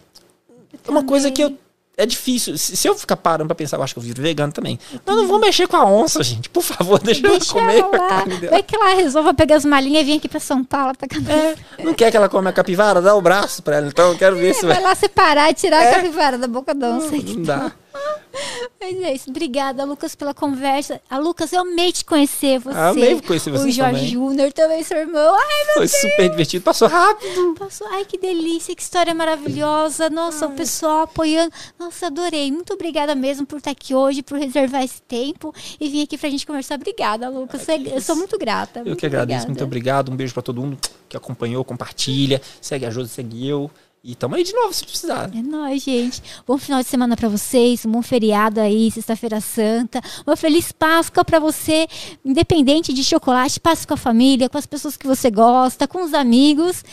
[0.87, 1.57] é uma coisa que eu.
[1.99, 2.59] É difícil.
[2.59, 4.79] Se, eu ficar parando pra pensar, eu acho que eu viro vegano também.
[5.05, 6.49] Mas não vou mexer com a onça, gente.
[6.51, 8.51] Por favor, deixa, Deixa eu comer ela a carne dela.
[8.53, 10.93] Vai que ela resolva pegar as malinhas e vir aqui pra São Paulo.
[10.95, 13.01] Tá É, não quer que ela come a capivara?
[13.01, 13.87] Dá o braço pra ela.
[13.89, 14.85] Então eu quero ver se Vai vai.
[14.85, 15.91] lá separar e tirar É.
[15.91, 17.17] a capivara da boca da onça.
[17.17, 17.73] Não dá.
[18.81, 19.31] Mas é isso.
[19.31, 21.01] Obrigada, Lucas, pela conversa.
[21.11, 22.59] A Lucas, eu amei te conhecer.
[22.61, 22.77] Você.
[22.77, 24.09] Ah, amei conhecer O vocês Jorge.
[24.09, 25.35] Júnior também, seu irmão.
[25.35, 27.55] Ai, meu Foi super divertido, passou rápido.
[27.59, 27.87] Passou.
[27.91, 30.09] Ai, que delícia, que história maravilhosa.
[30.11, 31.53] Nossa, o pessoal apoiando.
[31.79, 32.51] Nossa, adorei.
[32.53, 36.29] Muito obrigada mesmo por estar aqui hoje, por reservar esse tempo e vir aqui pra
[36.31, 36.77] gente conversar.
[36.77, 37.63] Obrigada, Lucas.
[37.63, 38.81] Você- eu sou muito grata.
[38.81, 39.49] Eu muito que agradeço, obrigada.
[39.49, 40.13] muito obrigado.
[40.13, 40.79] Um beijo pra todo mundo
[41.09, 42.41] que acompanhou, compartilha.
[42.61, 43.71] Segue a Josi, segue eu.
[44.07, 45.29] E tamo aí de novo se precisar.
[45.35, 46.23] É nóis, gente.
[46.47, 50.01] Bom final de semana pra vocês, um bom feriado aí, sexta-feira santa.
[50.25, 51.89] Uma feliz Páscoa pra você,
[52.25, 56.15] independente de chocolate, passe com a família, com as pessoas que você gosta, com os
[56.15, 56.85] amigos.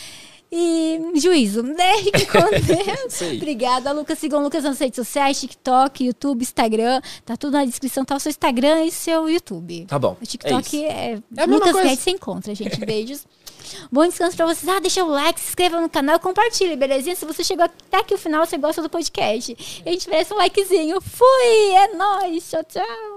[0.51, 1.97] E juízo, né?
[2.01, 3.21] Fique com Deus.
[3.37, 4.17] Obrigada, Lucas.
[4.17, 6.99] Sigam o Lucas nas redes sociais, TikTok, YouTube, Instagram.
[7.23, 9.85] Tá tudo na descrição, tá o seu Instagram e seu YouTube.
[9.85, 10.17] Tá bom.
[10.19, 11.75] O TikTok é é, É Lucas.
[11.75, 12.77] Guedes, você encontra, gente.
[12.83, 13.27] Beijos.
[13.91, 14.67] Bom descanso pra vocês.
[14.67, 17.15] Ah, deixa o like, se inscreva no canal, compartilhe, belezinha?
[17.15, 19.83] Se você chegou até aqui o final, você gosta do podcast.
[19.85, 21.01] A gente merece um likezinho.
[21.01, 21.71] Fui!
[21.75, 22.49] É nóis!
[22.49, 23.12] Tchau, tchau!